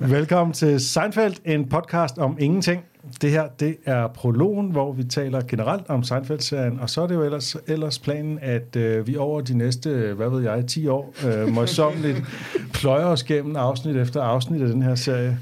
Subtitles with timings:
[0.16, 2.84] Velkommen til Seinfeld, en podcast om ingenting.
[3.22, 7.14] Det her, det er prologen, hvor vi taler generelt om Seinfeld-serien, og så er det
[7.14, 11.14] jo ellers, ellers planen, at øh, vi over de næste, hvad ved jeg, 10 år,
[11.26, 12.22] øh, møjsommeligt
[12.80, 15.38] pløjer os gennem afsnit efter afsnit af den her serie,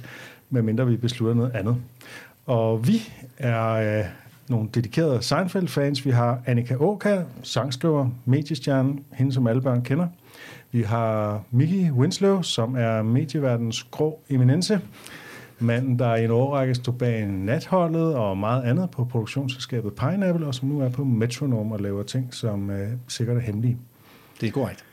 [0.50, 1.76] medmindre vi beslutter noget andet.
[2.46, 4.04] Og vi er øh,
[4.48, 6.04] nogle dedikerede Seinfeld-fans.
[6.04, 10.06] Vi har Annika Åka, sangskriver, mediestjerne, hende som alle børn kender.
[10.70, 14.80] Vi har Mickey Winslow, som er medieverdens grå eminence.
[15.58, 20.54] Manden, der i en årrække stod bag natholdet og meget andet på produktionsselskabet Pineapple, og
[20.54, 23.78] som nu er på Metronome og laver ting, som øh, sikkert er hemmelige.
[24.40, 24.84] Det er korrekt.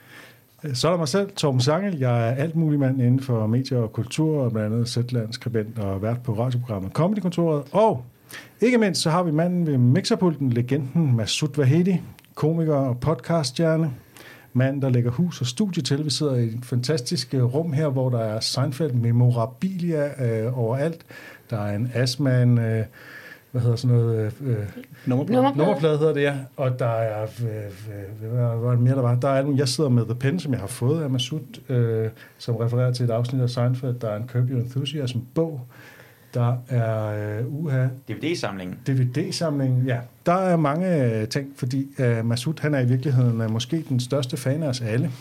[0.73, 1.97] Så er der mig selv, Torben Sangel.
[1.97, 5.79] Jeg er alt mulig mand inden for medier og kultur, og blandt andet Zetland, skribent
[5.79, 7.63] og vært på radioprogrammet Comedykontoret.
[7.71, 8.03] Og
[8.61, 12.01] ikke mindst så har vi manden ved mixerpulten, legenden Masud Vahedi,
[12.35, 13.91] komiker og podcaststjerne.
[14.55, 16.05] Mand, der lægger hus og studie til.
[16.05, 21.05] Vi sidder i et fantastisk øh, rum her, hvor der er Seinfeld memorabilia øh, overalt.
[21.49, 22.57] Der er en Asman...
[22.59, 22.85] Øh,
[23.55, 24.33] hvad hedder sådan noget?
[24.41, 24.57] Øh,
[25.05, 25.37] Nummerplade.
[25.37, 25.57] Nummerplade.
[25.57, 26.35] Nummerplade hedder det, ja.
[26.57, 29.15] Og der er, øh, øh, hvad var det mere, der var?
[29.15, 32.55] Der er, jeg sidder med The Pen, som jeg har fået af Masud, øh, som
[32.55, 33.99] refererer til et afsnit af Seinfeld.
[33.99, 35.61] Der er en Curb Your Enthusiasm bog.
[36.35, 37.05] Der er
[37.39, 38.77] øh, uha, DVD-samlingen.
[38.87, 39.83] DVD-samling.
[39.85, 43.85] Ja, der er mange øh, ting, fordi øh, Masud, han er i virkeligheden øh, måske
[43.89, 45.11] den største fan af os alle.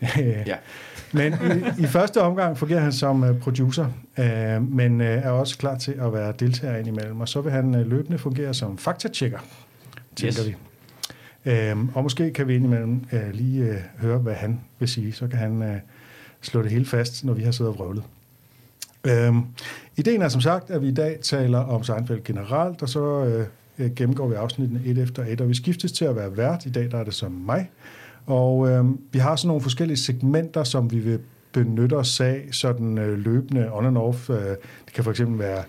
[0.46, 0.56] Ja.
[1.12, 3.86] Men i, i første omgang fungerer han som øh, producer,
[4.18, 7.20] øh, men øh, er også klar til at være deltager indimellem.
[7.20, 9.38] Og så vil han øh, løbende fungere som faktatjekker,
[10.16, 10.48] tænker Yes.
[10.48, 10.56] vi.
[11.50, 15.12] Øhm, og måske kan vi indimellem øh, lige øh, høre, hvad han vil sige.
[15.12, 15.76] Så kan han øh,
[16.42, 18.02] slå det hele fast, når vi har siddet og vrøvlet.
[19.06, 19.42] Øhm,
[19.96, 23.24] ideen er som sagt, at vi i dag taler om Seinfeld generelt, og så
[23.78, 26.66] øh, gennemgår vi afsnittene et efter et, og vi skiftes til at være vært.
[26.66, 27.70] I dag der er det som mig.
[28.26, 31.18] Og øh, vi har sådan nogle forskellige segmenter, som vi vil
[31.52, 34.30] benytte os af, sådan øh, løbende on and off.
[34.30, 34.36] Øh,
[34.86, 35.62] det kan for eksempel være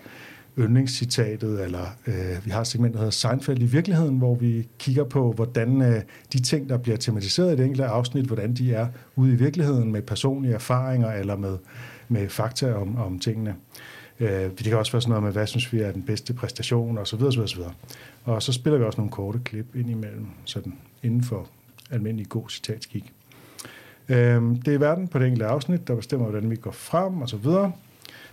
[0.58, 5.04] yndlingscitatet, eller øh, vi har et segment, der hedder Seinfeld i virkeligheden, hvor vi kigger
[5.04, 6.02] på, hvordan øh,
[6.32, 9.92] de ting, der bliver tematiseret i det enkelte afsnit, hvordan de er ude i virkeligheden
[9.92, 11.56] med personlige erfaringer, eller med,
[12.08, 13.54] med fakta om, om tingene.
[14.20, 16.98] Øh, det kan også være sådan noget med, hvad synes vi er den bedste præstation,
[16.98, 17.72] og så videre, så videre, så videre.
[18.24, 21.48] Og så spiller vi også nogle korte klip ind imellem, sådan inden for
[21.90, 23.12] almindelig god citatskik.
[24.08, 27.28] Øh, det er verden på det enkelte afsnit, der bestemmer, hvordan vi går frem og
[27.28, 27.72] så videre.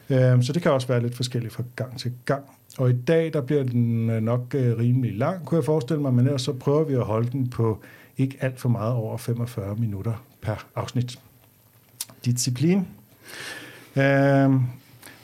[0.09, 2.43] Øhm, så det kan også være lidt forskelligt fra gang til gang.
[2.77, 6.13] Og i dag, der bliver den øh, nok øh, rimelig lang, kunne jeg forestille mig,
[6.13, 7.79] men ellers så prøver vi at holde den på
[8.17, 11.19] ikke alt for meget over 45 minutter per afsnit.
[12.25, 12.87] Disciplin.
[13.97, 14.61] Øhm,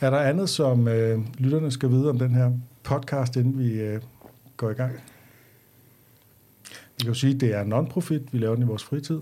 [0.02, 2.52] er der andet, som øh, lytterne skal vide om den her
[2.84, 4.02] podcast, inden vi øh,
[4.57, 4.91] går i gang?
[6.97, 9.19] Vi kan jo sige, at det er non-profit, vi laver den i vores fritid.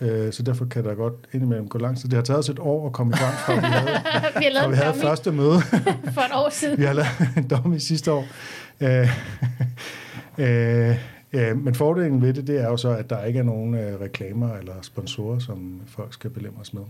[0.00, 2.08] Øh, så derfor kan der godt indimellem gå lang tid.
[2.08, 3.86] Det har taget os et år at komme i gang, fra vi havde,
[4.38, 5.60] vi har lavet vi havde første møde.
[6.14, 6.78] for et år siden.
[6.78, 8.26] vi har lavet en dom i sidste år.
[8.80, 9.08] Øh,
[10.46, 10.96] øh,
[11.32, 14.00] øh, men fordelen ved det, det er jo så, at der ikke er nogen øh,
[14.00, 16.82] reklamer eller sponsorer, som folk skal belemme os med.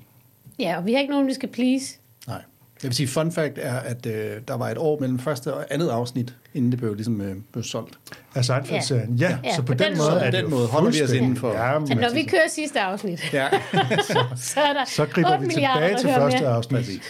[0.58, 1.84] Ja, og vi har ikke nogen, vi skal please.
[2.26, 2.42] Nej.
[2.82, 5.64] Jeg vil sige, fun fact er, at øh, der var et år mellem første og
[5.70, 7.98] andet afsnit, inden det blev, ligesom, øh, blev solgt.
[8.34, 9.14] Af Seinfeld-serien?
[9.14, 10.20] Ja, ja, Ja, så på, på den, den måde måde.
[10.20, 12.22] er det den måde holder vi os inden for- Ja, men At når altså, vi
[12.24, 13.48] kører sidste afsnit, Ja,
[14.36, 16.50] så er der så griber 8 vi tilbage til første mere.
[16.54, 17.02] afsnit.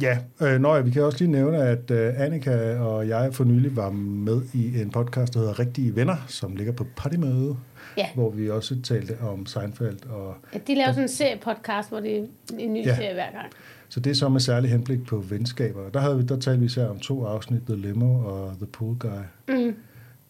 [0.00, 3.44] Ja, øh, nå, ja, vi kan også lige nævne, at øh, Annika og jeg for
[3.44, 7.56] nylig var med i en podcast, der hedder Rigtige Venner, som ligger på Pottymøde,
[7.96, 8.06] Ja.
[8.14, 10.06] hvor vi også talte om Seinfeld.
[10.10, 12.24] Og, Ja, de laver sådan en seriepodcast, hvor det er
[12.58, 12.96] en ny Ja.
[12.96, 13.46] serie hver gang.
[13.88, 15.88] så det er så med særlig henblik på venskaber.
[15.90, 18.96] Der, havde vi, der talte vi især om to afsnit, The Limo og The Pool
[18.98, 19.08] Guy.
[19.48, 19.74] Mm.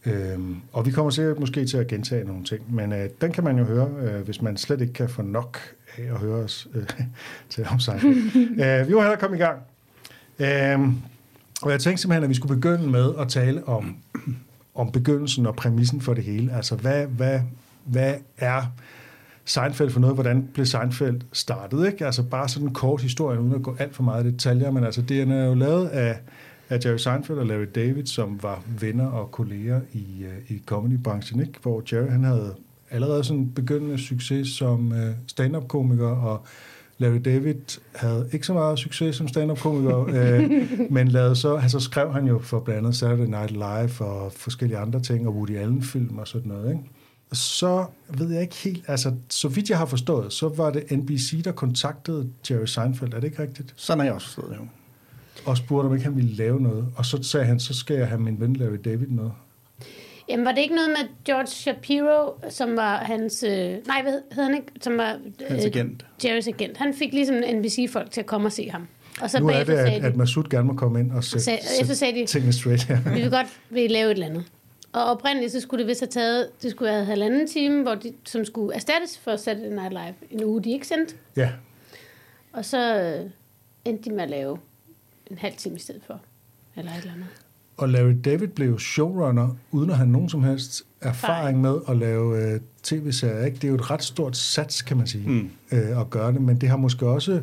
[0.06, 3.44] Øhm, og vi kommer sikkert måske til at gentage nogle ting, men øh, den kan
[3.44, 5.58] man jo høre, øh, hvis man slet ikke kan få nok
[5.98, 6.82] af at høre os øh,
[7.50, 8.16] til om Seinfeld.
[8.80, 9.58] øh, vi må hellere komme i gang.
[10.38, 10.96] Øhm,
[11.62, 13.96] og jeg tænkte simpelthen, at vi skulle begynde med at tale om,
[14.74, 16.52] om begyndelsen og præmissen for det hele.
[16.52, 17.40] Altså, hvad, hvad,
[17.84, 18.62] hvad er
[19.44, 20.16] Seinfeld for noget?
[20.16, 21.86] Hvordan blev Seinfeld startet?
[21.86, 22.06] Ikke?
[22.06, 24.84] Altså bare sådan en kort historie, uden at gå alt for meget i detaljer, men
[24.84, 26.18] altså det er jo lavet af,
[26.68, 31.40] af Jerry Seinfeld og Larry David, som var venner og kolleger i, øh, i comedybranchen,
[31.40, 31.58] ikke?
[31.62, 32.54] hvor Jerry han havde
[32.90, 36.46] allerede sådan begyndende succes som øh, stand-up-komiker, og
[37.02, 37.54] Larry David
[37.94, 42.38] havde ikke så meget succes som stand-up-komiker, øh, men lavede så, altså skrev han jo
[42.38, 46.48] for blandt andet Saturday Night Live og forskellige andre ting, og Woody Allen-film og sådan
[46.48, 46.70] noget.
[46.70, 46.82] Ikke?
[47.32, 51.42] Så ved jeg ikke helt, altså så vidt jeg har forstået, så var det NBC,
[51.44, 53.74] der kontaktede Jerry Seinfeld, er det ikke rigtigt?
[53.76, 54.66] sådan har jeg også forstået det jo.
[55.46, 56.86] Og spurgte, om ikke han ville lave noget.
[56.96, 59.30] Og så sagde han, så skal jeg have min ven Larry David med.
[60.32, 63.42] Jamen, var det ikke noget med George Shapiro, som var hans...
[63.42, 63.52] Øh,
[63.86, 64.66] nej, hvad hed han ikke?
[64.80, 65.18] Som var
[65.48, 66.06] Hans agent.
[66.24, 66.76] Jerrys agent.
[66.76, 68.88] Han fik ligesom NBC-folk til at komme og se ham.
[69.20, 71.44] Og så nu er det, at, de, at Masud gerne må komme ind og sætte,
[71.44, 73.14] Sag- efter sagde de- sætte tingene straight her.
[73.14, 74.44] vi vil godt vil lave et eller andet.
[74.92, 78.12] Og oprindeligt, så skulle det vist have taget, det skulle have halvanden time, hvor de,
[78.24, 80.14] som skulle erstattes for Saturday Night Live.
[80.30, 81.14] En uge, de ikke sendte.
[81.36, 81.50] Ja,
[82.52, 83.30] Og så øh,
[83.84, 84.58] endte de med at lave
[85.30, 86.20] en halv time i stedet for.
[86.76, 87.26] Eller et eller andet.
[87.76, 92.52] Og Larry David blev showrunner, uden at have nogen som helst erfaring med at lave
[92.54, 93.44] øh, tv-serier.
[93.44, 93.54] Ikke?
[93.56, 95.50] Det er jo et ret stort sats, kan man sige, Mm.
[95.72, 96.40] øh, at gøre det.
[96.40, 97.42] Men det har måske også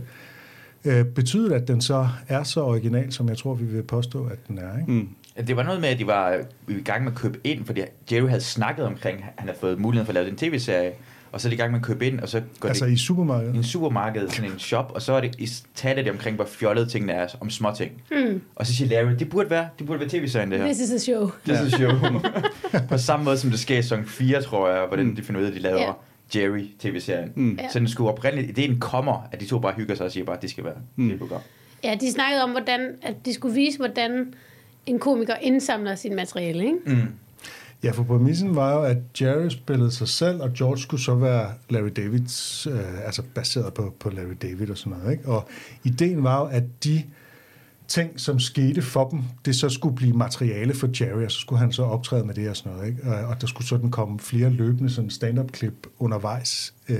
[0.85, 4.37] øh, betydet, at den så er så original, som jeg tror, vi vil påstå, at
[4.47, 4.79] den er.
[4.79, 4.91] Ikke?
[4.91, 5.09] Mm.
[5.47, 6.37] Det var noget med, at de var
[6.67, 9.79] i gang med at købe ind, fordi Jerry havde snakket omkring, at han havde fået
[9.79, 10.91] muligheden for at lave den tv-serie,
[11.31, 12.91] og så er de i gang med at købe ind, og så går Altså det
[12.91, 13.55] i i supermarkedet.
[13.55, 16.89] en supermarked, sådan en shop, og så er det, i- taler de omkring, hvor fjollede
[16.89, 17.91] tingene er, om små ting.
[18.11, 18.41] Hmm.
[18.55, 20.65] Og så siger Larry, det burde være, det burde være tv-serien, det her.
[20.65, 21.29] This is a show.
[21.45, 21.91] Det er show.
[22.89, 25.15] På samme måde, som det sker i sæson 4, tror jeg, hvordan Mm.
[25.15, 25.91] de finder ud af, at de laver Ja.
[26.35, 27.31] Jerry tv-serien.
[27.35, 27.59] Mm.
[27.71, 30.35] Så den skulle oprindeligt, ideen kommer, at de to bare hygger sig og siger bare,
[30.35, 31.03] at det skal være Mm.
[31.03, 31.09] mm.
[31.09, 31.41] det program.
[31.83, 34.33] Ja, de snakkede om, hvordan, at de skulle vise, hvordan
[34.85, 36.77] en komiker indsamler sin materiale, ikke?
[36.85, 36.95] Mm.
[37.83, 41.51] Ja, for præmissen var jo, at Jerry spillede sig selv, og George skulle så være
[41.69, 45.11] Larry Davids, øh, altså baseret på, på Larry David og sådan noget.
[45.11, 45.29] Ikke?
[45.29, 45.49] Og
[45.83, 47.03] ideen var jo, at de
[47.87, 51.59] ting, som skete for dem, det så skulle blive materiale for Jerry, og så skulle
[51.59, 52.87] han så optræde med det og sådan noget.
[52.87, 53.03] Ikke?
[53.03, 56.73] Og, og der skulle sådan komme flere løbende sådan stand-up-klip undervejs.
[56.89, 56.97] Øh,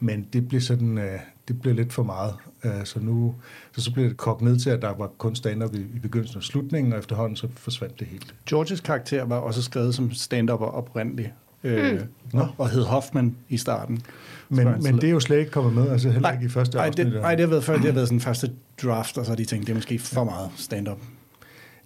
[0.00, 2.34] men det blev sådan, øh, det blev lidt for meget.
[2.64, 3.34] Øh, så nu
[3.72, 6.36] så, så blev det kogt ned til, at der var kun stand-up i, i begyndelsen
[6.36, 8.34] og slutningen, og efterhånden så forsvandt det helt.
[8.48, 11.30] Georges karakter var også skrevet som stand-up oprindeligt.
[11.64, 12.00] Øh,
[12.32, 12.38] Mm.
[12.38, 14.02] og, og hed Hoffman i starten.
[14.48, 16.86] Men, men det er jo slet ikke kommet med, altså heller ikke i første nej,
[16.86, 17.06] afsnit.
[17.06, 18.52] det, nej, det har været før, det har været sådan første
[18.82, 20.98] draft, og så har de tænkt, det er måske for meget stand-up.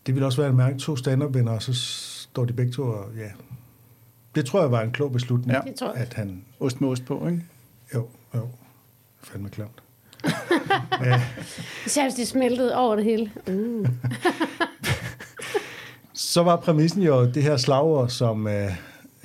[0.07, 3.05] Det ville også være at mærke to stand-up-venner, og så står de begge to og,
[3.17, 3.29] ja.
[4.35, 5.87] Det tror jeg var en klog beslutning, Ja.
[5.95, 7.43] At han, Ost med ost på, ikke?
[7.95, 8.49] jo, jo,
[9.23, 9.83] fandme klamt.
[11.87, 13.31] Især hvis de smeltede over det hele.
[13.49, 13.87] Uh.
[16.15, 18.73] så var præmissen jo det her slagord, som, øh,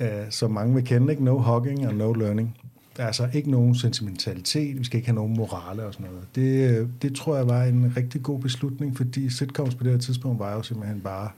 [0.00, 1.24] øh, som mange vil kende, ikke?
[1.24, 2.56] no hugging og no learning.
[2.96, 6.26] Der er altså ikke nogen sentimentalitet, vi skal ikke have nogen morale og sådan noget.
[6.34, 9.98] Det, øh, det tror jeg var en rigtig god beslutning, fordi sitcoms på det her
[9.98, 11.30] tidspunkt var jo simpelthen bare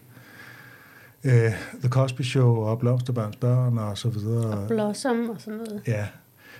[1.24, 4.68] øh, The Cosby Show og Blomsterbørns Børn og så videre.
[4.68, 5.82] Blossom og sådan noget.
[5.86, 6.06] Ja,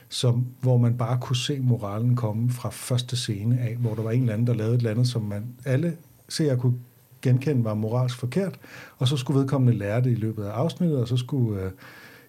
[0.09, 4.11] som, hvor man bare kunne se moralen komme fra første scene af, hvor der var
[4.11, 5.97] en eller anden, der lavede et eller andet, som man alle
[6.29, 6.75] ser kunne
[7.23, 8.59] genkende var moralsk forkert,
[8.99, 11.71] og så skulle vedkommende lære det i løbet af afsnittet, og så skulle uh,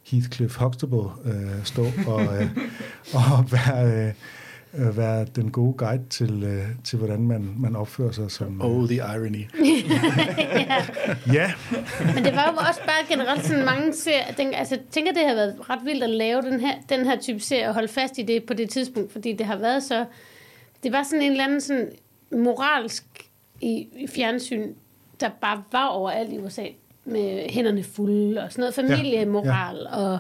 [0.06, 2.48] Heathcliff Huxtable uh, stå og, uh,
[3.20, 4.14] og være,
[4.74, 8.62] uh, være den gode guide til, uh, til hvordan man, man opfører sig som...
[8.62, 9.46] Oh, the irony.
[11.34, 11.52] Ja,
[12.16, 14.26] Men det var jo også bare generelt sådan mange serier.
[14.28, 17.06] Jeg tænker, altså, jeg tænker, det har været ret vildt at lave den her, den
[17.06, 19.84] her type serie og holde fast i det på det tidspunkt, fordi det har været
[19.84, 20.06] så...
[20.84, 21.92] Det var sådan en eller anden sådan
[22.32, 23.04] moralsk
[23.62, 24.74] i, i fjernsyn,
[25.20, 26.66] der bare var overalt i USA
[27.06, 30.06] med hænderne fulde og sådan noget familiemoral ja, ja.
[30.06, 30.20] og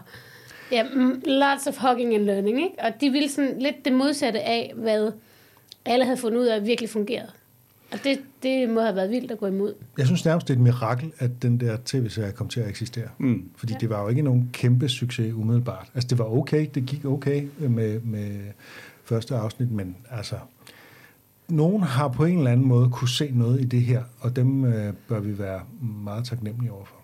[0.71, 2.75] ja, mm, lots of hugging and learning, ikke?
[2.79, 5.11] Og de ville sådan lidt det modsatte af, hvad
[5.85, 7.31] alle havde fundet ud af virkelig fungerede.
[7.91, 9.73] Og det, det må have været vildt at gå imod.
[9.97, 13.07] jeg synes nærmest, det er et mirakel, at den der tv-serie kom til at eksistere.
[13.17, 13.49] Mm.
[13.55, 15.91] Fordi det var jo ikke nogen kæmpe succes umiddelbart.
[15.95, 18.39] Altså det var okay, det gik okay med, med
[19.03, 20.35] første afsnit, men altså,
[21.47, 24.65] nogen har på en eller anden måde kunne se noget i det her, og dem
[24.65, 26.98] øh, bør vi være meget taknemmelige overfor.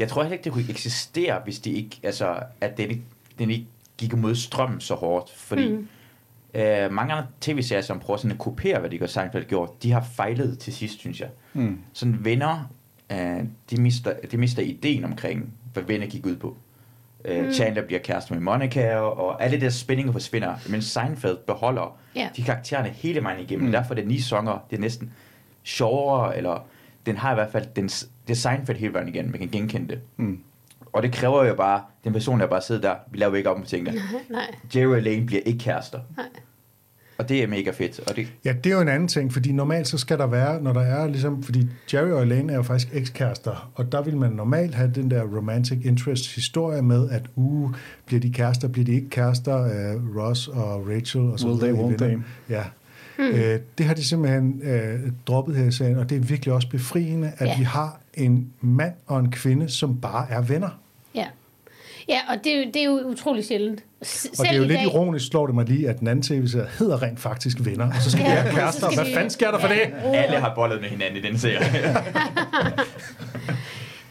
[0.00, 3.02] Jeg tror heller ikke, det kunne eksistere, hvis det ikke, altså, at den ikke,
[3.38, 3.66] den ikke
[3.98, 5.32] gik imod strømmen så hårdt.
[5.36, 5.88] Fordi Mm.
[6.54, 9.92] øh, mange andre tv-serier, som prøver sådan at kopiere, hvad de gør Seinfeld gjort, de
[9.92, 11.28] har fejlet til sidst, synes jeg.
[11.54, 11.78] Mm.
[11.92, 12.70] Sådan venner,
[13.12, 13.40] øh,
[13.70, 16.56] de, mister, de mister ideen omkring, hvad venner gik ud på.
[17.24, 17.52] Øh, Mm.
[17.52, 20.54] Chandler bliver kæreste med Monica, og, og alle de der spændinger forsvinder.
[20.68, 22.28] Men Seinfeld beholder Ja.
[22.36, 23.66] de karaktererne hele vejen igennem.
[23.66, 23.72] Mm.
[23.72, 25.12] Derfor er det ni sanger, det er næsten
[25.64, 26.66] sjovere, eller
[27.06, 27.90] den har i hvert fald, den,
[28.30, 29.98] det er Seinfeld hele vejen igennem, man kan genkende det.
[30.16, 30.38] Mm.
[30.92, 33.56] Og det kræver jo bare, den person, der bare sidder der, vi laver ikke op
[33.60, 33.92] på tingene.
[34.30, 34.42] Nej.
[34.76, 35.98] Jerry og Lane bliver ikke kærester.
[36.16, 36.26] Nej.
[37.18, 38.00] Og det er mega fedt.
[38.10, 40.62] Og det, Ja, det er jo en anden ting, fordi normalt så skal der være,
[40.62, 44.16] når der er ligesom, fordi Jerry og Elaine er jo faktisk ekskærester, og der vil
[44.16, 47.74] man normalt have den der romantic interest historie med, at uh,
[48.06, 51.72] bliver de kærester, bliver de ikke kærester, uh, Ross og Rachel og så Will they,
[51.72, 52.22] won't venner.
[52.48, 52.62] Ja.
[53.18, 53.24] Mm.
[53.24, 56.68] Øh, det har de simpelthen øh, droppet her i serien, og det er virkelig også
[56.68, 57.58] befriende, at Ja.
[57.58, 60.68] vi har en mand og en kvinde, som bare er venner.
[61.14, 61.26] Ja.
[62.08, 63.84] Ja, og det, er jo- det er jo utrolig sjældent.
[64.04, 66.08] S- Og det er jo i lidt dag- ironisk, slår det mig lige, at den
[66.08, 68.94] anden tv-serie hedder rent faktisk venner, og så skal Ja, de og have så kærester.
[68.94, 69.74] Hvad de- fanden sker der for Ja.
[69.74, 69.92] det?
[70.16, 71.58] Alle har bollet med hinanden i den serie.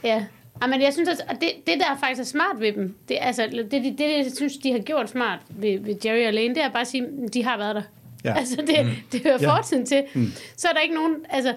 [0.04, 0.26] Ja,
[0.62, 3.48] Ja, men jeg synes, at det, det der faktisk er smart ved dem, det, altså,
[3.52, 6.64] det, det, det, jeg synes, de har gjort smart ved, ved Jerry og Lane, det
[6.64, 7.82] er bare at sige, at de har været der.
[8.24, 8.38] Ja.
[8.38, 8.92] Altså, det, mm.
[9.12, 9.56] det hører Ja.
[9.58, 10.04] fortiden til.
[10.14, 10.32] Mm.
[10.58, 11.54] Så er der ikke nogen, altså,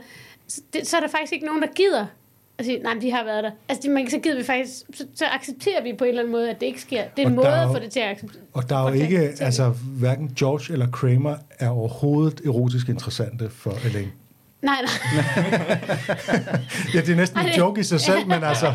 [0.73, 2.07] det, så er der faktisk ikke nogen, der gider
[2.63, 3.51] at sige, nej, de har været der.
[3.69, 6.33] Altså, de, man, så gider vi faktisk, så, så accepterer vi på en eller anden
[6.33, 7.03] måde, at det ikke sker.
[7.17, 8.43] Det er en Og måde er at jo- få det til at acceptere.
[8.53, 13.51] Og der er jo ikke, så- altså hverken George eller Kramer er overhovedet erotisk interessante
[13.51, 14.11] for Elaine.
[14.63, 15.25] Nej, nej.
[16.95, 18.73] Ja, det er næsten en joke i sig selv, men altså,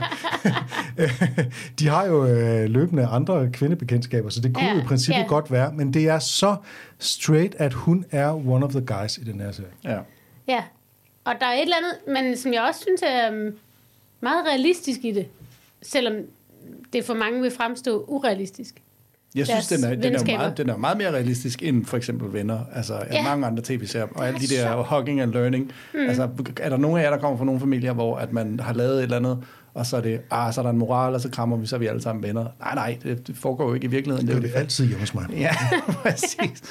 [1.79, 5.27] de har jo øh, løbende andre kvindebekendtskaber, så det kunne Ja, jo i princippet ja.
[5.27, 6.55] godt være, men det er så
[6.99, 9.69] straight, at hun er one of the guys i den her serie.
[9.83, 9.97] Ja.
[10.47, 10.63] Ja,
[11.25, 13.53] og der er et eller andet, men som jeg også synes er um,
[14.21, 15.27] meget realistisk i det,
[15.81, 16.15] selvom
[16.93, 18.81] det for mange vil fremstå urealistisk.
[19.35, 22.33] Jeg synes, den er, den, er meget, den er meget mere realistisk end for eksempel
[22.33, 22.59] Venner.
[22.75, 23.23] Altså Ja.
[23.23, 24.07] mange andre tv-serier.
[24.15, 24.87] Og alle de er der sjovt.
[24.89, 25.71] hugging and learning.
[25.93, 25.99] Mm.
[25.99, 26.29] Altså,
[26.61, 28.97] er der nogen af jer, der kommer fra nogle familier, hvor at man har lavet
[28.97, 29.43] et eller andet,
[29.77, 31.75] og så er det, ah, så er der en moral, og så krammer vi, så
[31.75, 32.45] er vi alle sammen venner.
[32.59, 34.27] Nej, nej, det, det foregår jo ikke i virkeligheden.
[34.27, 35.25] Det er jo det altid hjemme hos mig.
[35.31, 35.55] Ja,
[36.03, 36.63] præcis.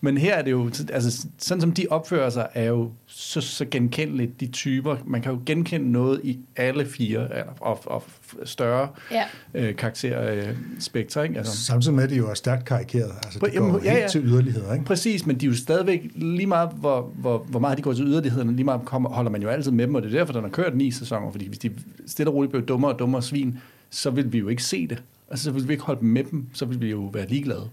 [0.00, 3.64] Men her er det jo, altså sådan som de opfører sig, er jo så, så
[3.70, 4.96] genkendeligt, de typer.
[5.06, 7.28] Man kan jo genkende noget i alle fire,
[7.60, 8.02] og, og
[8.44, 9.24] større Ja.
[9.54, 11.38] øh, karakterspektre, ikke?
[11.38, 13.12] Altså, Samtidig med, at de jo er stærkt karikeret.
[13.24, 14.08] Altså, På- det går jo jamen, ja, helt ja.
[14.08, 14.84] til yderligheder, ikke?
[14.84, 18.04] Præcis, men de er jo stadigvæk lige meget, hvor, hvor, hvor meget de går til
[18.06, 20.42] yderlighederne, lige meget kommer, holder man jo altid med dem, og det er derfor, den
[20.42, 21.70] har kørt ni sæsoner, fordi hvis de
[22.06, 23.58] stille og roligt blev dummere og dummere svin,
[23.90, 25.02] så vil vi jo ikke se det.
[25.30, 27.68] Altså, så vil vi ikke holde dem med dem, så vil vi jo være ligeglade.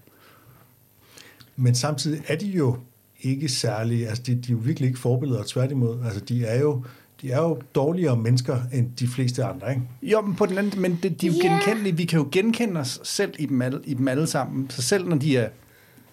[1.56, 2.76] Men samtidig er de jo
[3.22, 5.98] ikke særlig, altså de, de er jo virkelig ikke forbilleder, tværtimod.
[6.06, 6.84] Altså de er jo,
[7.22, 9.82] de er jo dårligere mennesker end de fleste andre, ikke?
[10.02, 11.54] Jo, men på den anden, men det, de er jo yeah.
[11.54, 11.98] genkendelige.
[11.98, 14.70] Vi kan jo genkende os selv i dem, alle, i dem alle sammen.
[14.70, 15.50] Så selv når de er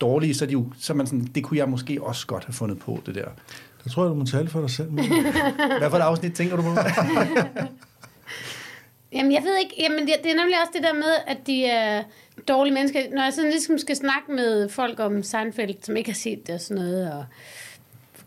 [0.00, 2.44] dårlige, så er, de jo, så er man sådan, det kunne jeg måske også godt
[2.44, 3.28] have fundet på, det der.
[3.84, 4.90] Der tror jeg, du må tale for dig selv.
[5.78, 6.68] Hvad for et afsnit tænker du på?
[9.12, 9.74] Jamen, jeg ved ikke.
[9.78, 12.02] Jamen, det, det er nemlig også det der med, at de er
[12.48, 13.00] dårlige mennesker.
[13.14, 16.54] Når jeg sådan ligesom skal snakke med folk om Seinfeld, som ikke har set det
[16.54, 17.24] og sådan noget, og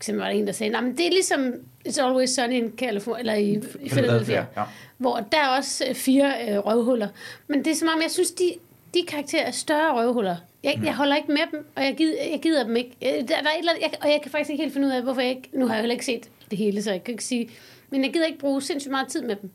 [0.02, 1.52] eksempel var der en, der sagde, men det er ligesom
[1.88, 4.62] It's Always Sunny in California, eller i, i Philadelphia, Ja.
[4.98, 7.08] hvor der er også øh, fire øh, røvhuller.
[7.48, 8.52] Men det er som om, jeg synes, de,
[8.94, 10.36] de karakterer er større røvhuller.
[10.64, 12.90] Jeg, jeg holder ikke med dem, og jeg gider, jeg gider dem ikke.
[13.02, 14.88] Øh, Der, der er et eller andet, jeg, og jeg kan faktisk ikke helt finde
[14.88, 15.48] ud af, hvorfor jeg ikke...
[15.54, 17.48] Nu har jeg heller ikke set det hele, så jeg kan ikke sige...
[17.90, 19.50] Men jeg gider ikke bruge sindssygt meget tid med dem.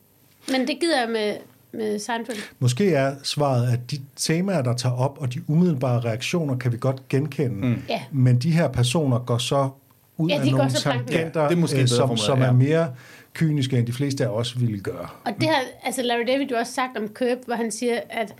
[0.52, 1.36] Men det gider jeg med,
[1.72, 2.38] med Seinfeld.
[2.60, 6.78] Måske er svaret, at de temaer, der tager op, og de umiddelbare reaktioner, kan vi
[6.80, 7.68] godt genkende.
[7.68, 7.82] Mm.
[7.90, 8.02] Ja.
[8.12, 9.70] Men de her personer går så
[10.18, 12.52] ud Ja, af de går nogle tangenter, Ja, det er måske øh, som, som er
[12.52, 12.94] mere
[13.34, 15.08] kyniske, end de fleste af os ville gøre.
[15.26, 18.36] Og det har altså Larry David jo også sagt om Curb, hvor han siger, at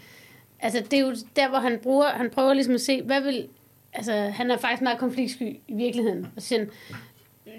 [0.60, 3.48] altså, det er jo der, hvor han bruger, han prøver ligesom at se, hvad vil,
[3.94, 6.28] altså han er faktisk meget konfliktsky i virkeligheden.
[6.36, 6.66] Og så, siger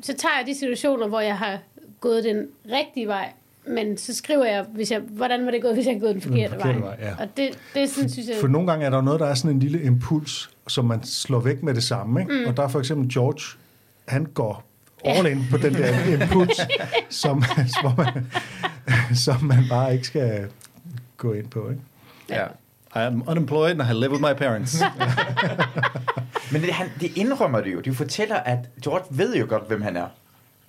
[0.03, 1.59] så tager jeg de situationer, hvor jeg har
[2.01, 3.33] gået den rigtige vej,
[3.67, 6.55] men så skriver jeg, hvis jeg hvordan var det gået, hvis jeg gået den forkerte,
[6.55, 6.89] forkerte vej.
[6.89, 7.23] vej, ja.
[7.23, 8.37] Og det, det er sådan, synes jeg...
[8.41, 11.41] For nogle gange er der noget, der er sådan en lille impuls, som man slår
[11.41, 12.21] væk med det samme.
[12.21, 12.33] Ikke?
[12.33, 12.49] Mm.
[12.49, 13.59] Og der er for eksempel George,
[14.09, 14.65] han går
[15.05, 16.61] all in på den der impuls,
[17.09, 17.45] som,
[17.83, 18.31] som, man,
[19.15, 20.47] som man bare ikke skal
[21.17, 21.71] gå ind på.
[21.71, 21.83] Ikke?
[22.29, 22.47] ja.
[22.97, 24.83] I am unemployed, and I live with my parents.
[26.53, 27.81] Men det, han, det indrømmer det jo.
[27.81, 30.07] De fortæller, at George ved jo godt, hvem han er.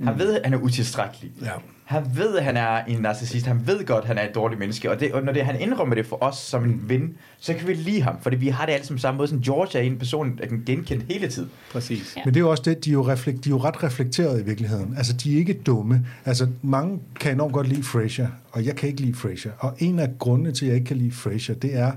[0.04, 1.32] Han ved, at han er utilstrækkelig.
[1.42, 1.52] ja.
[1.90, 3.46] Han ved, at han er en narcissist.
[3.46, 4.92] Han ved godt, at han er et dårligt menneske.
[4.92, 7.68] Og, det, og når det, han indrømmer det for os som en ven, så kan
[7.68, 8.16] vi lide ham.
[8.22, 10.64] Fordi vi har det alle sammen samme måde, som George er en person, der kan
[10.66, 11.50] genkende hele tiden.
[11.72, 12.14] Præcis.
[12.18, 12.22] Ja.
[12.26, 14.42] Men det er jo også det, de er jo, reflekt, de er jo ret reflekteret
[14.42, 14.94] i virkeligheden.
[14.98, 16.06] Altså, de er ikke dumme.
[16.26, 19.52] Altså, mange kan enormt godt lide Frasier, og jeg kan ikke lide Frasier.
[19.60, 21.92] Og en af grundene til, at jeg ikke kan lide Frasier, det er,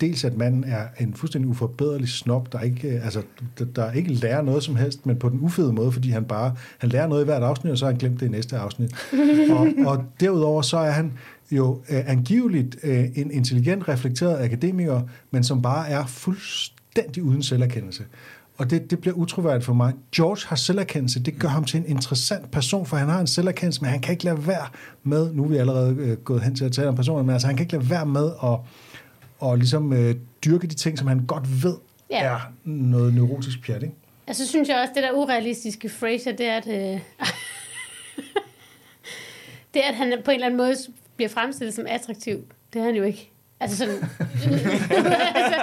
[0.00, 3.22] dels at manden er en fuldstændig uforbederlig snob, der ikke, øh, altså,
[3.58, 6.54] der, der ikke lærer noget som helst, men på den ufede måde, fordi han bare
[6.78, 8.94] han lærer noget i hvert afsnit, og så har han glemt det i næste afsnit.
[9.56, 11.12] og, og derudover så er han
[11.50, 18.04] jo øh, angiveligt øh, en intelligent, reflekteret akademiker, men som bare er fuldstændig uden selverkendelse.
[18.58, 19.92] Og det, det bliver utroværdigt for mig.
[20.14, 21.20] George har selverkendelse.
[21.20, 24.12] Det gør ham til en interessant person, for han har en selverkendelse, men han kan
[24.12, 24.66] ikke lade være
[25.02, 27.46] med, nu er vi allerede øh, gået hen til at tale om personer, men altså
[27.46, 28.58] han kan ikke lade være med at
[29.38, 30.14] og ligesom øh,
[30.44, 31.74] dyrke de ting, som han godt ved
[32.10, 32.24] Ja.
[32.24, 33.94] er noget neurotisk pjat, ikke?
[34.26, 36.74] Og så synes jeg også, det der urealistiske Fraser, det er, at, øh,
[39.74, 40.74] det er, at han på en eller anden måde
[41.16, 42.44] bliver fremstillet som attraktiv.
[42.72, 43.30] Det er han jo ikke.
[43.60, 43.94] Altså sådan...
[45.34, 45.60] altså,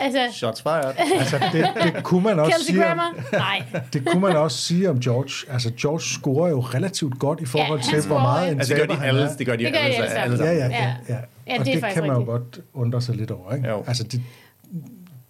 [0.00, 0.94] altså Shots fired.
[1.18, 3.22] Altså, det, det kunne man også Kelsey sige om, Grammer?
[3.32, 3.62] Nej.
[3.92, 5.52] det kunne man også sige om George.
[5.52, 8.88] Altså, George scorer jo relativt godt i forhold Ja, til, hvor meget en Altså, det
[8.88, 10.56] gør de alle, det gør de Det gør alle, alle alle sammen.
[10.56, 10.94] Ja, ja, ja.
[11.08, 11.14] Ja.
[11.46, 11.58] ja.
[11.60, 12.26] Og det det kan man jo rigtigt.
[12.26, 13.68] godt undre sig lidt over, ikke?
[13.68, 13.84] Jo.
[13.86, 14.22] Altså, det,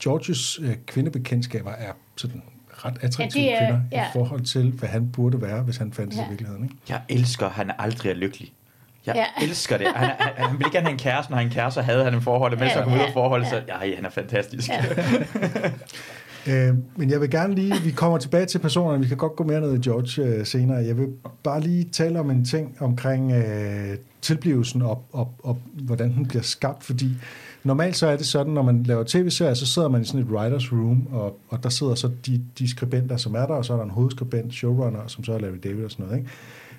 [0.02, 4.02] Georges øh, kvindebekendtskaber er sådan ret attraktive Ja, er- kvinder ja.
[4.04, 6.24] i forhold til, hvad han burde være, hvis han fandtes Ja.
[6.24, 6.74] i virkeligheden, ikke?
[6.88, 8.52] Jeg elsker, at han aldrig er lykkelig.
[9.06, 9.44] Jeg Ja.
[9.44, 9.86] elsker det.
[9.86, 12.04] Han, han, han ville ikke gerne have en kæreste, når han en kæreste, så havde
[12.04, 13.72] han en forhold, og mens Ja, han kom ud af forholdet, så ja.
[13.74, 14.68] ej, han er fantastisk.
[14.68, 14.84] Ja.
[16.48, 19.44] Øh, men jeg vil gerne lige, vi kommer tilbage til personerne, vi kan godt gå
[19.44, 20.76] mere ned i George øh, senere.
[20.76, 21.08] Jeg vil
[21.42, 26.42] bare lige tale om en ting omkring øh, tilblivelsen og, og, og hvordan den bliver
[26.42, 27.10] skabt, fordi
[27.64, 30.26] normalt så er det sådan, når man laver tv-serier, så sidder man i sådan et
[30.26, 33.72] writers room, og, og der sidder så de, de skribenter, som er der, og så
[33.72, 36.18] er der en hovedskribent, showrunner, som så er Larry David og sådan noget.
[36.18, 36.30] Ikke?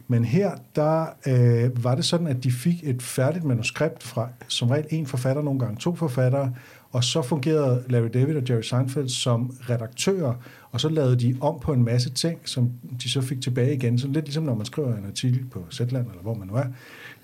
[0.07, 4.69] Men her, der øh, var det sådan, at de fik et færdigt manuskript fra som
[4.69, 6.53] regel en forfatter, nogle gange to forfattere,
[6.91, 10.33] og så fungerede Larry David og Jerry Seinfeld som redaktører,
[10.71, 12.71] og så lavede de om på en masse ting, som
[13.03, 13.99] de så fik tilbage igen.
[13.99, 16.65] Så lidt ligesom når man skriver en artikel på Zetland, eller hvor man nu er.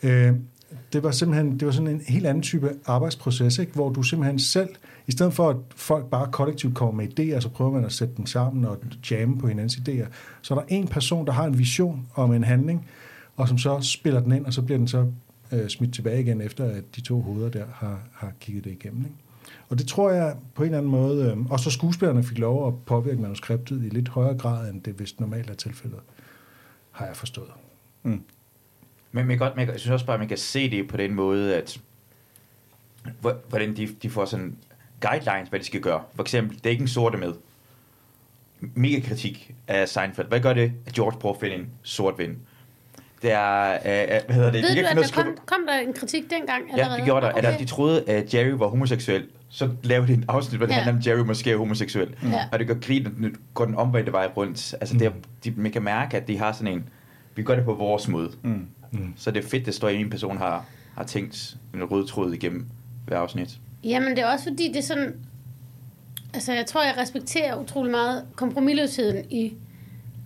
[0.04, 0.34] Øh,
[0.94, 3.74] det var simpelthen det var sådan en helt anden type arbejdsproces, ikke?
[3.74, 4.70] hvor du simpelthen selv,
[5.08, 8.14] i stedet for at folk bare kollektivt kommer med idéer, så prøver man at sætte
[8.18, 8.78] dem sammen og
[9.12, 10.06] jamme på hinandens idéer,
[10.42, 12.88] så er der en person, der har en vision om en handling,
[13.36, 15.12] og som så spiller den ind, og så bliver den så
[15.52, 19.02] øh, smidt tilbage igen, efter at de to hoveder der har, har kigget det igennem.
[19.02, 19.16] Ikke?
[19.70, 22.68] Og det tror jeg på en eller anden måde, øh, og så skuespillerne fik lov
[22.68, 26.00] at påvirke manuskriptet i lidt højere grad, end det vist normalt er tilfældet,
[26.92, 27.52] har jeg forstået.
[28.04, 28.22] Mm.
[29.12, 30.98] Men man kan godt, man, jeg synes også bare, at man kan se det på
[30.98, 31.82] den måde, at
[33.50, 34.56] hvordan de, de får sådan
[35.10, 36.02] guidelines, hvad de skal gøre.
[36.16, 37.34] For eksempel, det er ikke en sorte med.
[38.60, 40.28] Mega kritik af Seinfeld.
[40.28, 42.38] Hvad gør det, at George prøver at finde en sort ven?
[43.22, 43.80] Det er, øh,
[44.26, 44.62] hvad hedder det?
[44.64, 46.98] Ved de du, at der kom, kom der en kritik dengang Ja, allerede?
[46.98, 47.32] det gjorde der.
[47.34, 47.48] Okay.
[47.48, 47.60] Okay.
[47.60, 49.28] de troede, at Jerry var homoseksuel.
[49.50, 50.80] Så lavede de en afsnit, hvor det Ja.
[50.80, 52.16] handler om, at Jerry måske er homoseksuel.
[52.24, 52.44] Ja.
[52.52, 54.76] Og det går grin, at nu går den omvendte vej rundt.
[54.82, 55.12] Altså, det er,
[55.44, 56.90] de, man kan mærke, at de har sådan en...
[57.36, 58.32] Vi gør det på vores måde.
[58.42, 58.68] Mm.
[58.92, 59.14] Mm.
[59.16, 60.66] Så det er fedt, det står, at en person har,
[60.98, 62.66] har tænkt en rød tråd igennem
[63.08, 63.50] hver afsnit.
[63.84, 65.16] Jamen, det er også fordi, det er sådan...
[66.34, 69.54] Altså, jeg tror, jeg respekterer utrolig meget kompromilløsheden i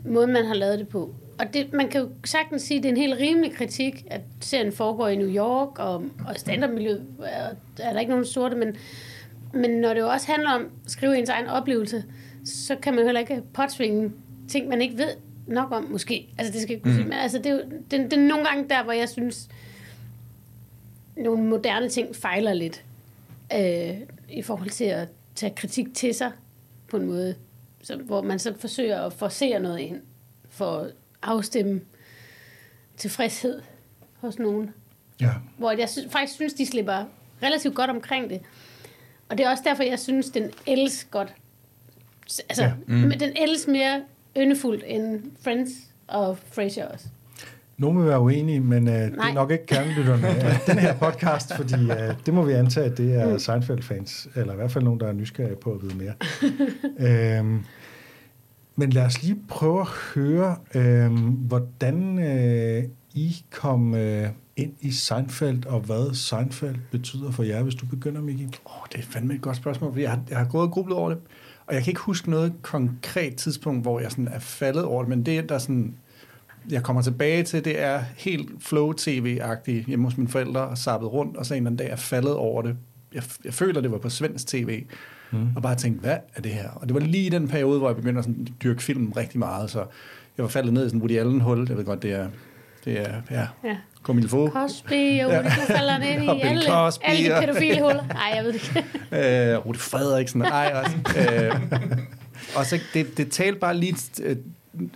[0.06, 1.16] måden, man har lavet det på.
[1.40, 4.22] Og det, man kan jo sagtens sige, at det er en helt rimelig kritik, at
[4.42, 5.96] serien foregår i New York, og,
[6.28, 7.50] og standardmiljøet er,
[7.80, 8.76] er der ikke nogen sorte, men,
[9.54, 12.04] men når det jo også handler om at skrive ens egen oplevelse,
[12.46, 14.12] så kan man jo heller ikke påtvinge
[14.50, 15.10] ting, man ikke ved
[15.48, 16.28] nok om, måske.
[16.38, 16.98] Altså, det skal jeg kunne Mm.
[16.98, 17.10] sige.
[17.10, 19.50] Men altså, det er jo det, det er nogle gange der, hvor jeg synes,
[21.18, 22.84] nogle moderne ting fejler lidt
[23.54, 23.98] øh,
[24.30, 26.32] i forhold til at tage kritik til sig
[26.90, 27.36] på en måde,
[27.84, 30.02] så, hvor man så forsøger at forsere noget ind
[30.50, 31.82] for at afstemme
[32.98, 33.62] tilfredshed
[34.20, 34.70] hos nogen.
[35.22, 35.32] Ja.
[35.58, 37.06] Hvor jeg sy- faktisk synes, de slipper
[37.44, 38.42] relativt godt omkring det.
[39.30, 41.34] Og det er også derfor, jeg synes, den ældes godt.
[42.50, 42.74] Altså, Ja.
[42.88, 43.12] mm.
[43.20, 44.04] den ældes mere
[44.38, 45.70] yndefuldt end Friends
[46.08, 47.08] og Frasier også.
[47.78, 49.34] Nogle vil være uenige, men øh, det er Nej.
[49.34, 53.16] nok ikke kernelytterne af den her podcast, fordi øh, det må vi antage, at det
[53.16, 56.14] er Seinfeld-fans, eller i hvert fald nogen, der er nysgerrige på at vide mere.
[57.40, 57.64] øhm,
[58.76, 64.92] men lad os lige prøve at høre, øhm, hvordan øh, I kom øh, ind i
[64.92, 68.44] Seinfeld, og hvad Seinfeld betyder for jer, hvis du begynder, Miki.
[68.44, 70.98] Åh, det er fandme et godt spørgsmål, fordi jeg har, jeg har gået og grublet
[70.98, 71.18] over det,
[71.68, 75.10] og jeg kan ikke huske noget konkret tidspunkt, hvor jeg sådan er faldet over det,
[75.10, 75.96] men det, der sådan,
[76.70, 81.38] jeg kommer tilbage til, det er helt flow-tv-agtigt hjemme hos mine forældre, og sappet rundt,
[81.38, 82.76] og så en eller anden dag er faldet over det.
[83.14, 84.84] Jeg, jeg føler, det var på svensk tv,
[85.32, 85.56] mm.
[85.56, 86.70] og bare tænkte, hvad er det her?
[86.70, 89.70] Og det var lige den periode, hvor jeg begyndte at sådan, dyrke film rigtig meget,
[89.70, 89.80] så
[90.38, 91.66] jeg var faldet ned i sådan Woody Allen-hul.
[91.70, 92.28] Jeg ved godt, det er,
[92.86, 93.78] det er ja, Ja.
[94.28, 94.52] Faut.
[94.52, 98.04] Cosby og Ole, du falder ned i alle, Cosby, alle de pædofile huller.
[98.14, 98.76] Nej, jeg ved det
[99.12, 99.52] ikke.
[99.52, 100.42] øh, Rudi Frederiksen.
[100.42, 100.98] Ej, også.
[101.44, 101.62] Øh,
[102.56, 103.96] og så det, det talte bare lige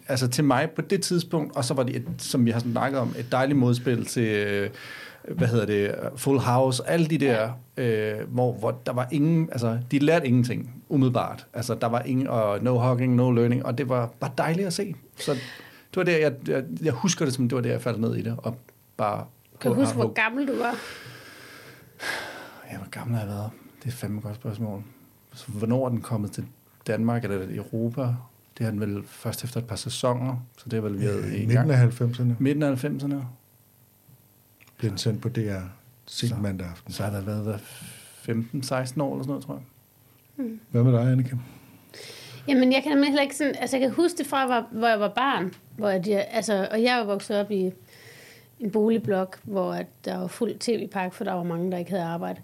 [0.08, 3.00] altså til mig på det tidspunkt, og så var det, et, som vi har snakket
[3.00, 4.70] om, et dejligt modspil til, øh,
[5.28, 9.80] hvad hedder det, Full House, alle de der, øh, hvor, hvor der var ingen, altså
[9.92, 11.48] de lærte ingenting umiddelbart.
[11.54, 14.74] Altså der var ingen, og no hugging, no learning, og det var bare dejligt at
[14.74, 14.96] se.
[15.18, 18.02] Så det var der, jeg, jeg, jeg husker det som, det var der, jeg faldt
[18.02, 18.58] ned i det, og
[18.98, 19.26] bare...
[19.60, 20.76] Kan du huske, hvor gammel du var?
[22.72, 23.50] Ja, hvor gammel har jeg været?
[23.84, 24.84] Det er fandme et godt spørgsmål.
[25.34, 26.46] Så hvornår er den kommet til
[26.88, 28.16] Danmark eller Europa?
[28.58, 31.28] Det har den vel først efter et par sæsoner, så det har vel været Øh,
[31.42, 31.72] i midten gang.
[31.72, 33.16] af 90'erne Midten af 90'erne.
[34.78, 35.60] blev den sendt på DR
[36.06, 36.94] sent mandag aften.
[36.94, 37.60] Så har der været hvad, 15-16
[38.32, 39.64] år eller sådan noget, tror jeg.
[40.72, 41.36] Hvad med dig, Annika?
[42.48, 43.56] Jamen, jeg kan nemlig heller ikke sådan...
[43.60, 45.54] Altså, jeg kan huske det fra, var- hvor jeg var barn.
[45.78, 47.72] Hvor jeg, altså, og jeg er vokset op i
[48.60, 52.04] en boligblok, hvor at der var fuld tv-park, for der var mange, der ikke havde
[52.04, 52.42] arbejde.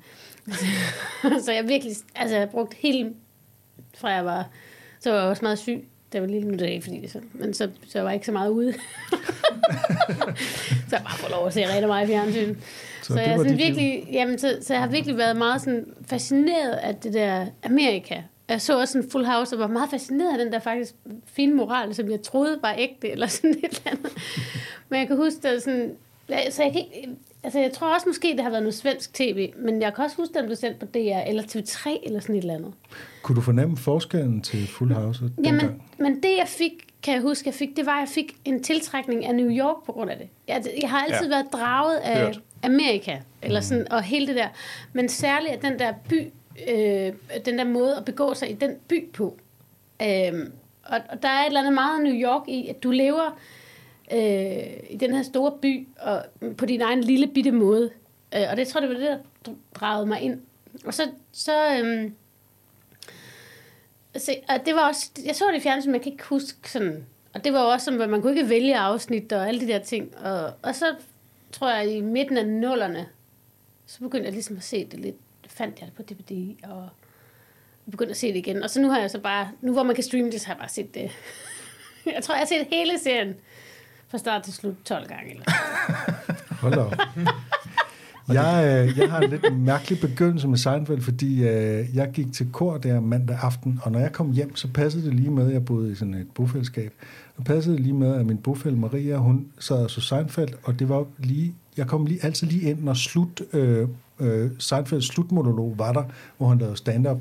[1.46, 1.94] så jeg virkelig...
[2.16, 3.14] Altså, jeg har brugt hele...
[3.98, 4.50] Fra jeg var...
[5.00, 5.88] Så var jeg også meget syg.
[6.14, 7.30] Det var lille, nu ikke fordi det sådan.
[7.34, 8.74] Men så, så var jeg ikke så meget ude.
[10.90, 12.56] så jeg bare får lov at se rigtig meget i fjernsyn.
[13.02, 16.74] Så, så jeg sådan virkelig, jamen, så, så jeg har virkelig været meget sådan fascineret
[16.74, 18.22] af det der Amerika.
[18.50, 21.54] Jeg så også en Full House, og var meget fascineret af den der faktisk fine
[21.54, 24.12] moral, som jeg troede var ægte, eller sådan et eller andet.
[24.90, 25.96] Men jeg kan huske, det sådan,
[26.28, 27.10] så jeg kan ikke,
[27.44, 30.18] altså jeg tror også måske, det har været noget svensk tv, men jeg kan også
[30.18, 30.98] huske, at den blev sendt på DR,
[31.28, 32.74] eller TV3, eller sådan et eller andet.
[33.22, 36.72] Kunne du fornemme forskellen til Full House Jamen, men det jeg fik,
[37.04, 39.84] kan jeg huske, jeg fik, det var, at jeg fik en tiltrækning af New York
[39.86, 40.28] på grund af det.
[40.48, 41.36] Jeg, jeg har altid Ja.
[41.36, 42.40] været draget af Hørt.
[42.64, 44.48] Amerika, eller sådan, og hele det der.
[44.94, 46.28] Men særligt at den der by,
[46.70, 47.14] øh,
[47.46, 49.38] den der måde at begå sig i den by på.
[50.02, 50.52] Øhm,
[50.86, 53.38] og, og der er et eller andet meget New York i, at du lever
[54.12, 56.26] øh, i den her store by, og
[56.58, 57.90] på din egen lille bitte måde.
[58.36, 60.42] Øh, og det tror jeg, det var det, der dragede mig ind.
[60.86, 62.12] Og så, så øh,
[64.16, 66.72] se, og det var også, jeg så det i fjernsyn, men jeg kan ikke huske
[66.72, 69.68] sådan, og det var også sådan, at man kunne ikke vælge afsnit og alle de
[69.68, 70.18] der ting.
[70.18, 70.96] Og, og så
[71.52, 73.08] tror jeg, i midten af nullerne,
[73.86, 75.16] så begyndte jeg ligesom at se det lidt,
[75.48, 76.90] fandt jeg det på DVD, og
[77.92, 78.64] begyndte at se det igen.
[78.64, 80.54] Og så nu har jeg så bare, nu hvor man kan streame det, så har
[80.54, 81.12] jeg bare set det.
[82.14, 83.36] Jeg tror, jeg har set hele serien
[84.10, 85.32] fra start til slut 12 gange.
[85.32, 85.46] Eller.
[86.62, 86.94] Hold op.
[88.28, 92.52] Jeg, øh, jeg har en lidt mærkelig begyndelse med Seinfeld, fordi øh, jeg gik til
[92.52, 95.66] kor der mandag aften, og når jeg kom hjem, så passede det lige med, jeg
[95.66, 96.94] boede i sådan et bofællesskab,
[97.38, 100.80] og passede det lige med, at min bofælle Maria, hun sad og så Seinfeld, og
[100.80, 103.88] det var lige, jeg kom lige, altid lige ind, når slut, øh,
[104.20, 106.04] øh, Seinfelds slutmonolog var der,
[106.38, 107.18] hvor han lavede stand-up,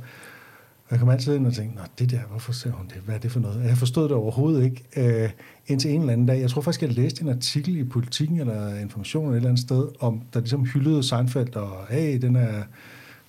[0.90, 2.96] jeg kom altid ind og tænkte, Nå, det der, hvorfor ser hun det?
[3.04, 3.64] Hvad er det for noget?
[3.64, 4.84] Jeg forstod det overhovedet ikke.
[4.96, 5.30] Øh,
[5.66, 8.78] indtil en eller anden dag, jeg tror faktisk, jeg læste en artikel i Politiken eller
[8.78, 12.62] Information et eller andet sted, om der ligesom hyldede Seinfeld, og hey, den er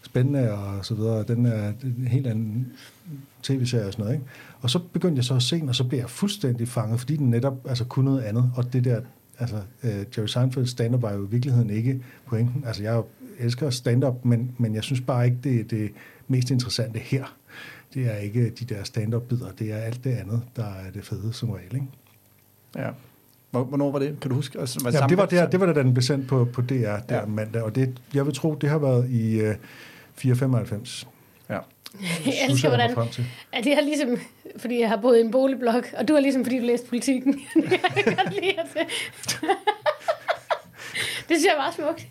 [0.02, 2.68] spændende og så videre, den er en helt anden
[3.44, 4.16] tv-serie og sådan noget.
[4.16, 4.30] Ikke?
[4.62, 7.16] Og så begyndte jeg så at se den, og så blev jeg fuldstændig fanget, fordi
[7.16, 9.02] den netop altså, kunne noget andet, og det der,
[9.40, 12.64] altså øh, Jerry Seinfelds stand-up var jo i virkeligheden ikke pointen.
[12.68, 13.02] Altså jeg
[13.40, 15.92] elsker stand-up, men, men jeg synes bare ikke, det er det
[16.28, 17.37] mest interessante her.
[17.98, 21.34] Det er ikke de der stand-up-bidder, det er alt det andet, der er det fede
[21.34, 21.74] som regel.
[21.76, 21.88] Ikke?
[22.76, 22.90] Ja.
[23.52, 24.18] Hvor- Hvornår var det?
[24.22, 24.60] Kan du huske?
[24.60, 26.76] Altså, Ja, det var der, det var der, da den blev sendt på, på DR
[27.10, 27.26] der Ja.
[27.26, 29.56] mandag, og det, jeg vil tro, det har været i øh,
[30.16, 31.08] 495.
[31.50, 31.60] Ja.
[32.26, 33.26] Jeg elsker, jeg hvordan frem til.
[33.54, 34.10] at det er ligesom,
[34.58, 37.34] fordi jeg har boet i en boligblok, og du har ligesom, fordi du læste politikken.
[37.56, 38.80] det kan jeg godt lide at se.
[41.30, 42.08] det synes jeg er meget smukt.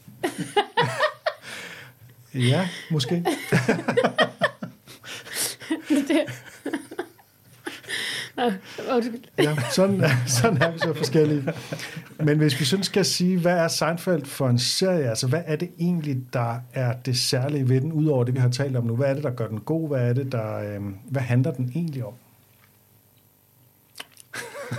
[2.34, 3.24] Ja, måske.
[5.88, 6.24] det.
[8.36, 8.52] Nå.
[9.38, 11.52] Ja, sådan, sådan er vi så forskellige.
[12.18, 15.08] Men hvis vi sådan skal sige, hvad er Seinfeld for en serie?
[15.08, 18.48] Altså, hvad er det egentlig, der er det særlige ved den, udover det, vi har
[18.48, 18.96] talt om nu?
[18.96, 19.88] Hvad er det, der gør den god?
[19.88, 20.56] Hvad er det, der...
[20.58, 22.12] Øh, hvad handler den egentlig om?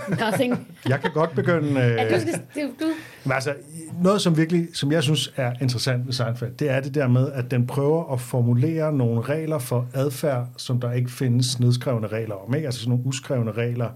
[0.08, 0.68] Nothing.
[0.88, 1.68] Jeg kan godt begynde...
[1.68, 2.84] Øh, Ja, du skal, det, du,
[3.24, 3.54] Men altså,
[4.02, 7.32] noget som virkelig, som jeg synes er interessant ved Seinfeld, det er det der med,
[7.32, 12.34] at den prøver at formulere nogle regler for adfærd, som der ikke findes nedskrevne regler
[12.34, 12.54] om.
[12.54, 12.66] Ikke?
[12.66, 13.88] Altså sådan nogle uskrevne regler.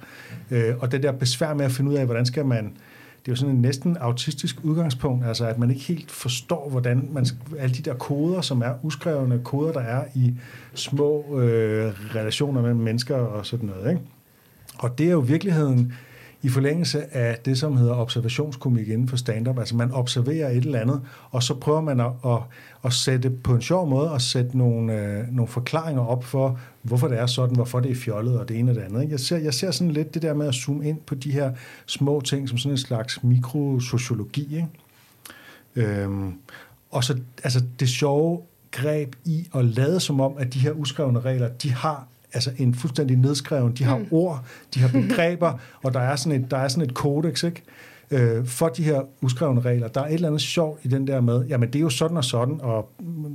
[0.50, 2.64] Øh, og det der besvær med at finde ud af, hvordan skal man...
[2.64, 7.08] Det er jo sådan en næsten autistisk udgangspunkt, altså at man ikke helt forstår, hvordan
[7.12, 7.26] man...
[7.58, 10.34] Alle de der koder, som er uskrevne koder, der er i
[10.74, 14.02] små øh, relationer mellem mennesker og sådan noget, ikke?
[14.78, 15.92] Og det er jo virkeligheden
[16.44, 19.58] i forlængelse af det, som hedder observationskomik inden for stand-up.
[19.58, 22.38] Altså man observerer et eller andet, og så prøver man at, at,
[22.84, 27.08] at sætte på en sjov måde, at sætte nogle, øh, nogle forklaringer op for, hvorfor
[27.08, 29.02] det er sådan, hvorfor det er fjollet og det ene og det andet.
[29.02, 29.12] ikke?
[29.12, 31.52] Jeg ser, jeg ser sådan lidt det der med at zoome ind på de her
[31.86, 34.56] små ting, som sådan en slags mikrosociologi.
[34.56, 34.68] Ikke?
[35.76, 36.34] Øhm,
[36.90, 41.20] og så altså det sjove greb i at lade som om, at de her uskrevne
[41.20, 44.06] regler, de har altså en fuldstændig nedskreven, de har mm.
[44.10, 47.62] ord, de har begreber, og der er sådan et, der er sådan et kodex, ikke?
[48.10, 49.88] Øh, for de her uskrevne regler.
[49.88, 52.16] Der er et eller andet sjovt i den der med, jamen det er jo sådan
[52.16, 52.90] og sådan, og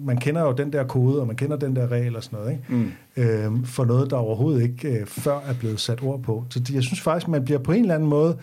[0.06, 2.52] man kender jo den der kode, og man kender den der regel og sådan noget,
[2.52, 2.64] ikke?
[2.70, 2.92] Mm.
[3.18, 6.46] Øh, for noget, der overhovedet ikke øh, før er blevet sat ord på.
[6.50, 8.38] Så det, jeg synes faktisk, man bliver på en eller anden måde,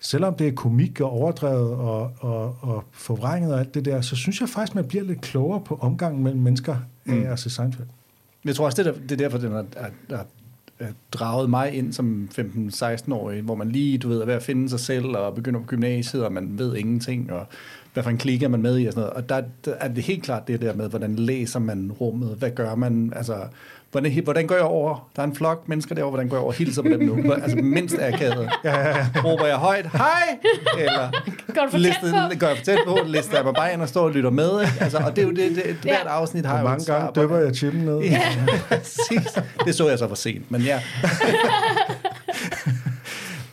[0.00, 4.16] selvom det er komik og overdrevet og, og, og forvrænget og alt det der, så
[4.16, 6.72] synes jeg faktisk, man bliver lidt klogere på omgangen mellem mennesker
[7.06, 7.26] af Mm.
[7.26, 7.88] at se Seinfeld.
[8.44, 10.26] Jeg tror også, det er, det er derfor, den har, har, har,
[11.12, 14.80] draget mig ind som 15-16-årig, hvor man lige, du ved, er ved at finde sig
[14.80, 17.46] selv og begynder på gymnasiet, og man ved ingenting, og
[17.92, 19.16] hvad for en klik er man med i og sådan noget.
[19.16, 22.50] Og der, der er det helt klart det der med, hvordan læser man rummet, hvad
[22.50, 23.36] gør man, altså,
[23.92, 26.52] hvordan, hvordan går jeg over, der er en flok mennesker derovre, hvordan går jeg over,
[26.52, 28.50] hilser på dem nu, altså mindst akavet.
[28.64, 29.06] Ja, ja, ja.
[29.24, 30.38] Råber jeg højt, hej,
[30.78, 31.10] eller
[31.54, 32.38] går du for tæt lister, på?
[32.38, 34.50] går jeg for tæt på, lister jeg mig bare ind og står og lytter med?
[34.80, 36.98] Altså, og det er jo det, det hvert afsnit har Hvor jo mange et svar
[36.98, 37.46] gange døber det.
[37.46, 38.00] jeg chippen ned?
[38.00, 38.22] Ja,
[38.68, 39.38] præcis.
[39.64, 40.80] Det så jeg så for sent, men ja.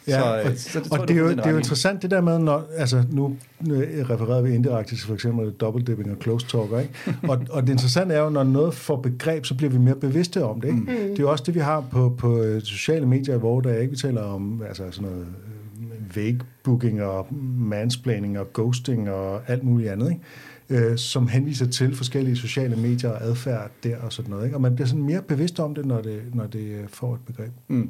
[0.09, 2.01] Ja, Så, og, øh, så det tror og det, er jo, det er jo interessant
[2.01, 3.35] det der med, når, altså nu
[3.71, 6.93] øh, refererede vi indirekte til for eksempel dobbeltdipping og close talker, ikke?
[7.29, 10.43] Og, og det interessante er jo, når noget får begreb, så bliver vi mere bevidste
[10.43, 10.79] om det, ikke?
[10.79, 10.85] Mm.
[10.87, 13.81] Det er jo også det, vi har på, på øh, sociale medier i vores dage,
[13.81, 13.91] ikke?
[13.91, 19.63] Vi taler om altså sådan noget øh, vague booking og mansplaining og ghosting og alt
[19.63, 20.21] muligt andet, ikke?
[20.69, 24.45] Øh, som henviser til forskellige sociale medier og adfærd der og sådan noget.
[24.45, 24.57] Ikke?
[24.57, 27.51] Og man bliver sådan mere bevidst om det, når det, når det får et begreb.
[27.67, 27.89] Mm.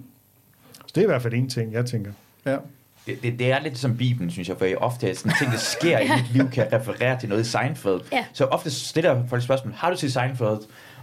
[0.90, 2.12] Så det er i hvert fald en ting, jeg tænker.
[2.46, 2.58] Ja.
[3.06, 5.52] Det, det, det er lidt som Bibelen, synes jeg, for jeg ofte er sådan ting,
[5.52, 8.02] der sker i mit liv, kan referere til noget i Seinfeld.
[8.12, 8.26] Ja.
[8.34, 10.60] Så ofte stiller folk spørgsmål, har du set Seinfeld?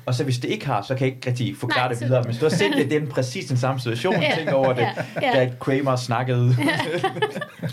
[0.06, 2.22] Og så hvis det ikke har, så kan jeg ikke rigtig forklare Nej, det videre.
[2.22, 4.22] Men hvis du har set det, det er den præcis den samme situation.
[4.22, 4.34] Ja.
[4.36, 5.32] Tænk over det, Ja, ja.
[5.32, 6.56] da Kramer snakkede.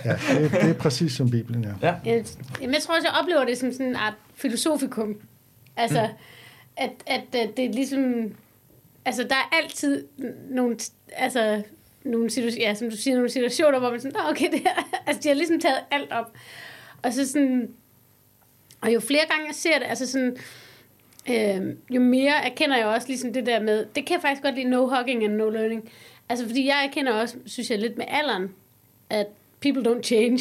[0.06, 1.88] Ja, det, det er præcis som Bibelen, ja.
[1.88, 1.96] Ja.
[2.06, 2.26] Jeg,
[2.62, 5.16] jamen, jeg tror også, jeg oplever det som sådan en art filosofikum.
[5.78, 6.18] Altså, mm.
[6.78, 8.34] at, at, at det er ligesom...
[9.06, 10.04] Altså, der er altid
[10.50, 10.78] nogle...
[11.18, 11.64] Altså,
[12.04, 15.22] nogle situationer, ja, som du siger, nogle situationer, hvor man sådan, okay, det her, altså,
[15.24, 16.34] de har ligesom taget alt op.
[17.02, 17.70] Og så sådan,
[18.82, 20.38] og jo flere gange jeg ser det, altså sådan,
[21.30, 24.56] øh, jo mere erkender jeg også ligesom det der med, det kan jeg faktisk godt
[24.56, 25.92] lide, no hugging and no learning.
[26.30, 28.56] Altså, fordi jeg erkender også, synes jeg, lidt med alderen,
[29.10, 29.28] at
[29.62, 30.40] people don't change.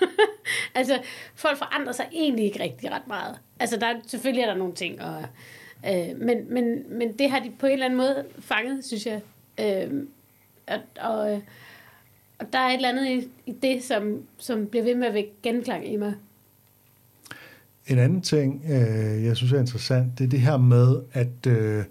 [0.74, 0.98] altså,
[1.34, 3.38] folk forandrer sig egentlig ikke rigtig ret meget.
[3.60, 5.24] Altså, der, er- selvfølgelig er der nogle ting, og,
[5.86, 9.20] øh, men, men, men det har de på en eller anden måde fanget, synes jeg.
[9.60, 10.02] Øh,
[10.68, 11.42] og, og,
[12.38, 15.14] og der er et eller andet i, i det, som, som bliver ved med at
[15.14, 16.14] vække genklang i mig.
[17.86, 21.84] En anden ting, øh, jeg synes er interessant, det er det her med, at øh,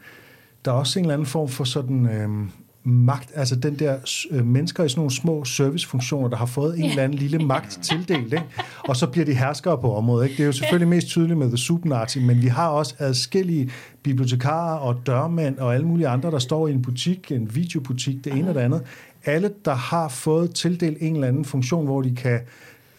[0.65, 2.49] der er også en eller anden form for sådan øh,
[2.87, 3.97] magt, altså den der
[4.31, 7.79] øh, mennesker i sådan nogle små servicefunktioner, der har fået en eller anden lille magt
[7.89, 8.45] tildelt, ikke?
[8.79, 10.25] og så bliver de herskere på området.
[10.25, 10.37] Ikke?
[10.37, 13.71] Det er jo selvfølgelig mest tydeligt med The Supernazi, men vi har også adskillige
[14.03, 18.33] bibliotekarer og dørmænd og alle mulige andre, der står i en butik, en videobutik, det
[18.33, 18.81] ene og det andet.
[19.25, 22.39] Alle, der har fået tildelt en eller anden funktion, hvor de kan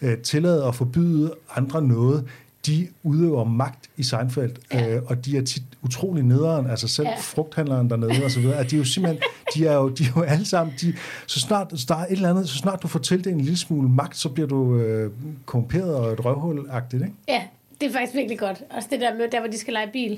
[0.01, 2.25] øh, tillade og forbyde andre noget,
[2.65, 4.95] de udøver magt i Seinfeld, Ja.
[4.95, 7.15] øh, og de er tit utrolig nederen, altså selv Ja.
[7.19, 9.23] frugthandleren dernede og så videre, at de er jo simpelthen,
[9.55, 10.93] de er jo, de er jo alle sammen, de,
[11.27, 13.89] så snart der er et eller andet, så snart du får tildelt en lille smule
[13.89, 15.11] magt, så bliver du øh,
[15.45, 17.15] korrumperet og et røvhul-agtigt, ikke?
[17.27, 17.43] Ja,
[17.81, 18.61] det er faktisk virkelig godt.
[18.69, 20.11] Også det der med, der hvor de skal lege bil.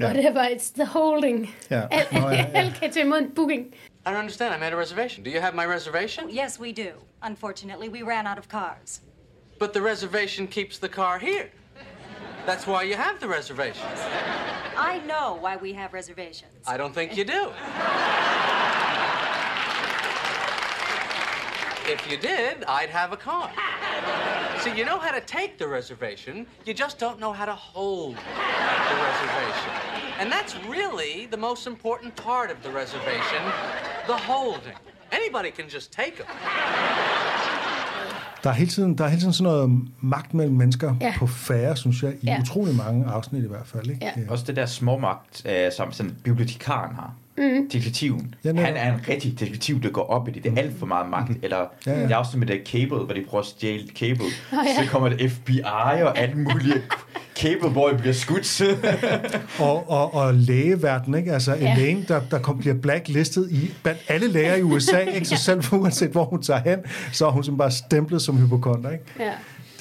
[0.00, 0.04] Ja.
[0.04, 0.08] Ja.
[0.10, 1.50] Og det er bare, it's the holding.
[1.70, 1.80] Ja.
[1.90, 2.46] Al- Nå, ja, ja.
[2.54, 3.62] Alle kan tage imod en booking.
[4.06, 4.54] I don't understand.
[4.56, 5.24] I made a reservation.
[5.24, 6.24] Do you have my reservation?
[6.44, 6.88] Yes, we do.
[7.30, 9.00] Unfortunately, we ran out of cars.
[9.62, 11.48] But the reservation keeps the car here.
[12.46, 13.86] That's why you have the reservation.
[14.76, 16.50] I know why we have reservations.
[16.66, 17.52] I don't think you do.
[21.86, 23.52] If you did, I'd have a car.
[24.58, 28.16] See, you know how to take the reservation, you just don't know how to hold
[28.16, 29.70] the reservation.
[30.18, 33.44] And that's really the most important part of the reservation
[34.08, 34.74] the holding.
[35.12, 37.31] Anybody can just take them.
[38.44, 41.12] Der er hele tiden, der er hele tiden sådan noget magt mellem mennesker Ja.
[41.18, 42.32] på færre, synes jeg, i Ja.
[42.32, 42.40] ja.
[42.40, 44.04] utrolig mange afsnit i hvert fald, ikke?
[44.16, 44.22] Ja.
[44.28, 47.14] Også det der småmagt, øh, som sådan bibliotekaren har.
[47.38, 47.68] Mm.
[47.72, 48.34] Detektiven.
[48.44, 50.44] Ja, han er en rigtig detektiv, der går op i det.
[50.44, 51.30] Det er alt for meget magt.
[51.42, 54.24] Eller Ja, ja, det er også med det cable, hvor de prøver at stjæle cable.
[54.24, 54.84] Åh, ja.
[54.84, 55.60] Så kommer det FBI
[56.02, 56.82] og alt muligt.
[57.36, 58.62] Cable Boy bliver skudt.
[59.58, 61.32] Og, og, og lægeverden, ikke?
[61.32, 61.72] Altså Ja.
[61.72, 65.26] Elaine, der, der kom, bliver blacklistet i blandt alle læger i USA, ikke?
[65.28, 66.78] Så selv uanset hvor hun tager hen,
[67.12, 69.04] så er hun simpelthen bare stemplet som hypokonter, ikke?
[69.20, 69.30] Ja.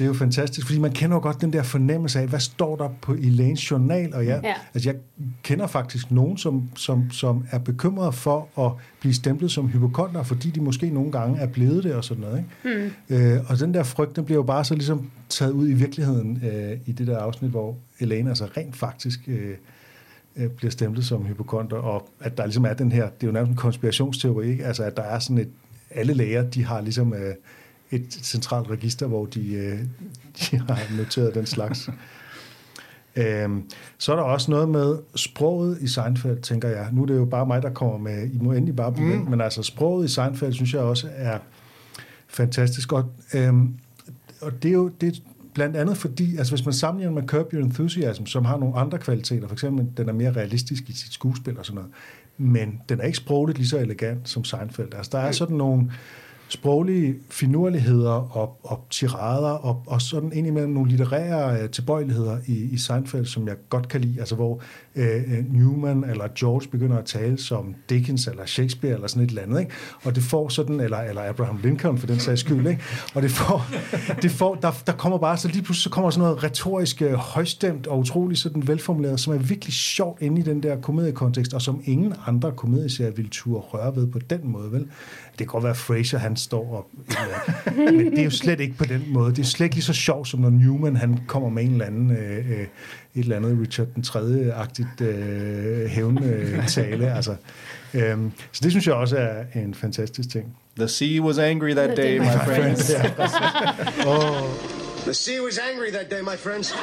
[0.01, 2.75] Det er jo fantastisk, fordi man kender jo godt den der fornemmelse af, hvad står
[2.75, 4.53] der på Elaines journal, og ja, Ja.
[4.73, 4.99] Altså, jeg
[5.43, 10.49] kender faktisk nogen, som, som, som er bekymrede for at blive stemplet som hypokonter, fordi
[10.49, 12.37] de måske nogle gange er blevet det og sådan noget.
[12.37, 12.91] Ikke?
[13.09, 13.15] Mm.
[13.15, 16.43] Øh, og den der frygt, den bliver jo bare så ligesom taget ud i virkeligheden
[16.51, 19.55] øh, i det der afsnit, hvor Elaine altså rent faktisk øh,
[20.35, 23.31] øh, bliver stemplet som hypokonter, og at der ligesom er den her, det er jo
[23.33, 24.65] nærmest en konspirationsteori, ikke?
[24.65, 25.49] altså at der er sådan et,
[25.91, 27.33] alle læger, de har ligesom øh,
[27.91, 29.79] et centralt register, hvor de, øh,
[30.39, 31.89] de har noteret den slags.
[33.15, 33.63] Øhm,
[33.97, 36.87] så er der også noget med sproget i Seinfeld, tænker jeg.
[36.91, 39.29] Nu er det jo bare mig, der kommer med, I må endelig bare blive mm.
[39.29, 41.37] men altså sproget i Seinfeld, synes jeg også er
[42.27, 43.05] fantastisk godt.
[43.33, 43.73] Øhm,
[44.41, 45.19] og det er jo det er
[45.53, 48.97] blandt andet fordi, altså hvis man sammenligner med Curb Your Enthusiasm, som har nogle andre
[48.97, 51.91] kvaliteter, for eksempel den er mere realistisk i sit skuespil og sådan noget,
[52.37, 54.93] men den er ikke sprogligt lige så elegant som Seinfeld.
[54.93, 55.91] Altså der er sådan nogle
[56.51, 62.77] sproglige finurligheder og, og tirader, og, og sådan indimellem nogle litterære øh, tilbøjeligheder i, i
[62.77, 64.61] Seinfeld, som jeg godt kan lide, altså hvor
[64.95, 69.29] øh, øh, Newman eller George begynder at tale som Dickens eller Shakespeare eller sådan et
[69.29, 69.71] eller andet, ikke?
[70.03, 72.81] og det får sådan, eller, eller Abraham Lincoln for den sags skyld, ikke?
[73.15, 73.65] og det får,
[74.21, 77.13] det får der, der kommer bare, så lige pludselig så kommer sådan noget retorisk øh,
[77.13, 81.61] højstemt og utrolig sådan velformuleret, som er virkelig sjovt inde i den der komediekontekst, og
[81.61, 84.87] som ingen andre komedieserier ville turde røre ved på den måde, vel?
[85.41, 88.59] Det kan godt være, at Fraser han står op, eller men det er jo slet
[88.59, 89.31] ikke på den måde.
[89.31, 91.85] Det er slet ikke lige så sjovt, som når Newman han kommer med en eller
[91.85, 92.67] anden, øh, øh, et
[93.15, 94.53] eller andet Richard den 3.
[94.53, 97.13] agtigt øh, hævntale.
[97.17, 97.35] altså,
[97.93, 100.57] Øhm, så det synes jeg også er en fantastisk ting.
[100.77, 102.91] The sea was angry that day, my friends.
[105.05, 106.75] The sea was angry that day, my friends.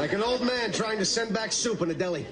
[0.00, 2.26] Like an old man trying to send back soup in a deli.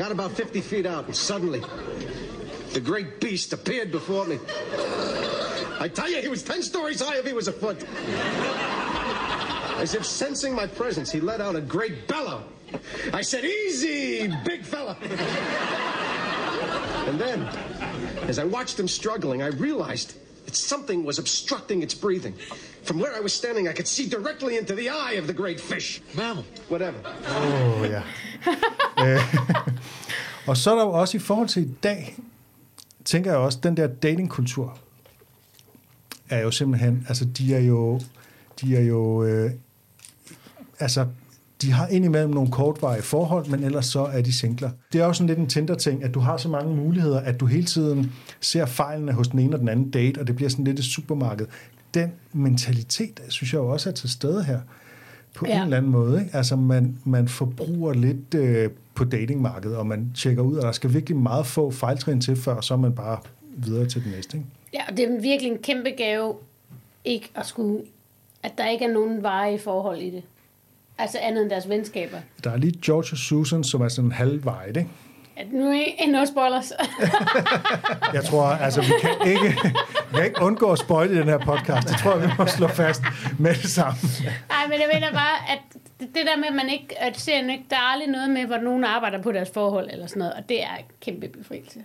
[0.00, 1.60] Got about 50 feet out, and suddenly,
[2.72, 4.38] the great beast appeared before me.
[5.78, 7.84] I tell you, he was 10 stories high if he was a foot.
[9.78, 12.44] As if sensing my presence, he let out a great bellow.
[13.12, 14.96] I said, Easy, big fella.
[17.06, 17.42] and then,
[18.22, 20.14] as I watched him struggling, I realized
[20.46, 22.34] that something was obstructing its breathing.
[22.84, 25.60] From where I was standing, I could see directly into the eye of the great
[25.60, 26.02] fish.
[26.14, 26.44] Mammal.
[26.70, 26.98] Whatever.
[27.28, 28.02] Åh, oh, ja.
[30.46, 32.16] Og så er der jo også i forhold til i dag,
[33.04, 34.78] tænker jeg også, den der datingkultur
[36.30, 38.00] er jo simpelthen, altså de er jo,
[38.60, 39.50] de er jo, øh,
[40.78, 41.06] altså
[41.62, 44.70] de har indimellem nogle kortvarige forhold, men ellers så er de singler.
[44.92, 47.46] Det er jo sådan lidt en Tinder-ting, at du har så mange muligheder, at du
[47.46, 50.64] hele tiden ser fejlene hos den ene og den anden date, og det bliver sådan
[50.64, 51.46] lidt et supermarked.
[51.94, 54.60] Den mentalitet, synes jeg jo også er til stede her,
[55.34, 55.56] på ja.
[55.56, 56.20] En eller anden måde.
[56.20, 56.36] Ikke?
[56.36, 60.94] Altså man, man forbruger lidt øh, på datingmarkedet, og man tjekker ud, og der skal
[60.94, 63.18] virkelig meget få fejltrin til, før så er man bare
[63.56, 64.36] videre til den næste.
[64.36, 64.48] Ikke?
[64.74, 66.34] Ja, og det er virkelig en kæmpe gave,
[67.04, 67.82] ikke at skulle,
[68.42, 70.22] at der ikke er nogen veje i forhold i det.
[70.98, 72.18] Altså andet end deres venskaber.
[72.44, 74.90] Der er lige George og Susan, som er sådan halvvejet, ikke?
[75.36, 76.72] At nu er no spoilers.
[78.16, 79.48] Jeg tror, altså, vi kan ikke,
[80.10, 81.88] vi kan ikke undgå at spoile i den her podcast.
[81.88, 83.02] Det tror jeg, vi må slå fast
[83.38, 83.98] med det samme.
[84.48, 85.58] Nej, men jeg mener bare, at
[86.00, 88.46] det det der med, at man ikke, at serien ikke, der er aldrig noget med,
[88.46, 91.80] hvor nogen arbejder på deres forhold eller sådan noget, og det er en kæmpe befrielse.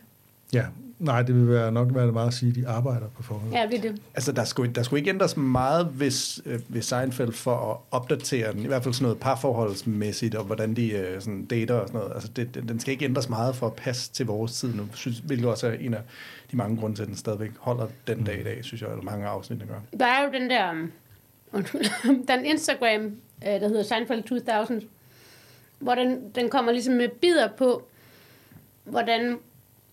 [0.53, 0.65] Ja,
[0.99, 3.51] nej, det vil være nok være meget at sige, at de arbejder på forhold.
[3.51, 4.01] Ja, det er det.
[4.15, 8.53] Altså, der skulle, der skulle ikke ændres meget hvis, øh, hvis Seinfeld for at opdatere
[8.53, 11.99] den, i hvert fald sådan noget parforholdsmæssigt, og hvordan de øh, sådan dater og sådan
[11.99, 12.13] noget.
[12.13, 15.19] Altså, det, den, skal ikke ændres meget for at passe til vores tid nu, synes,
[15.19, 16.01] hvilket også er en af
[16.51, 19.03] de mange grunde til, at den stadigvæk holder den dag i dag, synes jeg, eller
[19.03, 19.79] mange afsnit, der gør.
[19.99, 20.91] Der er jo den der, um,
[22.27, 23.01] den Instagram,
[23.45, 24.81] øh, der hedder Seinfeld 2000,
[25.79, 27.87] hvor den, den kommer ligesom med bidder på,
[28.83, 29.37] hvordan,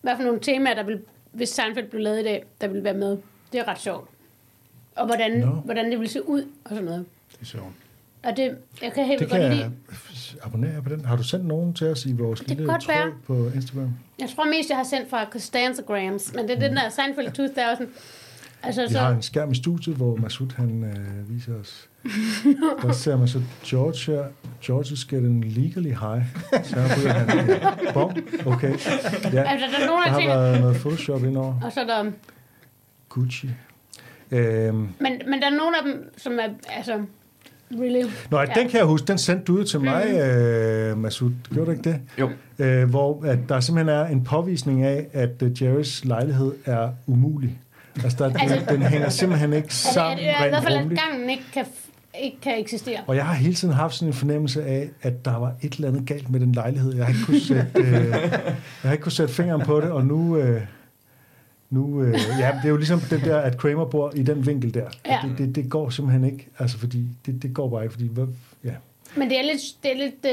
[0.03, 0.99] hvad for nogle temaer, der vil,
[1.31, 3.17] hvis Seinfeld blev lavet i dag, der vil være med.
[3.51, 4.09] Det er ret sjovt.
[4.95, 5.47] Og hvordan, no.
[5.51, 7.05] hvordan det vil se ud, og sådan noget.
[7.31, 7.73] Det er sjovt.
[8.23, 9.71] Og det, jeg kan helt Det kan godt jeg lide.
[10.43, 11.05] abonnere på den.
[11.05, 13.93] Har du sendt nogen til os i vores Det kan lille godt tråd på Instagram?
[14.19, 17.87] Jeg tror mest, jeg har sendt fra Costanzagrams, men det er den der Seinfeld 2000.
[18.63, 21.89] Altså, Vi har en skærm i studiet, hvor Masud han øh, viser os.
[22.81, 24.23] Der ser man så George her.
[24.63, 26.23] George is getting legally high.
[26.63, 27.49] Så ryger han.
[27.93, 28.11] Bom.
[28.45, 28.69] Okay.
[29.33, 29.43] Ja.
[29.43, 31.55] Altså, der er nogle Der af har tingene, været noget Photoshop indover.
[31.63, 32.11] og så er der,
[33.09, 33.49] Gucci.
[34.31, 34.89] Øhm, men,
[35.27, 36.93] men der er nogle af dem, som er, altså,
[37.71, 38.03] really...
[38.31, 38.45] Nå, ja.
[38.45, 39.07] den kan jeg huske.
[39.07, 41.31] Den sendte du ud til mig, øh, Masud.
[41.53, 41.99] Gjorde du ikke det?
[42.19, 42.29] Jo.
[42.59, 47.59] Øh, hvor at der simpelthen er en påvisning af, at uh, Jerrys lejlighed er umulig.
[48.03, 50.91] Altså, der, Altså- den, den hænger simpelthen ikke Altså, sammen at, at, i hvert fald,
[50.91, 51.65] at gangen ikke kan,
[52.21, 52.99] ikke kan eksistere.
[53.07, 55.87] Og jeg har hele tiden haft sådan en fornemmelse af, at der var et eller
[55.87, 56.95] andet galt med den lejlighed.
[56.95, 60.05] Jeg har ikke kunne sætte, øh, jeg har ikke kunne sætte fingeren på det, og
[60.05, 60.37] nu...
[60.37, 60.61] Øh,
[61.69, 64.73] nu øh, ja, det er jo ligesom den der, at Kramer bor i den vinkel
[64.73, 64.89] der.
[65.05, 65.19] Ja.
[65.23, 68.09] Det, det, det går simpelthen ikke, altså fordi, det, det går bare ikke, fordi,
[68.63, 68.73] ja.
[69.17, 69.61] Men det er lidt...
[69.83, 70.25] Det er lidt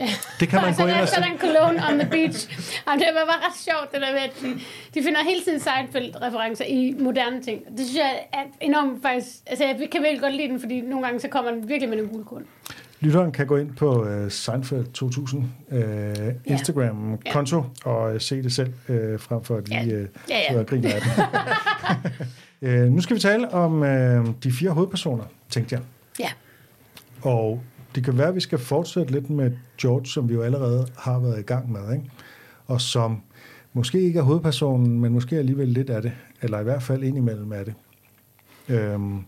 [0.40, 1.26] Det kan man gå ind og så er se.
[1.28, 2.48] der en cologne on the beach.
[2.86, 4.48] Jamen, det var bare ret sjovt, det der med, at de,
[4.94, 7.60] de finder hele tiden Seinfeld-referencer i moderne ting.
[7.78, 9.28] Det synes jeg er enormt faktisk...
[9.46, 11.98] Altså, jeg kan virkelig godt lide den, fordi nogle gange så kommer den virkelig med
[11.98, 12.44] en guldkorn.
[13.00, 15.78] Lytteren kan gå ind på uh, Seinfeld 2000 uh,
[16.44, 19.82] Instagram-konto og uh, se det selv, uh, frem for at Ja.
[19.84, 20.40] uh, Ja, ja.
[20.48, 21.00] sidder og griner af
[22.60, 22.86] det.
[22.86, 23.88] uh, nu skal vi tale om uh,
[24.44, 25.82] de fire hovedpersoner, tænkte jeg.
[26.20, 26.28] Ja.
[27.30, 27.62] Og
[27.94, 31.18] det kan være, at vi skal fortsætte lidt med George, som vi jo allerede har
[31.18, 32.10] været i gang med, ikke?
[32.66, 33.22] og som
[33.72, 37.52] måske ikke er hovedpersonen, men måske alligevel lidt af det, eller i hvert fald indimellem
[37.52, 37.74] af det.
[38.68, 39.24] Øhm,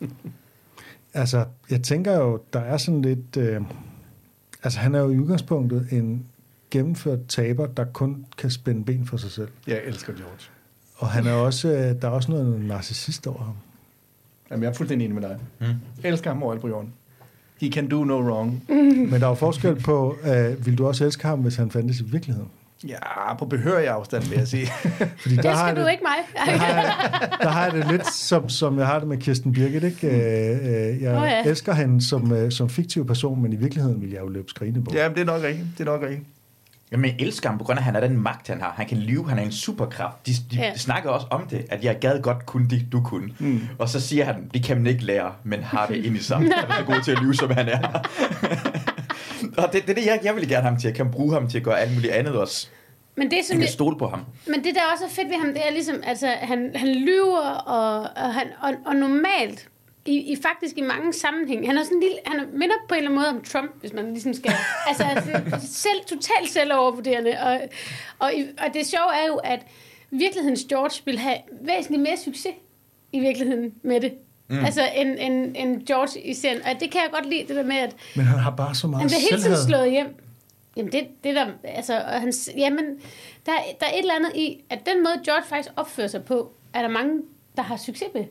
[1.14, 3.36] altså, jeg tænker jo, der er sådan lidt...
[3.36, 3.60] Øh,
[4.62, 6.26] altså, han er jo i udgangspunktet en
[6.70, 9.48] gennemført taber, der kun kan spænde ben for sig selv.
[9.66, 10.50] Jeg elsker George.
[10.96, 13.54] Og han er også, øh, der er også noget narcissist over ham.
[14.50, 15.38] Jamen, jeg er fuldstændig enig med dig.
[15.60, 15.66] Mm.
[16.04, 16.92] Elsker ham overalt på jorden.
[17.60, 18.62] He can do no wrong.
[18.68, 22.00] Men der er jo forskel på, øh, vil du også elske ham, hvis han fandtes
[22.00, 22.48] i virkeligheden?
[22.88, 24.66] Ja, på behørig afstand, vil jeg sige.
[25.22, 26.46] Fordi der har Elsker jeg du det, ikke mig?
[26.46, 29.52] der har, jeg, der har jeg det lidt, som, som jeg har det med Kirsten
[29.52, 29.82] Birgit.
[29.82, 30.06] Ikke?
[30.06, 31.44] Øh, øh, jeg oh, ja.
[31.44, 34.82] elsker hende som, øh, som fiktiv person, men i virkeligheden vil jeg jo løbe skrigende
[34.84, 34.90] på.
[34.94, 35.66] ja, men det er nok rigtigt.
[35.78, 36.22] Det er nok rigtigt.
[36.92, 38.72] Jamen, jeg elsker ham på grund af, at han har den magt, han har.
[38.76, 40.26] Han kan lyve, han er en superkraft.
[40.26, 40.76] De, de, Ja.
[40.76, 43.30] snakker også om det, at jeg gad godt kunne det, du kunne.
[43.38, 43.60] Mm.
[43.78, 46.36] Og så siger han, det kan man ikke lære, men har det ind i sig.
[46.38, 47.78] Han er så god til at lyve, som han er.
[49.62, 50.88] og det, det er det, jeg, jeg vil gerne have ham til.
[50.88, 52.68] Jeg kan bruge ham til at gøre alt muligt andet også.
[53.16, 54.24] Men det, som Jeg jeg, kan stole på ham.
[54.46, 57.48] men det, der også er fedt ved ham, det er ligesom, altså, han, han lyver,
[57.66, 59.68] og, og, han, og, og normalt,
[60.06, 62.94] i, i faktisk i mange sammenhæng, han er sådan en lille, han er- minder på
[62.94, 64.52] en eller anden måde om Trump, hvis man ligesom skal,
[64.88, 67.60] altså sådan, selv, totalt selvovervurderende, og,
[68.18, 68.32] og,
[68.66, 69.60] og det sjove er jo, at
[70.10, 72.52] virkelighedens George vil have væsentligt mere succes
[73.12, 74.12] i virkeligheden med det.
[74.48, 74.64] Mm.
[74.64, 76.62] Altså en, en, en George i serien.
[76.62, 78.86] Og det kan jeg godt lide, det der med, at Men han har bare så
[78.86, 80.06] han meget bliver hele tiden slået hjem.
[80.76, 82.84] Jamen, det, det der, altså, og han, jamen,
[83.46, 86.52] der, der er et eller andet i, at den måde, George faktisk opfører sig på,
[86.74, 87.20] er der mange,
[87.56, 88.24] der har succes med.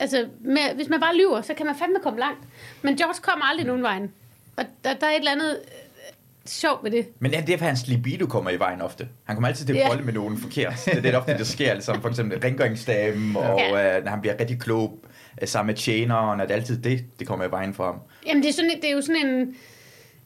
[0.00, 2.40] Altså, med, hvis man bare lyver, så kan man fandme komme langt.
[2.82, 4.12] Men George kommer aldrig nogen vejen.
[4.56, 6.10] Og der, der er et eller andet øh,
[6.46, 7.06] sjovt ved det.
[7.18, 9.08] Men det er derfor, hans libido kommer i vejen ofte.
[9.24, 9.88] Han kommer altid til at Ja.
[9.88, 10.72] bolde med nogen forkert.
[10.84, 11.70] Det er det, ofte, der sker.
[11.70, 13.96] Altså, for eksempel rengøringsdamen, og Ja.
[13.98, 14.98] øh, når han bliver rigtig klog
[15.42, 18.00] øh, sammen med tjeneren, at det er altid det, det kommer i vejen for ham.
[18.26, 19.56] Jamen, det er, sådan, det er jo sådan en,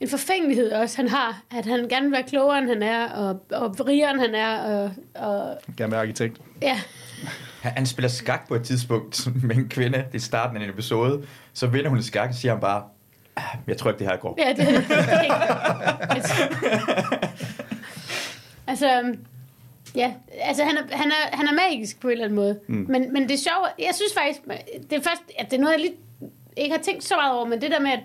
[0.00, 1.42] en forfængelighed også, han har.
[1.58, 4.56] At han gerne vil være klogere, end han er, og, og rigere, end han er.
[4.62, 6.36] Og, og, Gerne være arkitekt.
[6.62, 6.80] ja.
[7.62, 9.98] Han, spiller skak på et tidspunkt med en kvinde.
[10.12, 11.26] Det er starten af en episode.
[11.52, 12.82] Så vinder hun i skak, og siger han bare,
[13.36, 14.38] "Ah, jeg tror ikke, det her går.
[14.38, 14.80] Ja, det er
[16.10, 16.34] altså,
[18.66, 19.18] altså, øhm,
[19.94, 22.58] ja, altså han er, han, er, han er magisk på en eller anden måde.
[22.66, 22.86] Mm.
[22.88, 24.40] Men, men det er sjovt, jeg synes faktisk,
[24.90, 25.94] det er først, at det er noget, jeg lige
[26.56, 28.00] ikke har tænkt så meget over, men det der med, at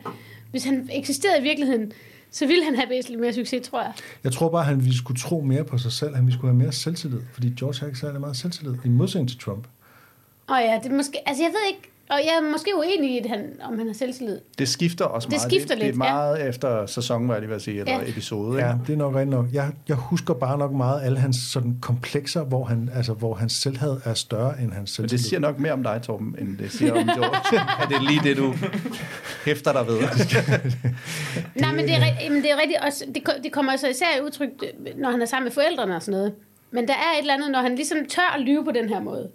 [0.52, 1.92] hvis han eksisterede i virkeligheden,
[2.32, 3.94] så ville han have væsentligt mere succes, tror jeg.
[4.24, 6.16] Jeg tror bare, at han ville skulle tro mere på sig selv.
[6.16, 7.20] Han ville skulle have mere selvtillid.
[7.34, 8.76] Fordi George har ikke særlig meget selvtillid.
[8.86, 9.68] I modsætning til Trump.
[10.48, 13.18] Og ja, det er måske, altså jeg ved ikke, og jeg er måske uenig i,
[13.20, 14.40] at han, om han har selvtillid.
[14.58, 15.42] Det skifter også Det meget.
[15.52, 16.14] skifter det, det er lidt, ja.
[16.14, 18.10] meget efter sæson, hvad jeg lige vil sige, eller Ja.
[18.10, 18.58] episode.
[18.58, 18.68] Ikke?
[18.70, 19.46] Ja, det er nok rigtigt nok.
[19.54, 23.54] Jeg, jeg husker bare nok meget alle hans sådan komplekser, hvor, han, altså, hvor hans
[23.54, 25.18] selvhed er større end hans Men selvtillid.
[25.24, 27.60] det siger nok mere om dig, Torben, end det siger om George.
[27.84, 28.54] er det lige det, du
[29.46, 30.00] hæfter dig ved?
[31.62, 34.22] Nej, men det er, men det er rigtigt også, det, det kommer så især i
[34.26, 34.50] udtryk,
[34.98, 36.34] når han er sammen med forældrene og sådan noget.
[36.72, 39.00] Men der er et eller andet, når han ligesom tør at lyve på den her
[39.00, 39.30] måde.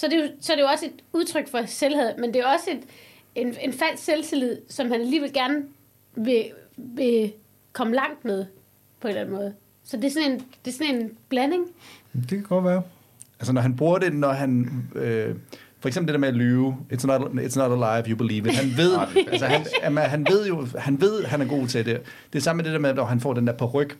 [0.00, 2.40] Så det, er jo, så er det jo også et udtryk for selvhed, men det
[2.40, 2.80] er også et,
[3.34, 5.62] en, en falsk selvtillid, som han alligevel gerne
[6.14, 6.44] vil,
[6.76, 7.32] vil
[7.72, 8.44] komme langt med,
[9.00, 9.54] på en eller anden måde.
[9.84, 11.66] Så det er sådan en, det er sådan en blanding.
[12.12, 12.82] Det kan godt være.
[13.40, 14.68] Altså når han bruger det, når han...
[14.94, 15.34] Øh,
[15.80, 18.54] for eksempel det der med at lyve, it's not, it's not alive, you believe it.
[18.54, 18.98] Han ved,
[19.30, 22.00] altså han, han ved jo, han ved, han er god til det.
[22.32, 23.90] Det er samme med det der med, når han får den der på ryg.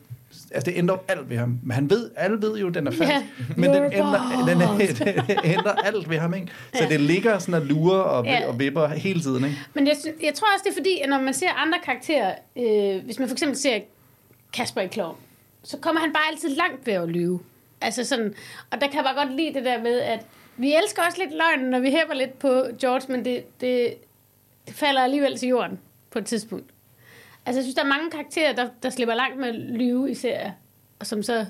[0.50, 1.58] Altså det ændrer alt ved ham.
[1.62, 3.12] Men han ved, alle ved jo, den er falsk.
[3.12, 3.22] Ja.
[3.56, 4.60] Men den ændrer, den,
[5.28, 6.48] den ændrer alt ved ham, ikke?
[6.74, 8.48] Så det ligger sådan og lurer og, Ja.
[8.48, 9.56] og vipper hele tiden, ikke?
[9.74, 13.04] Men jeg, jeg tror også, det er fordi, at når man ser andre karakterer, øh,
[13.04, 13.80] hvis man for eksempel ser
[14.52, 15.16] Kasper i Klovn,
[15.62, 17.40] så kommer han bare altid langt ved at lyve.
[17.80, 18.34] Altså sådan,
[18.70, 20.20] og der kan jeg bare godt lide det der med, at
[20.56, 23.94] vi elsker også lidt løgnen, når vi hæpper lidt på George, men det, det,
[24.66, 25.78] det falder alligevel til jorden
[26.10, 26.69] på et tidspunkt.
[27.50, 30.14] Altså jeg synes, der er mange karakterer, der, der slipper langt med at lyve i
[30.14, 30.50] serier,
[31.00, 31.46] og som så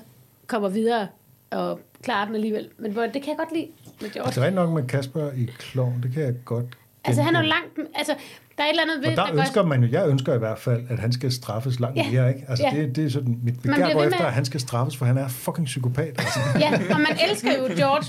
[0.47, 1.07] kommer videre
[1.51, 2.67] og klarer den alligevel.
[2.79, 3.67] Men hvor, det kan jeg godt lide
[4.01, 4.25] med George.
[4.27, 5.99] Altså, det er rigtig nok med Kasper i Klovn.
[6.03, 6.65] Det kan jeg godt
[7.05, 8.13] Altså han er jo langt, altså
[8.57, 10.37] der er et eller andet ved, Og der går- ønsker man jo, jeg ønsker i
[10.37, 12.11] hvert fald, at han skal straffes langt Ja.
[12.11, 12.45] mere, ikke?
[12.49, 12.77] Altså, Ja.
[12.81, 15.17] det, det er sådan, mit begær går efter, med- at han skal straffes, for han
[15.17, 16.07] er fucking psykopat.
[16.19, 16.39] Altså.
[16.59, 18.05] Ja, og man elsker jo George,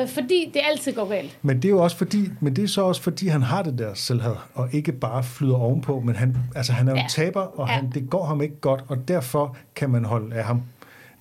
[0.00, 1.38] øh, fordi det altid går galt.
[1.42, 3.78] Men det er jo også fordi, men det er så også fordi, han har det
[3.78, 7.02] der selvhed, og ikke bare flyder ovenpå, men han, altså, han er jo Ja.
[7.02, 7.72] en taber, og Ja.
[7.74, 10.62] han, det går ham ikke godt, og derfor kan man holde af ham.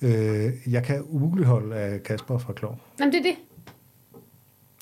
[0.01, 2.79] Øh, jeg kan umuligt holde af Kasper fra Klov.
[2.99, 3.35] Jamen, det er det.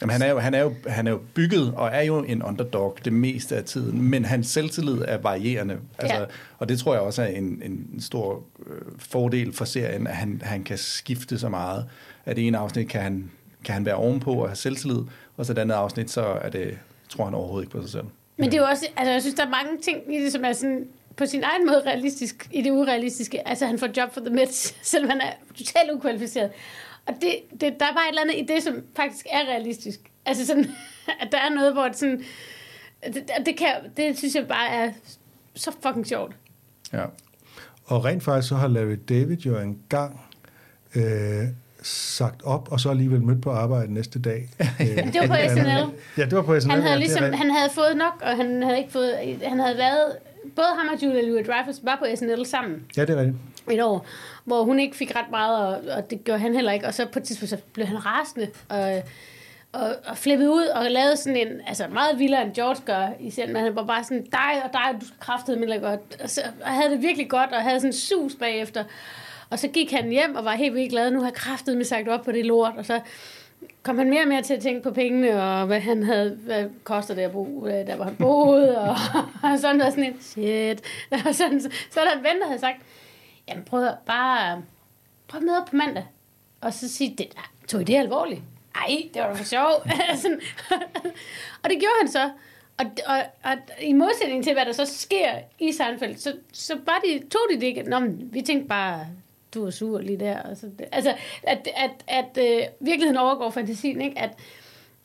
[0.01, 2.43] Jamen, han, er jo, han, er jo, han er jo bygget og er jo en
[2.43, 5.77] underdog det meste af tiden, men hans selvtillid er varierende.
[5.97, 6.25] Altså, Ja.
[6.57, 10.41] Og det tror jeg også er en, en stor øh, fordel for serien, at han,
[10.45, 11.85] han kan skifte så meget.
[12.25, 13.31] At det ene afsnit kan han,
[13.65, 14.99] kan han være ovenpå og have selvtillid,
[15.37, 16.77] og så det andet afsnit, så er det,
[17.09, 18.05] tror han overhovedet ikke på sig selv.
[18.37, 20.45] Men det er jo også, altså jeg synes, der er mange ting i det, som
[20.45, 20.87] er sådan
[21.17, 23.47] på sin egen måde realistisk, i det urealistiske.
[23.47, 26.51] Altså han får job for The Mets, selvom han er totalt ukvalificeret.
[27.05, 29.99] Og det, det, der er bare et eller andet i det, som faktisk er realistisk.
[30.25, 30.65] Altså sådan,
[31.21, 32.23] at der er noget, hvor det sådan...
[33.05, 34.91] Det, det, kan, det synes jeg bare er
[35.55, 36.35] så fucking sjovt.
[36.93, 37.05] Ja.
[37.85, 40.21] Og rent faktisk så har Larry David jo engang
[40.95, 41.47] øh,
[41.85, 44.49] sagt op, og så alligevel mødt på arbejde næste dag.
[44.81, 45.95] Øh, Det var på SNL.
[46.17, 46.71] Ja, det var på SNL.
[46.71, 49.39] Han ja, havde, er ligesom, han havde fået nok, og han havde ikke fået...
[49.43, 50.17] Han havde været...
[50.55, 53.37] Både ham og Julia Louis-Dreyfus var på SNL sammen Ja, det er rigtigt.
[53.71, 54.05] et år,
[54.45, 56.87] hvor hun ikke fik ret meget, og, og det gjorde han heller ikke.
[56.87, 59.01] Og så på et tidspunkt så blev han rasende, og,
[59.73, 63.29] og, og flippede ud og lavede sådan en, altså meget vildere end George gør i
[63.31, 66.21] scenen, men han var bare sådan, dig og dig, du kræftede mig godt.
[66.23, 68.83] Og, så, og havde det virkelig godt, og havde sådan en sus bagefter.
[69.49, 72.07] Og så gik han hjem og var helt vildt glad, nu har kraftet med sagt
[72.07, 73.01] op på det lort, og så
[73.83, 76.65] kom han mere og mere til at tænke på pengene, og hvad han havde, hvad
[76.83, 78.95] koster det at bo, øh, der hvor han boede, og,
[79.43, 80.81] og sådan var sådan en, shit.
[81.27, 82.77] Og sådan, så, så der en ven, der havde sagt,
[83.47, 84.63] jamen prøv at bare,
[85.27, 86.05] prøv at møde op på mandag,
[86.61, 87.27] og så sige, det,
[87.67, 88.41] tog I det alvorligt?
[88.75, 89.71] Ej, det var da for sjov.
[91.63, 92.29] Og det gjorde han så.
[92.77, 95.29] Og, og, og, i modsætning til, hvad der så sker
[95.59, 97.83] i Seinfeld, så, så bare de, tog de det ikke.
[97.83, 99.07] Nå, men vi tænkte bare,
[99.55, 100.39] du var sur lige der.
[100.39, 104.19] Og så, altså, at, at, at øh, virkeligheden overgår fantasien, ikke?
[104.19, 104.29] At,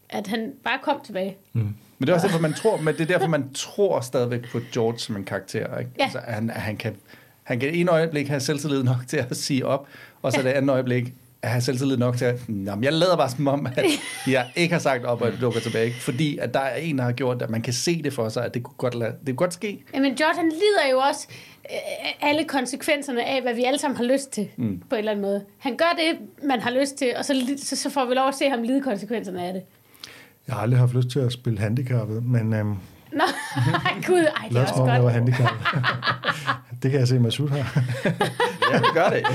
[0.08, 1.36] at han bare kom tilbage.
[1.52, 1.60] Mm.
[1.60, 4.60] Men det er også derfor, man tror, men det er derfor, man tror stadigvæk på
[4.72, 5.78] George som en karakter.
[5.78, 5.90] Ikke?
[5.98, 6.04] Ja.
[6.04, 6.96] Altså, han, han kan,
[7.42, 9.88] han kan en øjeblik have selvtillid nok til at sige op,
[10.22, 10.48] og så ja.
[10.48, 11.14] det andet øjeblik
[11.44, 13.84] have selvtillid nok til at, jamen, jeg lader bare som om, at
[14.26, 15.86] jeg ikke har sagt op, og lukker tilbage.
[15.86, 16.00] Ikke?
[16.00, 18.44] Fordi at der er en, der har gjort, at man kan se det for sig,
[18.44, 19.84] at det kunne godt, lade, det kunne godt ske.
[19.94, 21.28] Jamen, han lider jo også
[21.70, 24.82] øh, alle konsekvenserne af, hvad vi alle sammen har lyst til, mm.
[24.90, 25.44] på en eller anden måde.
[25.58, 28.34] Han gør det, man har lyst til, og så, så, så får vi lov at
[28.34, 29.62] se ham lide konsekvenserne af det.
[30.46, 32.54] Jeg har aldrig haft lyst til at spille handicappet, men...
[32.54, 32.76] Øhm,
[33.12, 33.24] Nå,
[34.06, 35.12] gud, ej, det er lad også os jeg var godt.
[35.12, 35.58] handicappet.
[36.82, 37.64] det kan jeg se med Sud her.
[38.72, 39.26] Jeg vil gøre det.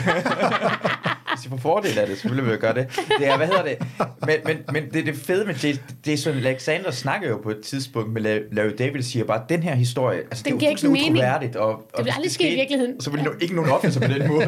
[1.35, 2.87] Hvis I får fordel af det, så vil jeg gøre det.
[3.19, 3.77] Det er, hvad hedder det?
[4.25, 8.13] Men, men, men det, det fede med Jason, Jason Alexander snakker jo på et tidspunkt
[8.13, 10.75] med La- Larry David, siger bare, at den her historie, altså Den det er jo
[10.77, 11.11] ikke mening.
[11.13, 11.55] utroværdigt.
[11.55, 13.01] Og, og Det vil aldrig ske i virkeligheden.
[13.01, 14.45] Så vil der ikke nogen opføre sig på den måde.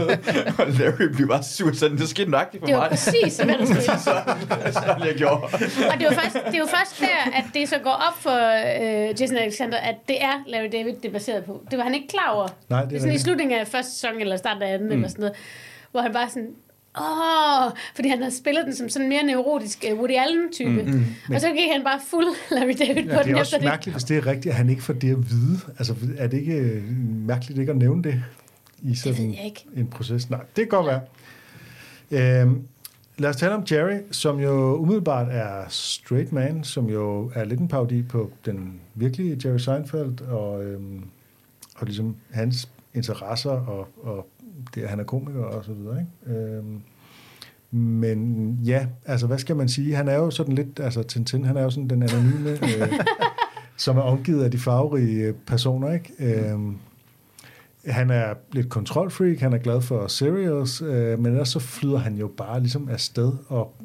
[0.59, 2.89] og Larry bliver bare sur, sådan, det skete nøjagtigt for Det var mig.
[2.89, 3.81] præcis, hvad der skete.
[3.81, 5.35] sådan, sådan jeg gjorde.
[5.43, 8.21] Og det er, jo først, det er jo først der, at det så går op
[8.21, 8.37] for
[9.09, 11.63] øh, Jason Alexander, at det er Larry David, det er baseret på.
[11.71, 12.47] Det var han ikke klar over.
[12.69, 13.23] Nej, det det er sådan i rigtigt.
[13.23, 14.93] slutningen af første sæson, eller starten af anden, mm.
[14.93, 15.35] eller sådan noget,
[15.91, 16.49] hvor han bare sådan,
[16.99, 20.69] åh, fordi han har spillet den som sådan en mere neurotisk uh, Woody Allen-type.
[20.83, 20.91] Mm,
[21.29, 21.35] mm.
[21.35, 23.57] Og så gik han bare fuld Larry David Ja, på det er den også efter
[23.57, 23.65] det.
[23.65, 25.59] mærkeligt, hvis det er rigtigt, at han ikke får det at vide.
[25.77, 26.83] Altså, er det ikke øh,
[27.27, 28.23] mærkeligt ikke at nævne det
[28.83, 29.65] i sådan jeg ikke.
[29.75, 30.29] en proces?
[30.29, 31.01] Nej, det kan godt være.
[32.11, 32.61] Øhm,
[33.17, 37.59] lad os tale om Jerry, som jo umiddelbart er straight man, som jo er lidt
[37.59, 41.03] en parodi på den virkelige Jerry Seinfeld, og, øhm,
[41.75, 44.27] og ligesom hans interesser, og, og
[44.75, 45.99] det, at han er komiker og så videre.
[45.99, 46.39] Ikke?
[46.39, 46.81] Øhm,
[47.71, 49.95] men ja, altså hvad skal man sige?
[49.95, 52.93] Han er jo sådan lidt, altså Tintin, han er jo sådan den anonyme, øh,
[53.77, 56.13] som er omgivet af de farverige personer, ikke?
[56.19, 56.77] Øhm,
[57.87, 62.15] han er lidt kontrolfreak, han er glad for serials, øh, men ellers så flyder han
[62.15, 63.75] jo bare ligesom afsted og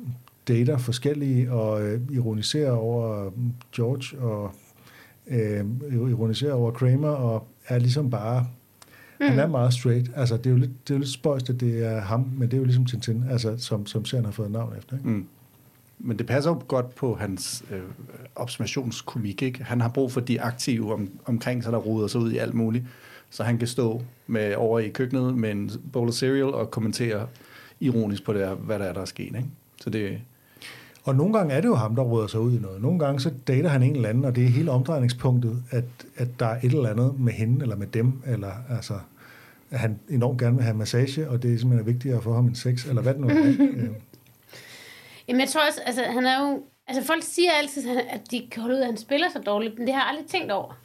[0.49, 3.31] dater forskellige og øh, ironiserer over
[3.77, 4.53] George og
[5.27, 5.65] øh,
[6.11, 8.47] ironiserer over Kramer og er ligesom bare
[9.21, 9.27] mm.
[9.27, 10.11] han er meget straight.
[10.17, 12.49] Altså det er jo lidt, det er jo lidt spøjst, at det er ham, men
[12.49, 14.97] det er jo ligesom Tintin, altså, som, som serien har fået navn efter.
[14.97, 15.09] Ikke?
[15.09, 15.27] Mm.
[15.99, 17.81] Men det passer jo godt på hans øh,
[18.37, 19.43] observationskomik.
[19.43, 19.65] Ikke?
[19.65, 22.55] Han har brug for de aktive om, omkring sig, der roder sig ud i alt
[22.55, 22.85] muligt.
[23.33, 27.27] Så han kan stå med over i køkkenet med en bowl of cereal og kommentere
[27.81, 29.27] ironisk på det, hvad der er, der er sket.
[29.27, 29.45] Ikke?
[29.81, 30.21] Så det,
[31.05, 32.83] Og nogle gange er det jo ham, der råder sig ud i noget.
[32.83, 35.85] Nogle gange så dater han en eller anden, og det er hele omdrejningspunktet, at,
[36.17, 38.95] at der er et eller andet med hende eller med dem, eller altså,
[39.71, 42.55] at han enormt gerne vil have massage, og det er simpelthen vigtigere for ham end
[42.55, 43.33] sex, eller hvad det nu er.
[43.77, 43.89] Øh,
[45.29, 46.63] Jamen jeg tror også, altså han er jo...
[46.89, 49.87] Altså folk siger altid, at de kan holde ud, at han spiller så dårligt, men
[49.87, 50.79] det har jeg aldrig tænkt over.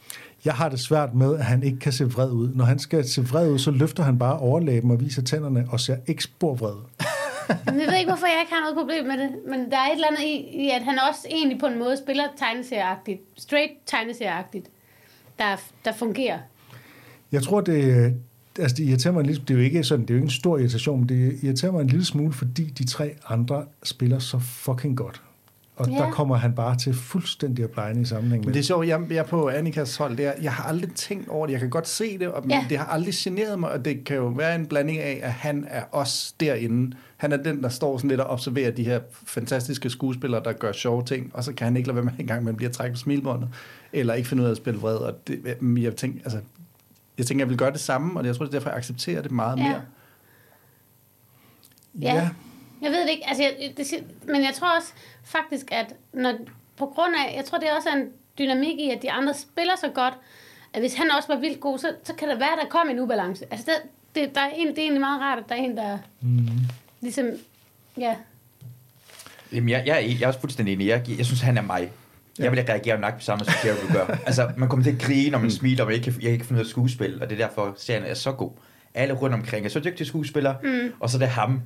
[0.48, 2.54] Jeg har det svært med, at han ikke kan se vred ud.
[2.54, 5.80] Når han skal se vred ud, så løfter han bare overlæben og viser tænderne, og
[5.80, 6.76] ser ikke spor vred.
[7.66, 9.30] Men jeg ved ikke, hvorfor jeg ikke har noget problem med det.
[9.48, 11.96] Men der er et eller andet i, i at han også egentlig på en måde
[11.96, 13.20] spiller tegneserieagtigt.
[13.36, 14.66] Straight tegneserieagtigt.
[15.38, 16.38] Der, der fungerer.
[17.32, 18.14] Jeg tror, det,
[18.58, 20.26] altså det irriterer mig en lille, det er jo ikke sådan, det er jo ikke
[20.26, 24.18] en stor irritation, men det irriterer mig en lille smule, fordi de tre andre spiller
[24.18, 25.22] så fucking godt.
[25.78, 25.96] Og Ja.
[25.96, 28.46] der kommer han bare til fuldstændig at blegne i sammenhæng med.
[28.46, 30.32] Men det er sjovt, jeg, jeg er på Annikas hold der.
[30.42, 31.52] Jeg har aldrig tænkt over det.
[31.52, 32.66] Jeg kan godt se det, og, men Ja.
[32.68, 35.66] det har aldrig generet mig, og det kan jo være en blanding af, at han
[35.68, 36.96] er også derinde.
[37.16, 40.72] Han er den, der står sådan lidt og observerer de her fantastiske skuespillere, der gør
[40.72, 42.98] sjove ting, og så kan han ikke lade være med engang, man bliver trækket på
[43.00, 43.48] smilbåndet,
[43.92, 44.96] eller ikke finde ud af at spille vred.
[44.96, 45.40] Og det,
[45.82, 46.38] jeg, tænker, altså,
[47.18, 49.22] jeg tænker, jeg vil gøre det samme, og jeg tror, det er derfor, jeg accepterer
[49.22, 49.62] det meget Ja.
[49.62, 49.80] mere.
[52.00, 52.14] Ja.
[52.14, 52.28] Ja.
[52.82, 53.86] Jeg ved det ikke, altså, jeg, det,
[54.26, 54.92] men jeg tror også
[55.24, 56.34] faktisk, at når,
[56.76, 58.08] på grund af, jeg tror det er også en
[58.38, 60.14] dynamik i, at de andre spiller så godt,
[60.74, 63.00] at hvis han også var vildt god, så, så kan der være, der kommer en
[63.00, 63.44] ubalance.
[63.50, 65.76] Altså, det, det, der er en, det er egentlig meget rart, at der er en,
[65.76, 66.48] der mm.
[67.00, 67.26] ligesom,
[67.98, 68.14] ja,
[69.52, 70.86] Jamen, jeg, jeg, er, jeg er også fuldstændig enig.
[70.86, 71.92] Jeg, jeg synes, han er mig.
[72.38, 74.18] Jeg vil reagere nok på samme, som Jerry vil gøre.
[74.26, 76.42] Altså, man kommer til at grine, når man smiler, og jeg ikke, kan- jeg ikke
[76.42, 78.50] kan finde ud af skuespil, og det er derfor, serien er så god.
[78.94, 80.92] Alle rundt omkring er så dygtige skuespillere, mm.
[81.00, 81.62] og så er det ham,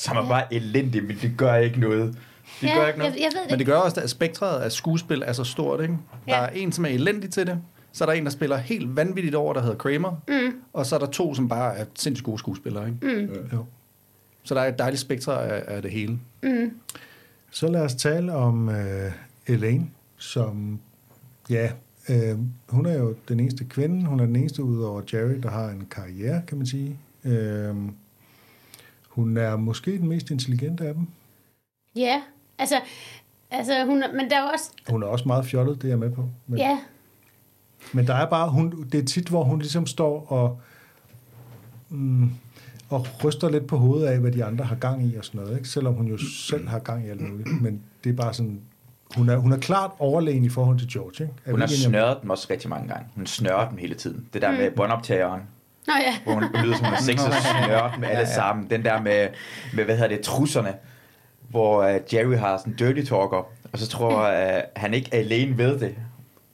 [0.00, 2.16] som er bare elendig, men det gør ikke noget.
[2.60, 3.12] Det ja, gør ikke noget.
[3.12, 5.80] Jeg, jeg ved det Men det gør også, at spektret af skuespil er så stort,
[5.80, 5.94] ikke?
[6.26, 6.42] Der Ja.
[6.44, 7.58] er en, som er elendig til det.
[7.92, 10.10] Så er der en, der spiller helt vanvittigt over, der hedder Kramer.
[10.28, 10.54] Mm.
[10.72, 13.26] Og så er der to, som bare er sindssygt gode skuespillere, ikke?
[13.26, 13.34] Mm.
[13.52, 13.64] Jo.
[14.42, 16.18] Så der er et dejligt spektre af, af det hele.
[17.50, 19.12] Så lad os tale om øh,
[19.46, 19.86] Elaine,
[20.16, 20.78] som,
[21.50, 21.70] ja,
[22.08, 22.38] øh,
[22.68, 25.68] hun er jo den eneste kvinde, hun er den eneste ud over Jerry, der har
[25.68, 26.96] en karriere, kan man sige.
[27.24, 27.74] Øh,
[29.10, 31.06] hun er måske den mest intelligente af dem.
[31.96, 32.22] Ja,
[32.58, 32.80] altså,
[33.50, 36.10] altså hun, men der er også, Hun er også meget fjollet, det er jeg med
[36.10, 36.28] på.
[36.46, 36.78] Men, ja,
[37.92, 40.60] men der er bare, hun, det er tit, hvor hun ligesom står og,
[41.88, 42.30] mm,
[42.88, 45.56] og ryster lidt på hovedet af, hvad de andre har gang i og sådan noget.
[45.56, 45.68] Ikke?
[45.68, 47.62] Selvom hun jo selv har gang i alt muligt.
[47.62, 48.60] Men det er bare sådan,
[49.16, 51.24] hun er, hun er klart overlegen i forhold til George.
[51.24, 51.34] Ikke?
[51.44, 53.06] Er Hun har snørret dem også rigtig mange gange.
[53.14, 54.26] Hun snørrer dem hele tiden.
[54.32, 55.42] Det der med båndoptageren,
[55.86, 58.70] Nå ja, hvor hun lyder som hun er sex og snørrer dem alle sammen.
[58.70, 59.28] Den der med,
[59.72, 60.74] med hvad hedder det, trusserne,
[61.48, 65.08] hvor uh, Jerry har sådan en dirty talker, og så tror jeg, uh, han ikke
[65.12, 65.94] er alene ved det.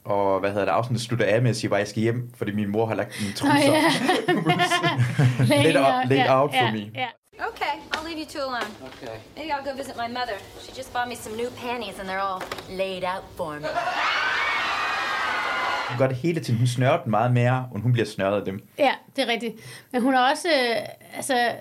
[0.05, 2.51] Og hvad hedder det, afsnittet slutter af med at sige, at jeg skal hjem, fordi
[2.51, 3.71] min mor har lagt mine trusser.
[3.71, 3.81] ja.
[5.63, 6.91] Laid out- laid ja, out for ja, me.
[6.95, 7.07] Ja.
[7.39, 8.71] Okay, I'll leave you two alone.
[8.81, 9.17] Okay.
[9.35, 10.37] Maybe I'll go visit my mother.
[10.65, 13.67] She just bought me some new panties, and they're all laid out for me.
[15.89, 16.57] Hun gør det hele tiden.
[16.57, 18.67] Hun snørrer dem meget mere, og hun bliver snørret af dem.
[18.79, 19.55] Ja, det er rigtigt.
[19.91, 21.51] Men hun er også, øh, altså,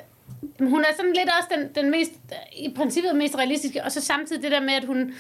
[0.61, 2.13] hun er sådan lidt også den, den mest,
[2.57, 5.13] i princippet mest realistiske, og så samtidig det der med, at hun,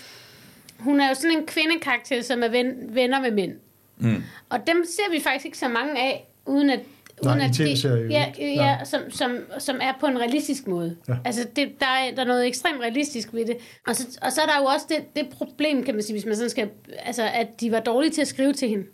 [0.79, 3.53] hun er jo sådan en kvindekarakter, som er ven, venner med mænd.
[3.99, 4.23] Mm.
[4.49, 6.81] Og dem ser vi faktisk ikke så mange af, uden at
[7.23, 8.85] Nej, uden at jo ja, ja, Nej.
[8.85, 10.97] som, som, som er på en realistisk måde.
[11.09, 11.15] Ja.
[11.25, 13.57] Altså, det, der, er, der er noget ekstremt realistisk ved det.
[13.87, 16.27] Og så, og så er der jo også det, det problem, kan man sige, hvis
[16.27, 16.69] man sådan skal...
[16.99, 18.85] Altså, at de var dårlige til at skrive til hende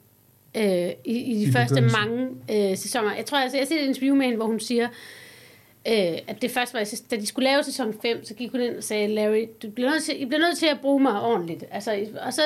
[0.57, 2.01] øh, i, i de I første begyndelsen.
[2.11, 3.15] mange øh, sæsoner.
[3.15, 4.89] Jeg tror, altså, jeg har set et interview med hende, hvor hun siger,
[5.89, 8.77] øh, at det først var, da de skulle lave sæson 5, så gik hun ind
[8.77, 11.65] og sagde, Larry, du bliver nødt til, I bliver nødt til at bruge mig ordentligt.
[11.71, 12.43] Altså, og så,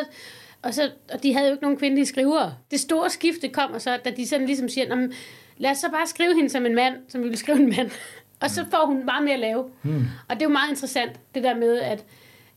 [0.62, 2.54] og, så, og de havde jo ikke nogen kvindelige skrivere.
[2.70, 5.12] Det store skifte kommer så, da de sådan ligesom siger, "Nå,
[5.58, 7.90] lad os så bare skrive hende som en mand, som vi vil skrive en mand.
[8.40, 9.64] Og så får hun meget mere at lave.
[9.82, 10.04] Mm.
[10.28, 12.04] Og det er jo meget interessant, det der med, at,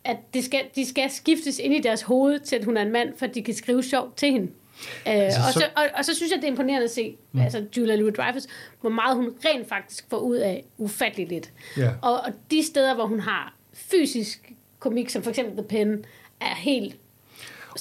[0.04, 2.92] at det skal, de skal skiftes ind i deres hoved til, at hun er en
[2.92, 4.48] mand, for at de kan skrive sjovt til hende.
[5.08, 7.40] Øh, Altså, og, så- og, og så synes jeg, det er imponerende at se, mm.
[7.42, 8.48] altså Julia Louis-Dreyfus,
[8.82, 11.52] hvor meget hun rent faktisk får ud af ufatteligt lidt.
[11.78, 11.92] Ja.
[12.02, 16.06] Og, og de steder, hvor hun har fysisk komik, som for eksempel The Pen,
[16.42, 16.96] er helt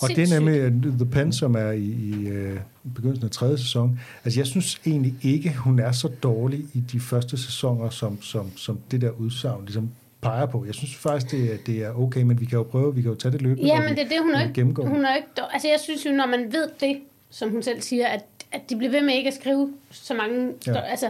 [0.03, 2.59] Og det er nemlig The Pen, som er i, i uh,
[2.95, 4.01] begyndelsen af tredje sæson.
[4.25, 8.57] Altså, jeg synes egentlig ikke, hun er så dårlig i de første sæsoner, som, som,
[8.57, 9.91] som det der udsagn ligesom
[10.21, 10.65] peger på.
[10.67, 13.11] Jeg synes faktisk, det er, det er okay, men vi kan jo prøve, vi kan
[13.11, 13.69] jo tage det løbende.
[13.69, 14.87] Ja, men det er det, hun er ikke, gennemgår.
[14.87, 16.99] hun er ikke Altså, jeg synes jo, når man ved det,
[17.31, 20.53] som hun selv siger, at, at de bliver ved med ikke at skrive så mange...
[20.67, 20.81] Ja.
[20.81, 21.07] Altså,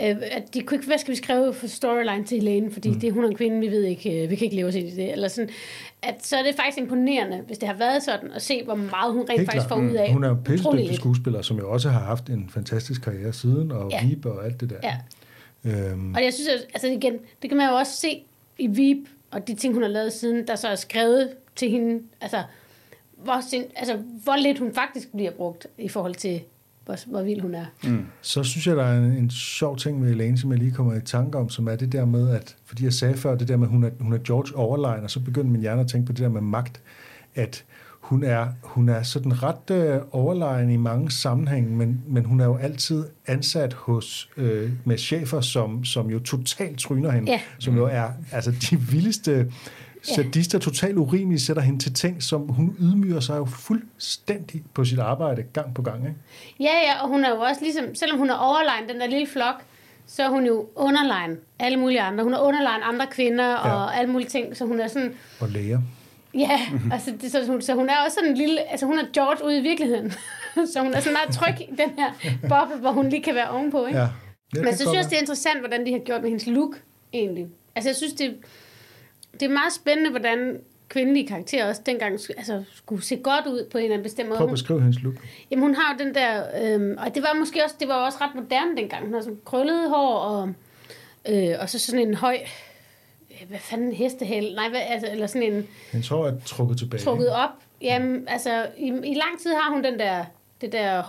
[0.00, 3.00] øh, at de kunne ikke, hvad skal vi skrive for storyline til Helene, fordi mm.
[3.00, 4.74] det er hun er en kvinde, vi ved ikke, øh, vi kan ikke leve os
[4.74, 5.50] ind i det, eller sådan,
[6.02, 9.12] at så er det faktisk imponerende, hvis det har været sådan, at se, hvor meget
[9.12, 9.78] hun rent Helt faktisk klart.
[9.80, 10.12] får ud af.
[10.12, 10.96] Hun er jo pissedygtig lidt.
[10.96, 14.06] skuespiller, som jo også har haft en fantastisk karriere siden, og Ja.
[14.06, 14.76] Veep og alt det der.
[14.82, 14.96] Ja.
[15.64, 18.22] Øhm, Og jeg synes, at, altså igen, det kan man jo også se
[18.58, 22.02] i Veep, og de ting, hun har lavet siden, der så er skrevet til hende,
[22.20, 22.42] altså
[23.16, 26.40] hvor, sind, altså, hvor lidt hun faktisk bliver brugt i forhold til,
[26.84, 27.64] hvor, hvor vild hun er.
[28.20, 30.94] Så synes jeg, der er en, en sjov ting med Elaine, som jeg lige kommer
[30.94, 33.56] i tanke om, som er det der med, at, fordi jeg sagde før, det der
[33.56, 36.06] med, at hun er, hun er George overline, og så begyndte min hjerne at tænke
[36.06, 36.80] på det der med magt,
[37.34, 37.64] at
[38.00, 42.44] hun er, hun er sådan ret øh, overlegen i mange sammenhænge, men, men hun er
[42.44, 47.40] jo altid ansat hos øh, med chefer, som, som jo totalt tryner hende, Ja.
[47.58, 49.52] som jo er altså de vildeste
[50.02, 54.98] sadister, totalt urimelige, sætter hende til ting, som hun ydmyger sig jo fuldstændig på sit
[54.98, 55.98] arbejde gang på gang.
[56.04, 56.16] Ikke?
[56.60, 59.26] Ja, ja, og hun er jo også ligesom, selvom hun er overline, den der lille
[59.32, 59.54] flok,
[60.06, 62.24] så er hun jo underline alle mulige andre.
[62.24, 63.98] Hun er underline andre kvinder og Ja.
[64.00, 65.80] alle mulige ting, så hun er sådan, Og læger.
[66.34, 66.60] Ja,
[66.92, 69.44] altså, det, så, hun, så hun er også sådan en lille, altså hun er George
[69.44, 70.12] ude i virkeligheden.
[70.72, 72.12] så hun er sådan meget tryg i den her
[72.48, 73.98] boble, hvor hun lige kan være ovenpå, ikke?
[73.98, 74.08] Ja.
[74.54, 76.46] Ja, Men det så synes jeg det er interessant, hvordan de har gjort med hendes
[76.46, 77.46] look, egentlig.
[77.74, 78.36] Altså, jeg synes, det,
[79.32, 83.78] det er meget spændende, hvordan kvindelige karakterer også dengang altså, skulle se godt ud på
[83.78, 84.36] en eller anden bestemt måde.
[84.36, 85.14] Prøv at beskrive hendes look.
[85.50, 86.42] jamen, hun har jo den der...
[86.62, 89.04] Øhm, og det var måske også, det var også ret moderne dengang.
[89.04, 90.52] Hun har sådan krøllet hår, og,
[91.28, 92.38] øh, og så sådan en høj...
[93.48, 94.54] Hvad fanden, hestehæl?
[94.54, 97.02] Nej, hvad, altså, eller sådan en Hendes hår er trukket tilbage.
[97.02, 97.50] trukket op.
[97.82, 100.24] Jamen, altså, i, i lang tid har hun den der,
[100.60, 101.02] det der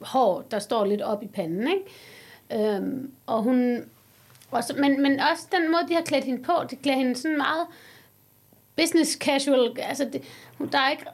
[0.00, 2.74] hår, der står lidt op i panden, ikke?
[2.76, 3.84] Øhm, og hun...
[4.50, 7.36] Også, men, men også den måde, de har klædt hende på, det klæder hende sådan
[7.36, 7.66] meget
[8.76, 9.76] business casual.
[9.82, 10.22] Altså, det,
[10.58, 11.04] hun, der, er ikke,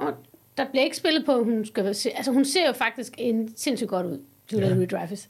[0.57, 2.11] der bliver ikke spillet på, at hun skal se...
[2.17, 4.19] Altså, hun ser jo faktisk en sindssygt godt ud,
[4.53, 4.75] Julia Ja.
[4.75, 5.29] Louis-Dreyfus.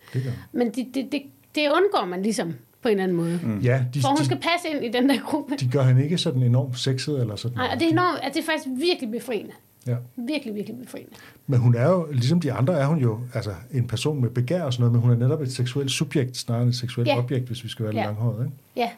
[0.52, 1.22] Men det, det, det,
[1.54, 2.54] det undgår man ligesom
[2.84, 3.40] på en eller anden måde.
[3.42, 3.58] Mm.
[3.60, 5.54] Ja, de, For hun de, skal passe ind i den der gruppe.
[5.60, 8.34] de gør hende ikke sådan enormt sexet eller sådan Nej, og det er, enormt, at
[8.34, 9.50] det er faktisk virkelig befriende.
[9.86, 9.96] Ja.
[10.16, 11.10] Virkelig, virkelig befriende.
[11.46, 14.62] Men hun er jo, ligesom de andre, er hun jo altså, en person med begær
[14.62, 17.18] og sådan noget, men hun er netop et seksuelt subjekt, snarere end et seksuelt Ja.
[17.18, 18.04] objekt, hvis vi skal være Ja.
[18.04, 18.44] langhåret.
[18.44, 18.56] Ikke?
[18.76, 18.88] Ja,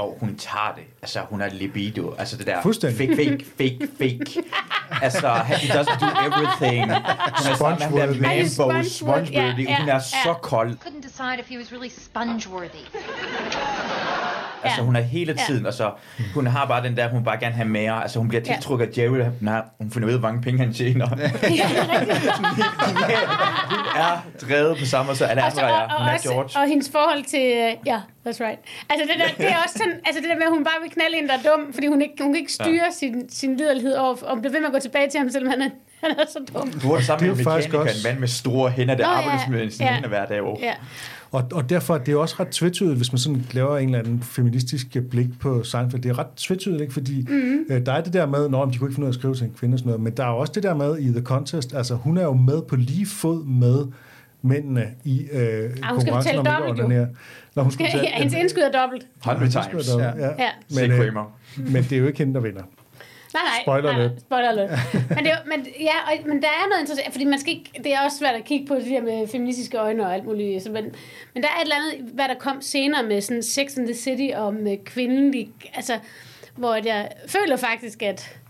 [0.00, 0.84] Og hun tager det.
[1.02, 2.14] Altså, hun har libido.
[2.18, 3.16] Altså, det der Fuldstændig.
[3.16, 4.42] fake, fake, fake, fake.
[5.02, 6.84] altså, he doesn't do everything.
[6.84, 8.06] Hun er ham der.
[8.06, 10.76] Mambo, Spongeworthy, Hun er så kold.
[10.86, 12.84] Couldn't decide if he was really sponge-worthy.
[14.64, 14.84] Altså, Ja.
[14.84, 15.44] hun er hele Ja.
[15.46, 15.90] tiden, og så
[16.34, 18.02] hun har bare den der, hun bare gerne have mere.
[18.02, 18.52] Altså, hun bliver Ja.
[18.54, 19.24] tiltrukket af Jerry.
[19.38, 21.06] Hun, har, hun finder ud af, hvor mange penge han tjener.
[21.10, 21.18] hun
[23.96, 25.74] er drevet på samme måde, så alle andre og, er.
[25.74, 26.50] og, Hun er også, George.
[26.60, 27.40] og hendes forhold til...
[27.56, 28.58] øh, Ja, that's right.
[28.90, 30.90] Altså det, der, det er også sådan, altså det der med, at hun bare vil
[30.90, 32.90] knalde en, der er dum, fordi hun, ikke, hun kan ikke styre ja.
[33.00, 35.62] sin, sin liderlighed over, og bliver ved med at gå tilbage til ham, selvom han
[35.62, 35.70] er,
[36.04, 36.70] han er så dum.
[36.82, 39.12] Du er sammen Det er med mekanikeren, også- en mand med store hænder, der Nå,
[39.12, 39.50] arbejder ja.
[39.52, 39.94] med sine Ja.
[39.94, 40.40] hænder hver dag.
[40.60, 40.74] Ja.
[41.32, 43.98] Og, og derfor det er jo også ret tvetydigt, hvis man sådan laver en eller
[43.98, 46.02] anden feministisk blik på Seinfeld.
[46.02, 46.92] Det er ret tvetydigt, ikke?
[46.92, 47.58] fordi mm.
[47.70, 49.34] øh, der er det der med, når de kunne ikke finde ud af at skrive
[49.34, 51.22] til en kvinde og sådan noget, men der er også det der med i The
[51.22, 53.86] Contest, altså hun er jo med på lige fod med
[54.42, 56.84] mændene i øh, konkurrencen betale om dobbelt, at jo.
[56.84, 57.08] onanere.
[57.54, 59.06] Når hun Ja, hendes indskud er dobbelt.
[59.16, 59.88] 100 Ja, times.
[59.98, 60.26] ja.
[60.26, 60.26] Ja.
[60.26, 60.50] Ja.
[60.80, 61.32] Men, øh, Kramer.
[61.56, 62.62] men det er jo ikke hende, der vinder.
[63.34, 63.62] Nej, nej.
[63.62, 64.20] Spoiler nej, alert.
[64.20, 64.70] Spoiler alert.
[65.16, 67.94] men, det, men, ja, og, men der er noget interessant, fordi man skal ikke, det
[67.94, 70.62] er også svært at kigge på det der med feministiske øjne og alt muligt.
[70.62, 70.84] Så, men,
[71.34, 73.94] men der er et eller andet, hvad der kom senere med sådan Sex and the
[73.94, 75.98] City om øh, kvindelig, altså,
[76.56, 78.40] hvor jeg føler faktisk, at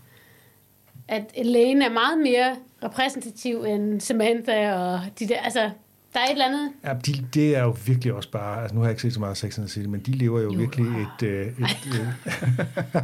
[1.11, 5.69] at Elaine er meget mere repræsentativ end Samantha og de der, altså,
[6.13, 8.81] der er et eller andet, Ja, de, det er jo virkelig også bare, altså nu
[8.81, 10.59] har jeg ikke set så meget Sex and the City, men de lever jo, Jo.
[10.59, 11.53] virkelig et, øh, et
[11.87, 13.01] øh,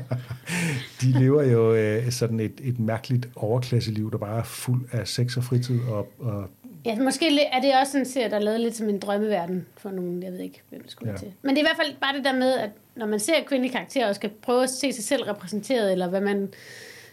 [1.01, 5.37] de lever jo øh, sådan et, et mærkeligt overklasseliv, der bare er fuld af sex
[5.37, 6.49] og fritid og, og
[6.85, 9.89] Ja, måske er det også sådan, ser der er lavet lidt som en drømmeverden for
[9.89, 11.17] nogen, jeg ved ikke, hvem det skulle ja.
[11.17, 11.27] til.
[11.41, 13.71] Men det er i hvert fald bare det der med, at når man ser kvindelige
[13.73, 16.49] karakterer og skal prøve at se sig selv repræsenteret, eller hvad man...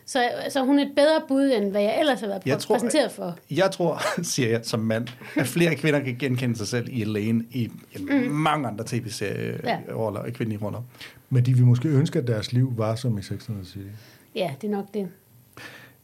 [0.07, 2.75] Så, så er hun et bedre bud, end hvad jeg ellers har været Jeg tror,
[2.75, 3.37] præsenteret for.
[3.51, 4.03] Jeg tror,
[4.33, 8.13] siger jeg som mand, at flere kvinder kan genkende sig selv i Elaine i mm.
[8.31, 9.79] mange andre tv-serier Ja.
[9.95, 10.83] roller, kvindelige roller.
[11.31, 13.87] men de vil måske ønske, at deres liv var som i Sex and the City.
[14.35, 15.09] Ja, det er nok det.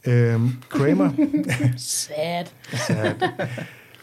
[0.07, 1.11] Øhm, Kramer,
[1.77, 2.45] Sad.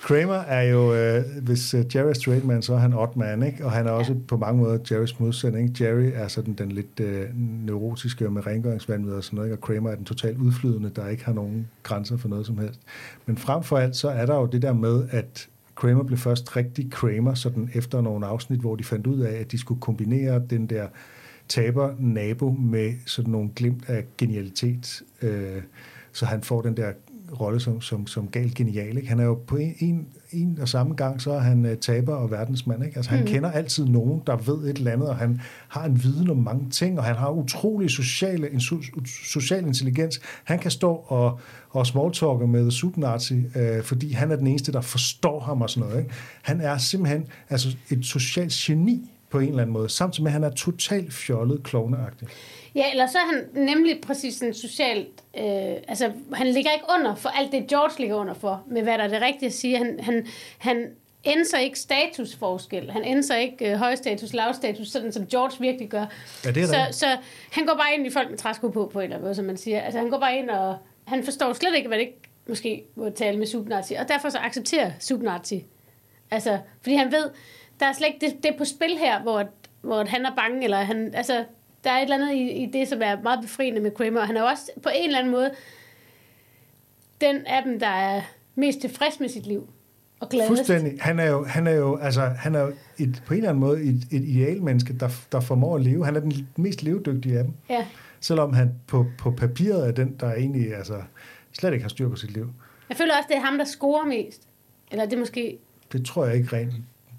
[0.01, 3.43] Kramer er jo, øh, hvis uh, Jerry er straight man, så er han odd man,
[3.43, 3.65] ikke?
[3.65, 5.81] Og han er også på mange måder Jerrys modsætning.
[5.81, 9.57] Jerry er sådan den lidt øh, neurotiske med rengøringsvandvid og sådan noget, ikke?
[9.57, 12.81] og Kramer er den totalt udflydende, der ikke har nogen grænser for noget som helst.
[13.27, 16.57] Men frem for alt, så er der jo det der med, at Kramer blev først
[16.57, 20.43] rigtig Kramer, sådan efter nogle afsnit, hvor de fandt ud af, at de skulle kombinere
[20.51, 20.87] den der
[21.49, 25.63] taber nabo med sådan nogle glimt af genialitet, øh,
[26.13, 26.93] så han får den der
[27.41, 28.97] rolle som, som, som galt genial.
[28.97, 29.09] Ikke?
[29.09, 32.15] Han er jo på en, en, en og samme gang, så er han uh, taber
[32.15, 32.85] og verdensmand.
[32.85, 32.97] Ikke?
[32.97, 33.27] Altså, han mm.
[33.27, 36.71] kender altid nogen, der ved et eller andet, og han har en viden om mange
[36.71, 38.77] ting, og han har utrolig sociale, en so,
[39.25, 40.21] social intelligens.
[40.45, 44.81] Han kan stå og, og smalltalke med Subnazi, øh, fordi han er den eneste, der
[44.81, 46.03] forstår ham og sådan noget.
[46.03, 46.15] Ikke?
[46.43, 50.33] Han er simpelthen altså, et socialt geni på en eller anden måde, samtidig med, at
[50.33, 52.29] han er totalt fjollet, klovneagtig.
[52.75, 55.09] Ja, eller så er han nemlig præcis sådan socialt...
[55.39, 58.99] Øh, altså, han ligger ikke under for alt det, George ligger under for, med hvad
[58.99, 59.79] der er det rigtige at sige.
[59.79, 60.27] Han, han,
[60.59, 60.87] han
[61.25, 62.91] ændrer ikke statusforskel.
[62.91, 66.07] Han ændrer ikke øh, høj status, lav status, sådan som George virkelig gør.
[66.45, 66.97] Ja, det er så, rigtigt.
[66.97, 67.07] så
[67.53, 69.45] han går bare ind i folk med træsko på, på en eller anden måde, som
[69.45, 69.81] man siger.
[69.81, 72.09] Altså, han går bare ind, og han forstår slet ikke, hvad det
[72.49, 73.95] måske må tale med Subnazi.
[73.95, 75.65] Og derfor så accepterer Subnazi.
[76.31, 77.31] Altså, fordi han ved,
[77.81, 79.49] der er slet ikke det, det på spil her, hvor,
[79.81, 81.45] hvor han er bange, eller han, altså,
[81.85, 84.27] der er et eller andet i, i det, som er meget befriende med Kramer, og
[84.27, 85.51] han er også på en eller anden måde
[87.21, 88.23] den af dem, der er
[88.55, 89.69] mest tilfreds med sit liv
[90.21, 90.49] og gladest.
[90.49, 90.93] Fuldstændig.
[91.01, 93.61] Han er jo, han er jo, altså, han er jo et, på en eller anden
[93.61, 96.05] måde et, et idealmenneske, der, der formår at leve.
[96.05, 97.53] Han er den mest levedygtige af dem.
[97.71, 97.87] Ja.
[98.21, 101.03] Selvom han på, på papiret er den, der egentlig altså,
[101.53, 102.53] slet ikke har styr på sit liv.
[102.89, 104.43] Jeg føler også, det er ham, der scorer mest.
[104.91, 105.59] Eller det måske...
[105.93, 106.75] Det tror jeg ikke rent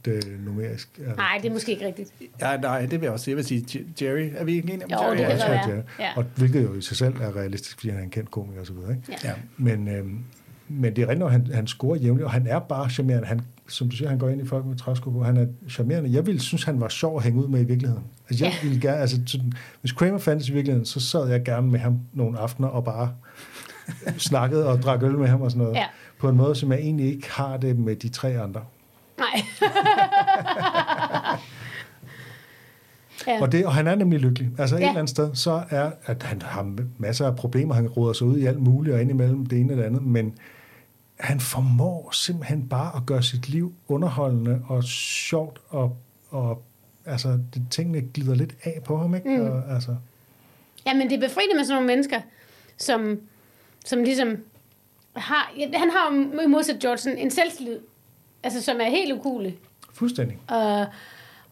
[0.07, 0.99] øh, numerisk.
[1.05, 2.09] Er Nej, det er måske ikke rigtigt.
[2.41, 3.31] Ja, nej, det vil jeg også sige.
[3.31, 5.17] Jeg vil sige, Jerry, er vi ikke enige om Jo, Jerry?
[5.17, 5.77] det kan jeg være.
[5.77, 5.81] er.
[5.99, 6.09] Ja.
[6.15, 8.67] Og hvilket jo i sig selv er realistisk, fordi han er en kendt komiker og
[8.67, 8.91] så videre.
[8.91, 9.03] Ikke?
[9.23, 9.29] Ja.
[9.29, 9.33] Ja.
[9.57, 10.23] Men, øhm,
[10.67, 13.27] men det er rigtigt, at han, han scorer jævnligt, og han er bare charmerende.
[13.27, 15.23] Han, som du siger, han går ind i folk med træsko på.
[15.23, 16.13] Han er charmerende.
[16.13, 18.03] Jeg ville synes, han var sjov at hænge ud med i virkeligheden.
[18.29, 18.67] Altså, jeg Ja.
[18.67, 21.99] ville gerne, altså, sådan, hvis Kramer fandtes i virkeligheden, så sad jeg gerne med ham
[22.13, 23.13] nogle aftener og bare
[24.17, 25.77] snakkede og drak øl med ham og sådan noget.
[25.77, 25.85] Ja.
[26.19, 28.61] På en måde, som jeg egentlig ikke har det med de tre andre.
[29.19, 29.41] Nej.
[33.27, 33.41] ja.
[33.41, 34.49] Og, det, og han er nemlig lykkelig.
[34.57, 34.87] Altså et Ja.
[34.87, 38.37] eller andet sted, så er, at han har masser af problemer, han råder sig ud
[38.37, 40.37] i alt muligt, og indimellem det ene og det andet, men
[41.19, 45.97] han formår simpelthen bare at gøre sit liv underholdende og sjovt, og,
[46.29, 46.63] og
[47.05, 49.29] altså, det, tingene glider lidt af på ham, ikke?
[49.37, 49.41] Mm.
[49.45, 49.95] Og, altså,
[50.85, 52.21] Ja, men det er befriende med sådan nogle mennesker,
[52.77, 53.19] som,
[53.85, 54.37] som ligesom
[55.15, 55.51] har...
[55.57, 57.77] Ja, han har jo i modsat George en selvtillid,
[58.43, 59.55] altså som er helt ukulig.
[59.93, 60.37] fuldstændig.
[60.47, 60.79] Og,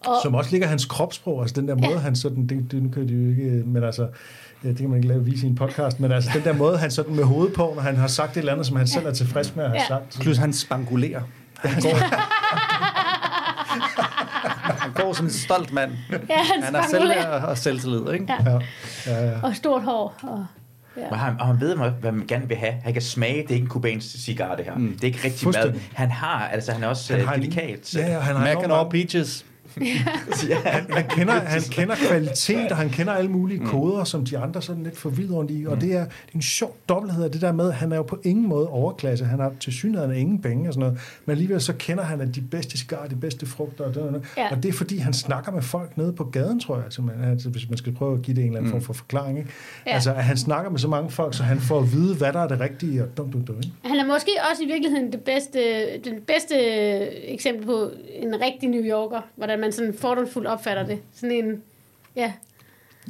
[0.05, 1.97] og, Som også ligger hans kropssprog, altså den der måde, Ja.
[1.97, 4.07] han sådan, det, det nu kan de jo ikke, men altså,
[4.63, 6.77] ja, det kan man ikke lave vise i en podcast, men altså den der måde,
[6.77, 9.05] han sådan med hovedet på, når han har sagt et eller andet, som han selv
[9.05, 9.87] er tilfreds med at have Ja.
[9.87, 10.17] sagt.
[10.21, 11.21] Plus han spangulerer.
[11.57, 11.97] Han går,
[14.81, 15.91] han går som en stolt mand.
[16.11, 17.39] ja, han, Han har spangulerer.
[17.39, 18.33] selv og selvtillid, ikke?
[18.45, 18.51] Ja.
[18.51, 18.59] Ja,
[19.07, 19.39] ja, ja.
[19.43, 20.15] og stort hår.
[20.23, 20.45] Og,
[21.11, 22.73] Og han, og han ved, hvad hvad man gerne vil have.
[22.83, 24.75] Han kan smage, det er ikke en kubansk cigar, det her.
[24.75, 24.91] Mm.
[24.93, 25.53] Det er ikke rigtig mad.
[25.53, 25.81] Fuldstændig.
[25.93, 27.95] Han har, altså han er også Han han har en- delikat.
[27.95, 28.89] Ja, ja, han har Mac and all mange-
[29.79, 30.53] peaches.
[30.89, 33.65] han kender, han kender kvalitet, og han kender alle mulige Mm.
[33.67, 35.65] koder, som de andre sådan lidt forvirret rundt i.
[35.67, 37.95] Og det er, det er en sjov dobbelthed af det der med, at han er
[37.95, 39.25] jo på ingen måde overklasse.
[39.25, 40.99] Han har til synligheden ingen penge og sådan noget.
[41.25, 43.83] Men alligevel så kender han at de bedste cigarer, de bedste frugter.
[43.85, 44.21] Og, det, og, det.
[44.37, 44.51] Ja.
[44.51, 46.85] og det er fordi, han snakker med folk nede på gaden, tror jeg.
[46.89, 47.29] Simpelthen.
[47.31, 49.37] Altså, hvis man skal prøve at give det en eller anden form for forklaring.
[49.37, 49.49] Ikke?
[49.87, 49.91] Ja.
[49.93, 52.39] Altså, at han snakker med så mange folk, så han får at vide, hvad der
[52.39, 53.03] er det rigtige.
[53.03, 53.69] Og dum, dum, dum, ikke?
[53.83, 55.59] Han er måske også i virkeligheden det bedste,
[56.05, 56.55] den bedste
[57.33, 57.89] eksempel på
[58.21, 60.99] en rigtig New Yorker, hvordan man sådan fordomsfuldt opfatter det.
[61.15, 61.61] Sådan en,
[62.15, 62.33] ja,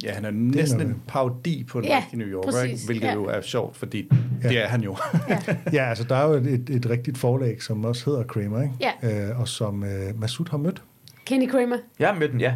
[0.02, 2.84] Ja, han er næsten en parodi på en Ja, rigtig New Yorker, præcis, ikke?
[2.86, 3.12] hvilket ja.
[3.14, 4.10] jo er sjovt, fordi
[4.42, 4.96] det er han jo.
[5.72, 8.74] Ja, altså, der er jo et, et, et rigtigt forlag, som også hedder Kramer, ikke?
[9.02, 9.28] Ja.
[9.30, 10.82] Øh, og som øh, Masud har mødt.
[11.24, 11.76] Kenny Kramer.
[11.98, 12.54] Jeg har mødt den, ja.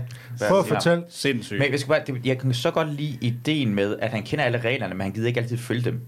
[0.48, 0.74] Prøv at Ja.
[0.74, 1.58] fortælle, Sindssygt.
[1.60, 4.58] Men jeg, skal bare, jeg kan så godt lide ideen med, at han kender alle
[4.60, 6.00] reglerne, men han gider ikke altid følge dem.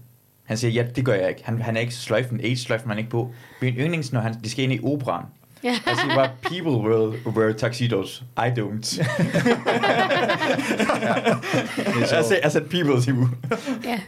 [0.43, 1.41] Han siger, ja, det gør jeg ikke.
[1.45, 3.31] Han, han er ikke sløjfen, age sløjfen han er ikke på.
[3.61, 5.25] Min yndlings, når han, de skal ind i operan.
[5.65, 5.79] Ja.
[5.85, 8.23] Han siger bare, people will wear tuxedos.
[8.37, 9.01] I don't.
[12.01, 13.29] I said, I said people, hun.
[13.83, 13.99] Ja.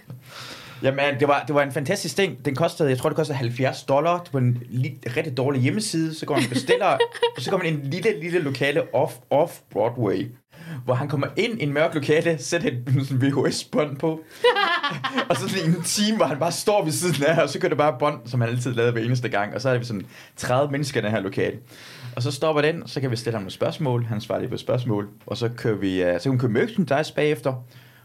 [0.84, 2.45] Jamen, det var, det var en fantastisk ting.
[2.45, 4.18] Den kostede, jeg tror, det kostede 70 dollar.
[4.24, 6.16] Det var en li- rigtig dårlig hjemmeside.
[6.16, 6.99] Så går man og bestiller, og
[7.41, 10.28] så kommer man en lille, lille lokale off, off Broadway,
[10.86, 14.09] hvor han kommer ind i en mørk lokale, sætter et sådan VHS-bånd på,
[15.30, 17.70] og så sådan en time, hvor han bare står ved siden af, og så kører
[17.70, 20.05] det bare bånd, som han altid lavede hver eneste gang, og så er det sådan
[20.36, 21.57] 30 mennesker i den her lokale.
[22.15, 24.57] Og så stopper den, så kan vi stille ham nogle spørgsmål, han svarer lige på
[24.57, 27.53] spørgsmål, og så kører vi, uh, så kan vi køre merchandise bagefter,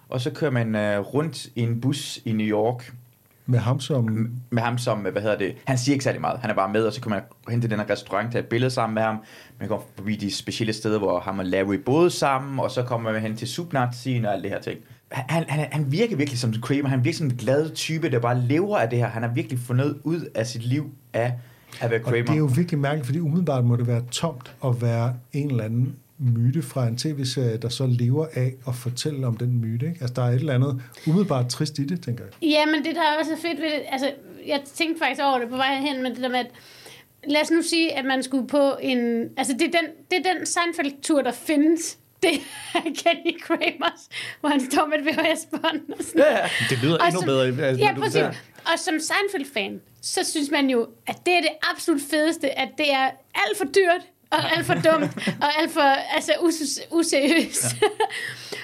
[0.08, 2.92] og så kører man uh, rundt i en bus i New York,
[3.47, 4.30] med ham som...
[4.51, 6.38] med ham som, hvad hedder det, han siger ikke særlig meget.
[6.40, 8.49] Han er bare med, og så kan man hen til den her restaurant, tage et
[8.49, 9.16] billede sammen med ham.
[9.61, 13.12] Man går forbi de specielle steder, hvor ham og Larry boede sammen, og så kommer
[13.12, 14.78] man hen til subnazien og alt det her ting.
[15.11, 16.88] Han, han, han virker virkelig som Kramer.
[16.88, 19.07] Han virker som en glad type, der bare lever af det her.
[19.07, 21.32] Han har virkelig fundet ud af sit liv af
[21.80, 22.22] at være Og Kramer.
[22.22, 25.64] det er jo virkelig mærkeligt, fordi umiddelbart må det være tomt at være en eller
[25.64, 29.86] anden myte fra en tv-serie, der så lever af at fortælle om den myte.
[29.86, 29.98] Ikke?
[30.00, 32.48] Altså, der er et eller andet umiddelbart trist i det, tænker jeg.
[32.50, 34.12] Ja, men det der er også fedt ved det, altså,
[34.46, 36.50] jeg tænkte faktisk over det på vej hen, men det der med, at
[37.28, 40.32] lad os nu sige, at man skulle på en, altså det er den, det er
[40.34, 41.98] den Seinfeld-tur, der findes.
[42.22, 42.30] Det
[42.74, 44.02] er Kenny Kramers,
[44.40, 46.38] hvor han står med et VHS-bånd og sådan Ja,
[46.70, 47.46] Det lyder Og endnu som- bedre.
[47.66, 48.22] Altså, Ja, præcis.
[48.72, 52.92] Og som Seinfeld-fan, så synes man jo, at det er det absolut fedeste, at det
[52.92, 53.04] er
[53.34, 54.02] alt for dyrt,
[54.32, 55.80] og alt for dumt, og alt for
[56.16, 57.64] altså, us- useriøst.
[57.82, 57.86] Ja.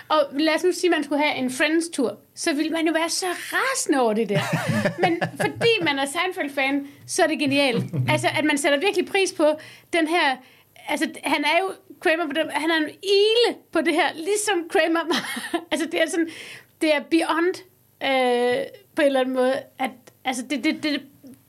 [0.14, 2.92] og lad os nu sige, at man skulle have en Friends-tur, så ville man jo
[2.92, 4.40] være så rasende over det der.
[5.02, 7.84] Men fordi man er Seinfeld-fan, så er det genialt.
[8.08, 9.46] Altså, at man sætter virkelig pris på
[9.92, 10.36] den her...
[10.88, 14.56] Altså, han er jo Kramer på det, han er en ile på det her, ligesom
[14.70, 15.14] Kramer
[15.72, 16.28] altså, det er sådan,
[16.80, 17.54] det er beyond
[18.02, 19.90] øh, på en eller anden måde, at
[20.24, 21.02] altså, det, det, det,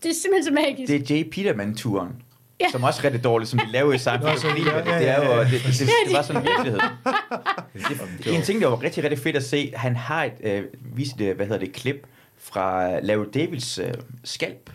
[0.04, 0.92] det er simpelthen så magisk.
[0.92, 2.29] Det er Jay Peterman-turen.
[2.62, 2.66] Ja.
[2.72, 4.30] Som også er rigtig dårligt, som de laver i Seinfeld.
[4.32, 6.48] Nå, så- Fordi ja, ja, det er jo, det, det, det, det var sådan en
[6.48, 6.80] virkelighed.
[8.24, 10.64] Det, en ting, der var rigtig, rigtig fedt at se, han har et, øh,
[10.96, 12.08] vist et, hvad hedder det, klip
[12.38, 13.94] fra Larry Davids øh,
[14.24, 14.70] skalp.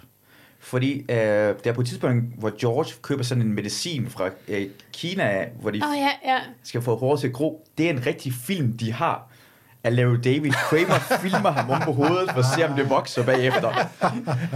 [0.60, 4.66] Fordi øh, der er på et tidspunkt, hvor George køber sådan en medicin fra øh,
[4.92, 6.38] Kina, hvor de oh, ja, ja.
[6.64, 7.66] skal få håret til at gro.
[7.78, 9.28] Det er en rigtig film, de har
[9.84, 10.50] af Larry David.
[10.50, 13.72] Kramer filmer ham om på hovedet for at se, om det vokser bagefter.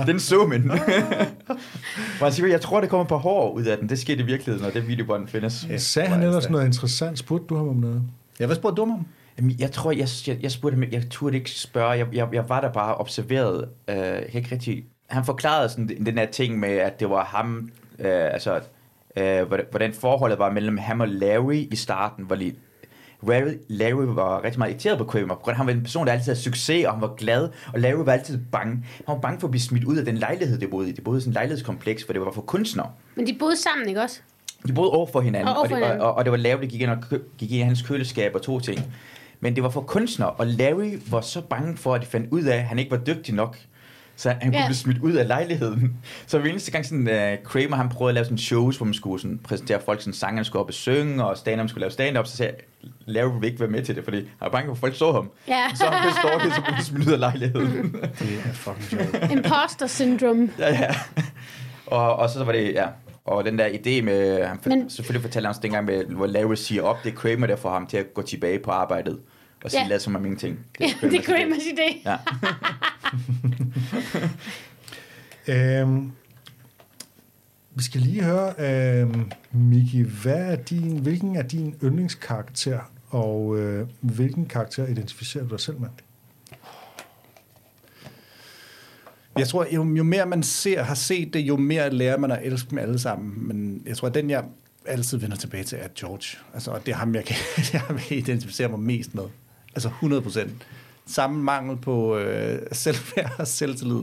[0.07, 0.71] Den så man.
[2.51, 3.89] Jeg tror, det kommer par hår ud af den.
[3.89, 5.67] Det skete i virkeligheden, når det videobånd findes.
[5.77, 7.19] Sagde han ellers noget interessant?
[7.19, 8.03] Spurgte du ham om noget?
[8.41, 9.07] Ja, hvad spurgte du om?
[9.39, 12.49] Jamen, jeg tror, jeg, jeg, jeg spurgte ham, jeg turde ikke spørge, jeg, jeg, jeg
[12.49, 16.59] var der bare observeret, øh, jeg kan ikke rigtig, han forklarede sådan den, her ting
[16.59, 18.61] med, at det var ham, øh, altså,
[19.17, 22.55] øh, hvordan, forholdet var mellem ham og Larry i starten, hvor lige,
[23.23, 25.83] Larry, Larry var rigtig meget irriteret på Kramer, på grund af, at han var en
[25.83, 28.73] person, der altid havde succes, og han var glad, og Larry var altid bange.
[29.07, 30.93] Han var bange for at blive smidt ud af den lejlighed, det boede i.
[30.93, 32.91] Det boede i sådan en lejlighedskompleks, hvor det var for kunstnere.
[33.15, 34.21] Men de boede sammen, ikke også?
[34.67, 36.07] De boede over for hinanden, Og over og, for det, hinanden.
[36.07, 36.99] og, og det var Larry, der gik ind, og
[37.39, 38.81] gik ind i hans køleskab og to ting.
[39.41, 42.43] Men det var for kunstnere, og Larry var så bange for, at de fandt ud
[42.43, 43.59] af, at han ikke var dygtig nok
[44.21, 44.67] Så han, kunne Ja.
[44.67, 45.97] blive smidt ud af lejligheden.
[46.27, 48.95] Så hver eneste gang sådan, uh, Kramer han prøvede at lave sådan shows, hvor man
[48.95, 52.27] skulle sådan, præsentere folk, sådan sangerne skulle op og synge, og stand skulle lave stand-up,
[52.27, 54.73] så sagde jeg, Larry vil ikke være med til det, fordi han var bange for,
[54.73, 55.31] at folk så ham.
[55.49, 55.65] Ja.
[55.75, 57.93] Så han blev stalket, så blev han smidt ud af lejligheden.
[58.19, 59.31] Det er fucking sjovt.
[59.33, 60.51] Imposter syndrome.
[60.59, 60.95] ja, ja.
[61.87, 62.87] Og, og så var det, ja,
[63.25, 66.27] og den der idé med, han for, Men- selvfølgelig fortalte han også dengang med, hvor
[66.27, 69.19] Larry siger op, det er Kramer, der får ham til at gå tilbage på arbejdet,
[69.65, 69.89] og sige, Ja.
[69.89, 70.59] lad som om ingenting.
[70.81, 71.63] Ja, det er Kramers idé.
[71.63, 72.03] Kramers idé.
[72.05, 72.17] Ja.
[75.81, 76.13] Øhm,
[77.75, 78.55] vi skal lige høre,
[79.01, 85.51] øhm, Miki, hvad er din, hvilken er din yndlingskarakter, og øh, hvilken karakter identificerer du
[85.51, 85.89] dig selv med?
[89.39, 92.39] Jeg tror, jo, jo mere man ser, har set det, jo mere lærer man at
[92.43, 93.49] elske dem alle sammen.
[93.49, 94.45] Men jeg tror, at den, jeg
[94.87, 96.39] altid vender tilbage til, er George.
[96.55, 99.25] Altså, og det er ham, jeg kan, det er ham, jeg identificerer mig mest med.
[99.79, 100.67] Altså 100 procent.
[101.07, 104.03] Samme mangel på øh, selvværd og selvtillid.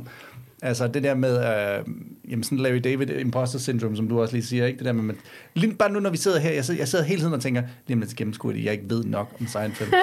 [0.62, 1.86] Altså det der med, øh,
[2.30, 4.78] jamen sådan Larry David imposter syndrome, som du også lige siger, ikke?
[4.78, 5.18] Det der med, man,
[5.54, 7.64] lige bare nu, når vi sidder her, jeg sidder, jeg sidder hele tiden og tænker,
[7.88, 9.94] lige om lidt gennemskuer det, jeg ikke ved nok om Seinfeld.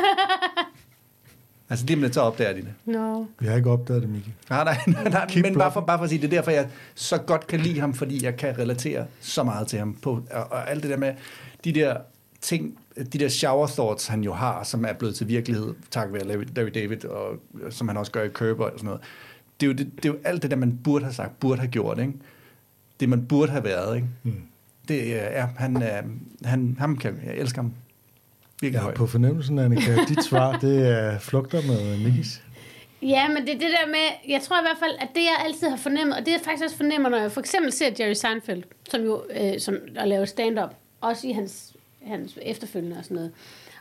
[1.70, 2.74] altså lige om lidt, så opdager de det.
[2.84, 3.24] No.
[3.40, 4.32] Jeg har ikke opdaget det, Miki.
[4.50, 6.50] Nej, nej, nej, nej Keep men bare for, bare for at sige, det er derfor,
[6.50, 9.96] jeg så godt kan lide ham, fordi jeg kan relatere så meget til ham.
[10.02, 11.14] På, og, og alt det der med
[11.64, 11.96] de der
[12.40, 16.24] ting, de der shower thoughts, han jo har, som er blevet til virkelighed, tak være
[16.54, 17.36] Larry, David, og
[17.70, 19.00] som han også gør i Curb og sådan noget.
[19.60, 21.60] Det er, jo det, det er jo alt det der, man burde have sagt, burde
[21.60, 22.12] have gjort, ikke?
[23.00, 24.08] Det, man burde have været, ikke?
[24.22, 24.42] Mm.
[24.88, 26.02] Det er, han, er,
[26.44, 27.72] han, ham kan, jeg elsker ham.
[28.60, 28.94] Virkelig Ja, højt.
[28.96, 32.42] på fornemmelsen, Annika, dit svar, det er flugter med Mikis.
[33.02, 35.36] Ja, men det er det der med, jeg tror i hvert fald, at det jeg
[35.44, 38.12] altid har fornemmet, og det jeg faktisk også fornemmer, når jeg for eksempel ser Jerry
[38.12, 40.70] Seinfeld, som jo øh, som, der laver stand-up,
[41.00, 41.71] også i hans,
[42.06, 43.32] hans efterfølgende og sådan noget,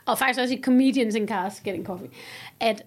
[0.06, 2.08] og faktisk også i Comedians in Cars Getting Coffee,
[2.60, 2.82] at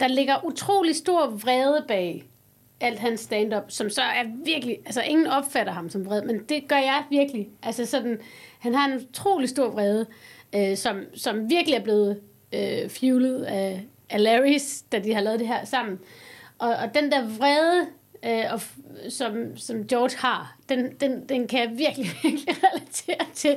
[0.00, 2.30] der ligger utrolig stor vrede bag
[2.80, 6.68] alt hans stand-up, som så er virkelig, altså ingen opfatter ham som vred, men det
[6.68, 7.48] gør jeg virkelig.
[7.62, 8.18] Altså sådan,
[8.58, 10.06] han har en utrolig stor vrede,
[10.54, 12.20] øh, som, som virkelig er blevet
[12.54, 15.98] øh, fuelet af, af Larrys, da de har lavet det her sammen.
[16.58, 17.86] Og, og den der vrede,
[18.22, 23.26] øh, og, f- som, som George har, den, den, den kan jeg virkelig, virkelig relatere
[23.34, 23.56] til,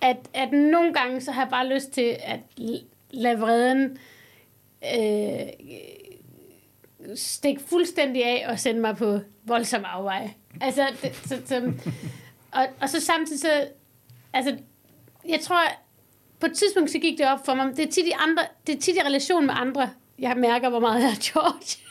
[0.00, 3.98] at, at nogle gange, så har jeg bare lyst til at l- lade vreden
[4.94, 5.46] øh,
[7.14, 10.34] stikke fuldstændig af og sende mig på voldsom afveje.
[10.60, 11.72] Altså, det, så, så,
[12.52, 13.68] og, og så samtidig så,
[14.32, 14.56] altså,
[15.28, 15.60] jeg tror,
[16.40, 18.74] på et tidspunkt så gik det op for mig, det er tit i, andre, det
[18.74, 21.82] er tit i relation med andre, jeg mærker, hvor meget jeg er George.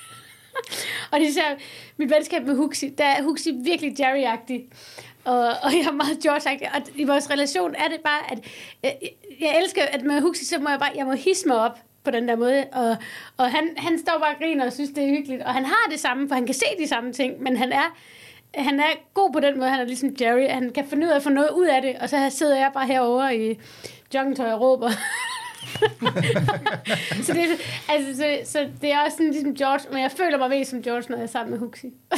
[1.12, 1.56] og det især
[1.98, 4.70] mit venskab med Huxi, der er Huxi virkelig Jerry-agtig.
[5.26, 6.76] Og, og jeg er meget George-agtig.
[6.76, 8.40] Og i vores relation er det bare, at
[8.84, 8.98] jeg,
[9.40, 12.12] jeg elsker, at med Huxi, så må jeg bare, jeg må hisse mig op på
[12.12, 12.66] den der måde.
[12.72, 12.98] Og,
[13.38, 15.44] og han, han står bare og griner og synes, det er hyggeligt.
[15.44, 17.96] Og han har det samme, for han kan se de samme ting, men han er,
[18.56, 19.70] han er god på den måde.
[19.70, 20.48] Han er ligesom Jerry.
[20.50, 21.96] Han kan finde ud af at få noget ud af det.
[22.02, 23.60] Og så sidder jeg bare herovre i
[24.14, 24.90] joggingtøj og råber.
[27.26, 27.46] så, det,
[27.90, 30.82] altså, så, så det er også sådan ligesom George, men jeg føler mig mest som
[30.82, 31.94] George, når jeg er sammen med Huxi.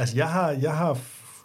[0.00, 0.98] Altså, jeg har, jeg har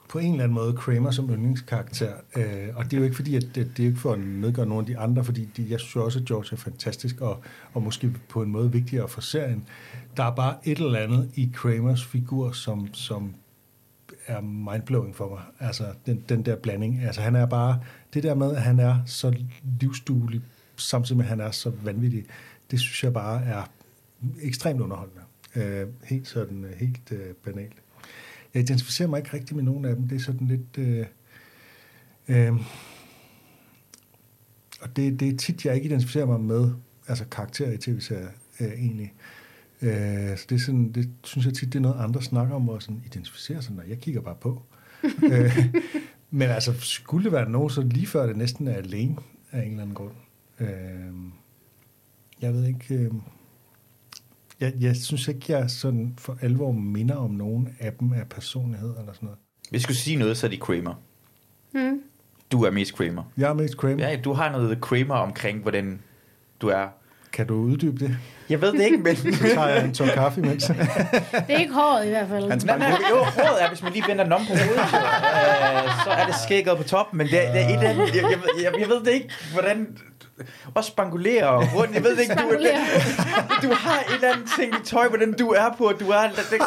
[0.10, 3.36] på en eller anden måde Kramer som yndlingskarakter, øh, og det er jo ikke fordi,
[3.36, 5.80] at det, det er ikke for at nedgøre nogen af de andre, fordi de, jeg
[5.80, 7.44] synes også, at George er fantastisk, og,
[7.74, 9.68] og måske på en måde vigtigere for serien.
[10.18, 13.34] Der er bare et eller andet i Kramers figur, som, som
[14.28, 15.42] er mindblowing for mig.
[15.60, 17.02] Altså, den, den der blanding.
[17.04, 17.80] Altså, han er bare,
[18.14, 19.36] det der med, at han er så
[19.82, 20.42] livsduelig,
[20.76, 22.26] samtidig med, at han er så vanvittig,
[22.72, 23.72] det synes jeg bare er
[24.42, 25.22] ekstremt underholdende.
[25.56, 27.76] Øh, helt sådan, øh, helt øh, banalt.
[28.54, 30.08] Jeg identificerer mig ikke rigtig med nogen af dem.
[30.08, 30.78] Det er sådan lidt...
[30.78, 31.06] Øh,
[32.28, 32.54] øh,
[34.82, 36.72] og det, det er tit, jeg ikke identificerer mig med
[37.08, 39.14] altså karakterer i tv-serier, øh, egentlig.
[39.86, 42.70] Øh, så det, er sådan, det synes jeg tit, det er noget, andre snakker om,
[42.70, 44.62] og sådan identificerer sig, når jeg kigger bare på.
[45.32, 45.76] øh,
[46.30, 49.16] men altså, skulle det være nogen, så lige før det næsten er alene
[49.52, 50.14] af en eller anden grund.
[50.60, 50.68] Øh,
[52.42, 52.96] jeg ved ikke...
[52.96, 53.12] Øh,
[54.60, 58.90] jeg, jeg synes ikke, jeg sådan for alvor minder om nogen af dem af personlighed
[59.00, 59.40] eller sådan noget.
[59.70, 60.94] Hvis jeg skulle sige noget, så er det Kramer.
[61.72, 62.02] Hmm.
[62.52, 63.24] Du er mest Kramer.
[63.38, 64.10] Jeg er mest Kramer.
[64.10, 66.02] Ja, du har noget Kramer omkring, hvordan
[66.62, 66.88] du er.
[67.36, 68.18] Kan du uddybe det?
[68.50, 69.16] Jeg ved det ikke, men...
[69.36, 70.64] Så tager jeg en tår kaffe imens.
[70.64, 70.76] Det
[71.50, 72.50] er ikke håret i hvert fald.
[72.50, 74.98] Hans Nej, nej, jo, håret er, hvis man lige vender den om på hovedet, så,
[74.98, 78.16] øh, så er det skægget på toppen, men det, er- det er et eller andet,
[78.16, 79.88] jeg, jeg, ved- jeg, jeg ved det ikke, hvordan,
[80.76, 82.50] også spangulere rundt, jeg ved det ikke, du,
[83.68, 86.22] du har et eller andet ting i tøj, hvordan du er på, du er,
[86.52, 86.62] det,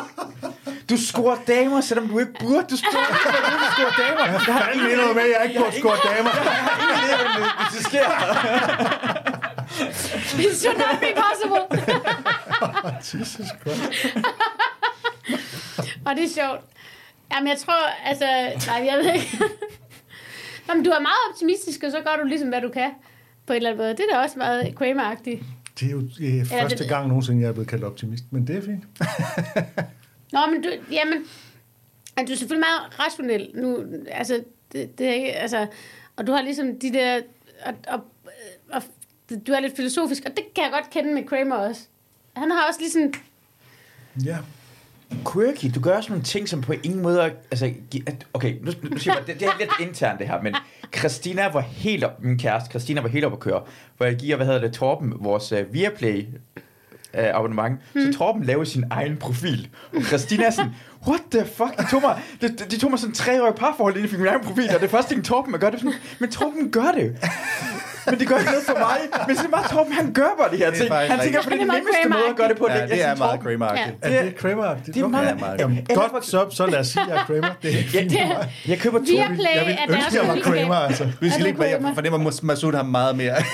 [0.90, 4.32] du scorer damer, selvom du ikke burde, du scorer, du scorer damer.
[4.32, 6.30] Jeg Fanden mener du med, at jeg ikke burde score damer?
[6.34, 9.37] Jeg har ingen idé, det, hvis det sker.
[10.44, 11.62] It should not be possible.
[13.20, 14.16] Jesus Christ.
[16.06, 16.60] Og det er sjovt.
[17.34, 18.24] Jamen, jeg tror, altså...
[18.66, 19.38] Nej, jeg ved ikke.
[20.68, 22.90] Jamen, du er meget optimistisk, og så gør du ligesom, hvad du kan.
[23.46, 23.90] På en eller anden måde.
[23.96, 25.42] Det er da også meget Kramer-agtigt.
[25.80, 28.56] Det er jo øh, første det- gang nogensinde, jeg er blevet kaldt optimist, men det
[28.56, 28.84] er fint.
[30.32, 31.18] Nå, men du, jamen,
[32.26, 35.66] du er selvfølgelig meget rationel nu, altså, det, det er ikke, altså,
[36.16, 37.20] og du har ligesom de der,
[37.66, 38.00] og, og,
[38.72, 38.82] og,
[39.46, 41.80] du er lidt filosofisk, og det kan jeg godt kende med Kramer også.
[42.36, 43.12] Han har også ligesom,
[44.24, 44.36] Ja.
[45.32, 47.20] Quirky, du gør også nogle ting, som på ingen måde...
[47.22, 47.72] er- Altså,
[48.34, 50.54] okay, nu, nu siger jeg, det, det er lidt internt det her, men
[50.96, 53.62] Christina var helt op, min kæreste, Christina var helt op at køre,
[53.96, 56.54] hvor jeg giver, hvad hedder det, Torben, vores uh, Viaplay uh,
[57.14, 58.00] abonnement, mm.
[58.12, 59.68] så Torben laver sin egen profil.
[59.96, 60.70] Og Christina er sådan,
[61.06, 61.76] what the fuck?
[61.78, 64.10] De tog mig, de, de, de tog mig sådan tre år i parforhold, inden jeg
[64.10, 66.70] fik min egen profil, og det første ting, Torben gør, det er sådan, men Torben
[66.70, 67.16] gør det.
[68.10, 68.98] Men det gør ikke noget for mig.
[69.28, 71.12] Men så er bare Torben, han gør bare de her Det er ting.
[71.12, 72.66] Han tænker på er meget nemmeste måde at gøre det på.
[72.68, 73.96] Ja, Jeg det er meget Torben, Kramer-agtigt.
[74.02, 74.94] Er det Kramer-agtigt?
[74.94, 77.48] Det er meget- godt, så, så lad os sige, at jeg er Kramer.
[77.62, 78.12] Det er fint.
[78.12, 79.04] Jeg, jeg køber to.
[79.08, 80.38] Viaplay Jeg vil er ønske, at jeg var.
[80.42, 81.04] Kramer, altså.
[81.20, 81.94] Vi skal Er lige med, jeg Kramer?
[81.94, 83.34] fornemmer, at Masud har meget mere.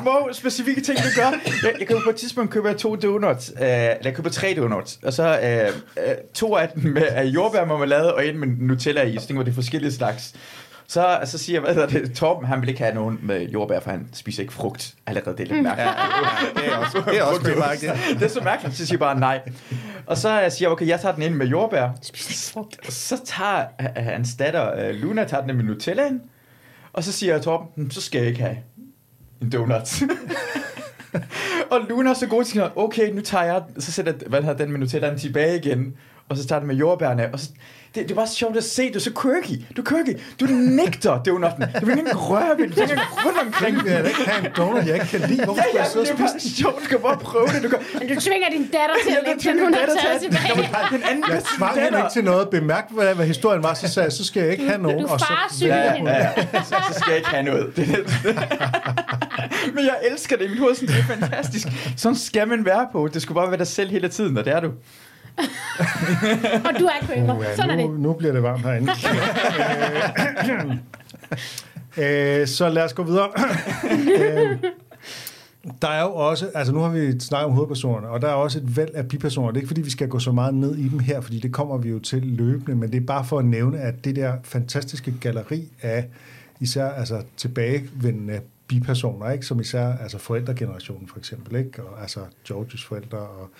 [0.00, 1.30] små, specifikke ting, du gør.
[1.62, 3.50] Jeg, jeg køber på et tidspunkt køber jeg to donuts.
[3.50, 4.98] Øh, eller jeg køber tre donuts.
[5.02, 9.16] Og så øh, øh, to af dem med af jordbærmarmelade, og en med Nutella i.
[9.20, 10.32] Så tænker jeg, det er forskellige slags.
[10.88, 13.90] Så, så siger jeg, hvad det, Torben, han vil ikke have nogen med jordbær, for
[13.90, 14.94] han spiser ikke frugt.
[15.06, 15.90] Allerede, det er lidt mærkeligt.
[16.56, 18.14] det er også, det er også Kramer-agtigt.
[18.14, 19.40] det er så mærkeligt, så siger jeg bare nej.
[20.06, 21.88] Og så siger jeg, okay, jeg tager den ind med jordbær.
[22.88, 26.20] Så tager øh, hans datter, øh, Luna, tager den ind med Nutella ind.
[26.92, 28.56] Og så siger jeg, Torben, "Hm, så skal jeg ikke have
[29.42, 30.02] en donut.
[31.70, 34.28] og Luna er så god til at sige, okay, nu tager jeg, så sætter jeg,
[34.28, 35.94] hvad hedder den med Nutellaen tilbage igen,
[36.28, 37.50] og så tager den med jordbærne, og så,
[37.94, 40.44] det, det er bare sjovt at se, du er så quirky, du er quirky, du
[40.46, 43.76] nægter donutten, du vil ikke engang røre ved den, du vil ikke engang rundt omkring
[43.86, 45.44] Jeg vil ikke have en donut, jeg ikke kan lide.
[45.44, 47.46] Hvorfor Ja, ja, jeg sidde det og er spise bare sjovt, du kan bare prøve
[47.54, 47.78] det, du kan,
[48.08, 50.68] du tvinger din datter til Ja, at lægge den, hun har taget tilbage.
[50.96, 52.44] den anden Jeg tvang hende ikke til noget.
[52.50, 55.02] Bemærk, hvad, hvad historien var, så sagde jeg, så skal jeg ikke have nogen.
[55.02, 56.10] Du og så farsyger vælger hende.
[56.10, 56.20] hun.
[56.20, 56.62] Ja, ja.
[56.70, 57.76] Så, så skal jeg ikke have noget.
[57.76, 57.84] Det
[59.74, 61.68] Men jeg elsker det i mit hoved, sådan, det er fantastisk.
[61.96, 63.08] Sådan skal man være på.
[63.14, 64.70] Det skulle bare være dig selv hele tiden, og det er du.
[66.66, 67.38] Og du er Kramer.
[67.38, 68.00] Uh, Sådan er nu, det.
[68.00, 68.92] nu bliver det varmt herinde.
[72.42, 73.28] øh, så lad os gå videre.
[74.20, 74.58] øh,
[75.82, 78.58] der er jo også, altså nu har vi snakket om hovedpersonerne, og der er også
[78.58, 79.48] et væld af bipersoner.
[79.48, 81.52] Det er ikke fordi, vi skal gå så meget ned i dem her, fordi det
[81.52, 84.32] kommer vi jo til løbende, men det er bare for at nævne, at det der
[84.42, 86.08] fantastiske galleri af
[86.60, 89.46] især altså tilbagevendende bipersoner, ikke?
[89.46, 91.82] som især altså forældregenerationen for eksempel, ikke?
[91.82, 93.50] Og, altså Georges forældre og,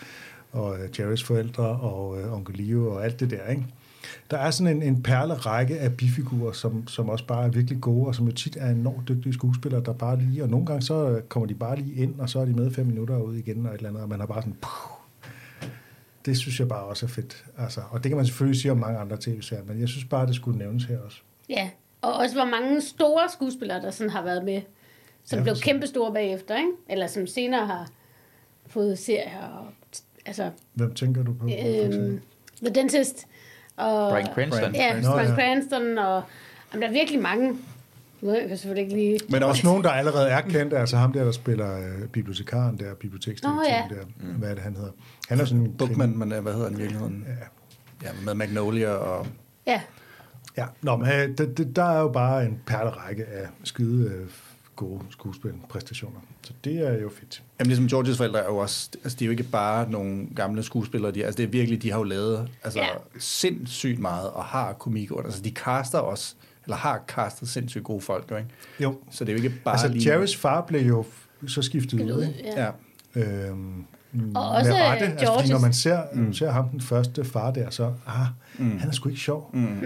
[0.55, 3.47] og øh, Jerrys forældre og øh, onkel Leo og alt det der.
[3.51, 3.67] Ikke?
[4.31, 8.07] Der er sådan en, en perlerække af bifigurer, som, som også bare er virkelig gode,
[8.07, 11.09] og som jo tit er enormt dygtige skuespillere, der bare lige, og nogle gange så
[11.09, 13.67] øh, kommer de bare lige ind, og så er de med fem minutter ud igen,
[13.67, 14.95] og et eller andet, og man har bare sådan, puh,
[16.27, 17.45] det synes jeg bare også er fedt.
[17.59, 20.27] Altså, og det kan man selvfølgelig sige om mange andre tv-serier, men jeg synes bare,
[20.27, 21.19] det skulle nævnes her også.
[21.49, 21.71] Ja,
[22.03, 24.63] og også hvor mange store skuespillere, der sådan har været med,
[25.25, 26.71] som Ja, blev for kæmpe store bagefter, ikke?
[26.89, 27.89] Eller som senere har
[28.67, 29.47] fået serier.
[29.47, 29.67] Og,
[30.27, 31.47] altså, Hvem tænker du på?
[31.47, 32.21] øhm,
[32.63, 33.27] The Dentist.
[33.77, 34.75] Og, Bryan Cranston.
[34.75, 35.35] Ja, ja.
[35.35, 35.99] Cranston.
[35.99, 36.23] Og,
[36.73, 37.57] jamen, der er virkelig mange.
[38.21, 39.21] Nu ved jeg selvfølgelig ikke lige...
[39.29, 42.95] Men også nogen, der allerede er kendt, altså ham der, der spiller øh, bibliotekaren der,
[42.95, 44.01] biblioteksdirektøren Nå, ja.
[44.25, 44.91] der, hvad er det, han hedder?
[45.29, 47.27] Han er sådan en Bookman, men øh, hvad hedder han i virkeligheden?
[48.03, 49.27] Ja, med Magnolia og...
[49.67, 49.81] Ja,
[50.57, 54.27] Ja, Nå, men øh, der, der, der er jo bare en perlerække af skide øh,
[54.77, 56.21] gode skuespilpræstationer.
[56.43, 57.43] Så det er jo fedt.
[57.59, 60.63] Jamen ligesom Georges forældre er jo også, altså de er jo ikke bare nogle gamle
[60.63, 62.87] skuespillere, de, altså det er virkelig, de har jo lavet altså, Ja.
[63.19, 65.25] sindssygt meget, og har komik under.
[65.25, 68.49] Altså de caster også, eller har castet sindssygt gode folk, jo, ikke?
[68.81, 70.11] Jo, Så det er jo ikke bare altså lige...
[70.11, 71.05] Jerrys far blev jo
[71.47, 72.43] så skiftet ud, ikke?
[72.57, 72.65] ja.
[72.65, 72.71] Ja.
[73.49, 73.85] Øhm,
[74.35, 76.33] Og også med rette, altså, fordi Georges- når man ser, mm.
[76.33, 78.27] ser ham den første far der, så ah,
[78.59, 78.79] mm.
[78.79, 79.51] han er sgu ikke sjov.
[79.55, 79.81] Mm.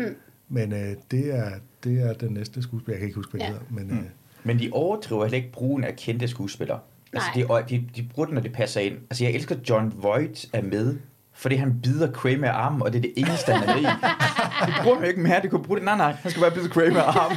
[0.48, 1.50] Men øh, det, er,
[1.84, 2.94] det er den næste skuespiller.
[2.94, 3.50] Jeg kan ikke huske, hvad det Ja.
[3.52, 3.64] hedder.
[3.70, 3.98] Men, mm.
[3.98, 4.04] øh,
[4.48, 6.78] Men de overdriver heller ikke brugen af kendte skuespillere.
[7.12, 7.60] Altså, Nej.
[7.62, 8.94] de, de, de bruger den, når det passer ind.
[9.10, 10.96] Altså, jeg elsker, at John Voight er med,
[11.34, 13.86] fordi han bider Kramer af armen, og det er det eneste, han er med i.
[14.66, 15.84] De bruger ham ikke mere, de kunne bruge det.
[15.84, 17.36] Nej, nej, han skal bare bide Kramer af armen.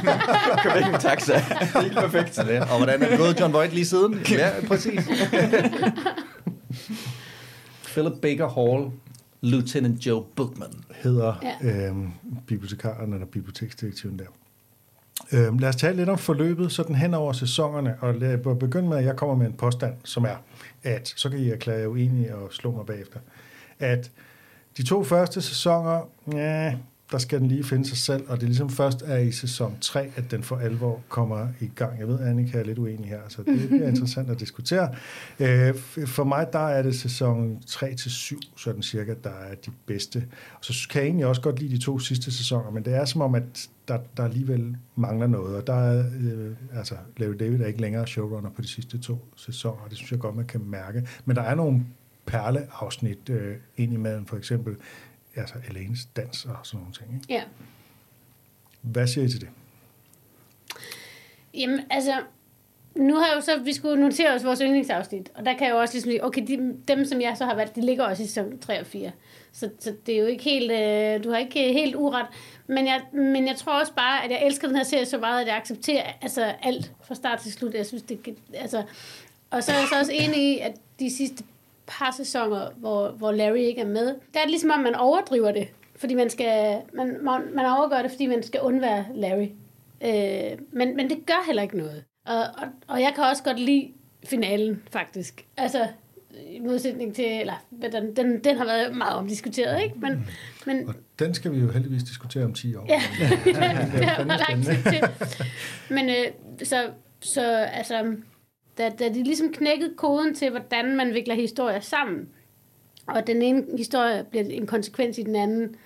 [0.62, 1.32] Kom væk med taxa.
[1.34, 1.42] Det
[1.74, 2.34] er helt perfekt.
[2.34, 4.18] Så det, og hvordan er det gået John Voight lige siden?
[4.30, 5.00] Ja, præcis.
[7.92, 8.90] Philip Baker Hall,
[9.40, 10.72] Lieutenant Joe Bookman.
[10.94, 11.86] hedder Ja.
[11.88, 12.08] øhm,
[12.46, 14.24] bibliotekaren eller biblioteksdirektøren der.
[15.32, 18.88] Øhm, lad os tale lidt om forløbet, sådan hen over sæsonerne, og lad mig begynde
[18.88, 20.36] med, at jeg kommer med en påstand, som er,
[20.82, 23.18] at så kan I erklære jer uenige og slå mig bagefter,
[23.78, 24.10] at
[24.76, 26.74] de to første sæsoner, ja,
[27.12, 29.76] der skal den lige finde sig selv, og det er ligesom først er i sæson
[29.80, 31.98] 3, at den for alvor kommer i gang.
[31.98, 34.88] Jeg ved, Annika er lidt uenig her, så det bliver interessant at diskutere.
[35.40, 35.74] Øh,
[36.06, 40.26] for mig, der er det sæson 3-7, sådan cirka, der er de bedste.
[40.54, 43.04] Og så kan jeg egentlig også godt lide de to sidste sæsoner, men det er
[43.04, 47.60] som om, at der, der alligevel mangler noget, og der er, øh, altså, Larry David
[47.60, 50.46] er ikke længere showrunner på de sidste to sæsoner, og det synes jeg godt, man
[50.46, 51.08] kan mærke.
[51.24, 51.84] Men der er nogle
[52.26, 54.76] perleafsnit øh, ind imellem, for eksempel
[55.36, 57.14] altså Elaines dans og sådan nogle ting.
[57.14, 57.34] Ikke?
[57.34, 57.42] Ja.
[58.82, 59.48] Hvad siger I til det?
[61.54, 62.22] Jamen, altså,
[62.94, 65.74] nu har jeg jo så, vi skulle notere os vores yndlingsafsnit, og der kan jeg
[65.74, 68.22] jo også ligesom sige, okay, de, dem som jeg så har valgt, de ligger også
[68.22, 69.10] i sæson 3 og 4.
[69.52, 72.26] Så, så det er jo ikke helt, øh, du har ikke helt uret.
[72.66, 75.40] Men jeg, men jeg tror også bare, at jeg elsker den her serie så meget,
[75.40, 77.74] at jeg accepterer altså alt fra start til slut.
[77.74, 78.82] Jeg synes, det altså,
[79.50, 81.44] og så er jeg så også enig i, at de sidste
[81.86, 85.52] par sæsoner, hvor, hvor Larry ikke er med, der er det ligesom om, man overdriver
[85.52, 85.68] det.
[85.96, 89.48] Fordi man skal, man, man, man overgør det, fordi man skal undvære Larry.
[90.04, 92.04] Øh, men, men det gør heller ikke noget.
[92.26, 93.92] Og, og, og jeg kan også godt lide
[94.24, 95.46] finalen, faktisk.
[95.56, 95.88] Altså,
[96.50, 99.94] i modsætning til, eller den, den, den har været meget omdiskuteret, ikke?
[99.98, 100.28] Men,
[100.66, 102.86] men, Og den skal vi jo heldigvis diskutere om 10 år.
[102.88, 103.02] Ja,
[103.44, 105.02] det man lang tid til.
[105.90, 106.26] Men øh,
[106.62, 106.90] så,
[107.20, 108.16] så altså,
[108.82, 112.28] da, da de ligesom knækkede koden til, hvordan man vikler historier sammen,
[113.06, 115.76] og den ene historie bliver en konsekvens i den anden,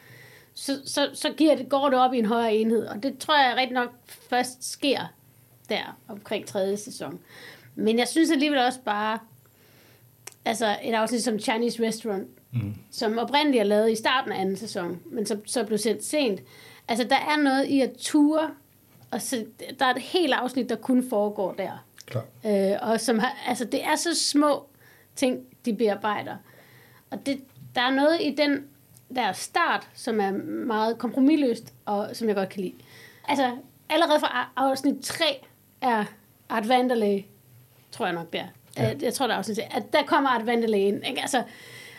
[0.54, 2.86] så, så, så giver det, går det op i en højere enhed.
[2.86, 5.00] Og det tror jeg rigtig nok først sker
[5.68, 7.18] der omkring tredje sæson.
[7.74, 9.18] Men jeg synes alligevel også bare,
[10.44, 12.74] altså et afsnit som Chinese Restaurant, mm.
[12.90, 16.40] som oprindeligt er lavet i starten af anden sæson, men så, så blev sendt sent.
[16.88, 18.50] Altså der er noget i at ture,
[19.10, 19.44] og så,
[19.78, 21.85] der er et helt afsnit, der kun foregår der.
[22.06, 22.24] Klar.
[22.46, 24.66] Øh, og som har, altså det er så små
[25.16, 26.36] ting, de bearbejder.
[27.10, 27.40] Og det,
[27.74, 28.64] der er noget i den
[29.14, 30.30] der start, som er
[30.66, 32.74] meget kompromilløst, og som jeg godt kan lide.
[33.28, 33.56] Altså,
[33.88, 35.24] allerede fra afsnit 3
[35.80, 36.04] er
[36.48, 37.26] Art Vanderlei,
[37.92, 38.46] tror jeg nok der.
[38.76, 38.94] Ja.
[39.02, 41.06] Jeg tror, der er afsnit 3, at der kommer Art Vanderlei ind.
[41.06, 41.20] Ikke?
[41.20, 41.42] Altså,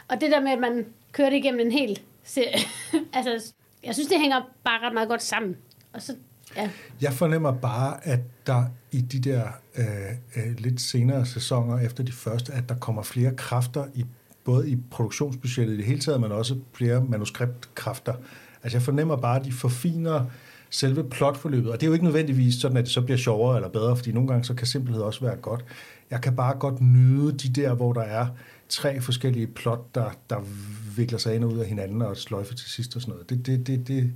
[0.07, 2.57] og det der med, at man kører det igennem en hel serie.
[3.13, 3.53] altså,
[3.83, 5.57] jeg synes, det hænger bare ret meget godt sammen.
[5.93, 6.15] Og så,
[6.57, 6.69] ja.
[7.01, 9.43] Jeg fornemmer bare, at der i de der
[9.77, 9.85] øh,
[10.35, 14.05] øh, lidt senere sæsoner efter de første, at der kommer flere kræfter i
[14.43, 18.13] både i produktionsbudgettet i det hele taget, men også flere manuskriptkræfter.
[18.63, 20.25] Altså jeg fornemmer bare, at de forfiner
[20.69, 23.69] selve plotforløbet, og det er jo ikke nødvendigvis sådan, at det så bliver sjovere eller
[23.69, 25.65] bedre, fordi nogle gange så kan simpelthed også være godt.
[26.11, 28.27] Jeg kan bare godt nyde de der, hvor der er
[28.69, 30.39] tre forskellige plot, der, der
[30.95, 33.29] vikler sig ind og ud af hinanden og sløjfer til sidst og sådan noget.
[33.29, 34.13] Det, det, det, det,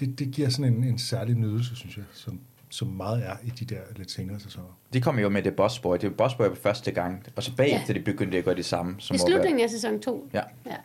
[0.00, 3.50] det, det giver sådan en, en særlig nydelse, synes jeg, som, som meget er i
[3.50, 4.78] de der lidt senere sæsoner.
[4.92, 5.96] De kom jo med det Boss Boy.
[5.96, 7.98] Det var Boss Boy første gang, og så bagefter ja.
[7.98, 8.94] de begyndte at gøre det samme.
[8.98, 10.30] Som I slutningen af sæson 2.
[10.34, 10.42] Ja.
[10.66, 10.76] ja.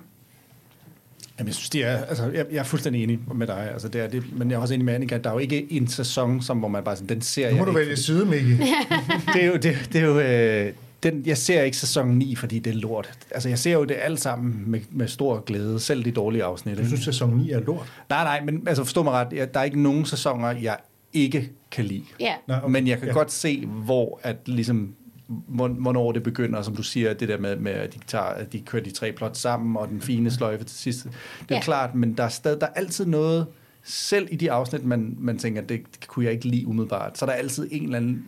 [1.40, 4.02] Jamen, jeg synes, det er, altså, jeg, jeg er fuldstændig enig med dig, altså, det
[4.02, 5.88] er det, men jeg er også enig med Annika, at der er jo ikke en
[5.88, 8.26] sæson, som, hvor man bare sådan, den ser Nu må jeg du ikke, vælge side,
[8.26, 8.58] Mikkel.
[9.34, 12.60] det er jo, det, det er jo øh, den, jeg ser ikke sæson 9, fordi
[12.60, 13.20] det er lort.
[13.32, 16.78] Altså, jeg ser jo det alt sammen med, med stor glæde, selv de dårlige afsnit.
[16.78, 17.94] Du synes, sæson 9 er lort?
[18.10, 20.78] Nej, nej, men altså, forstå mig ret, jeg, der er ikke nogen sæsoner, jeg
[21.14, 22.04] ikke kan lide.
[22.20, 22.34] Ja.
[22.48, 22.72] Nej, Okay.
[22.72, 23.12] Men jeg kan ja.
[23.14, 23.18] ja.
[23.18, 24.94] godt se, hvor at ligesom
[25.30, 28.54] hvorn- hvornår det begynder, som du siger, det der med, med at, de tager, at
[28.54, 31.04] de kører de tre plot sammen, og den fine sløjfe til sidst.
[31.04, 31.56] Det er Ja.
[31.56, 31.62] ja.
[31.62, 33.46] klart, men der er, stadig, der er altid noget,
[33.84, 37.26] selv i de afsnit, man, man tænker, det, det kunne jeg ikke lide umiddelbart, så
[37.26, 38.26] er der altid en eller anden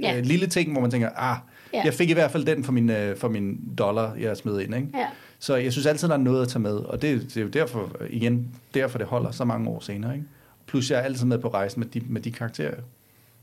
[0.00, 0.16] ja.
[0.18, 1.36] øh, lille ting, hvor man tænker, ah,
[1.74, 1.82] Ja.
[1.84, 4.74] jeg fik i hvert fald den for min, øh, for min dollar, jeg smed ind.
[4.74, 4.88] Ikke?
[4.94, 5.06] Ja.
[5.38, 7.48] Så jeg synes altid, der er noget at tage med, og det, det er jo
[7.48, 10.14] derfor, igen, derfor det holder så mange år senere.
[10.14, 10.26] Ikke?
[10.66, 12.74] Plus jeg er altid med på rejsen med de, med de karakterer.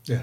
[0.08, 0.18] Ja.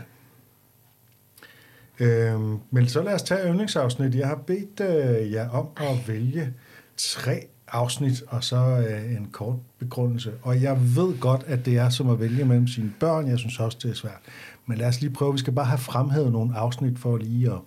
[1.99, 4.15] Øhm, men så lad os tage yndlingsafsnit.
[4.15, 6.53] Jeg har bedt øh, jer om at vælge
[6.97, 10.31] tre afsnit, og så øh, en kort begrundelse.
[10.41, 13.27] Og jeg ved godt, at det er som at vælge mellem sine børn.
[13.27, 14.19] Jeg synes også, det er svært.
[14.65, 15.33] Men lad os lige prøve.
[15.33, 17.59] Vi skal bare have fremhævet nogle afsnit for lige at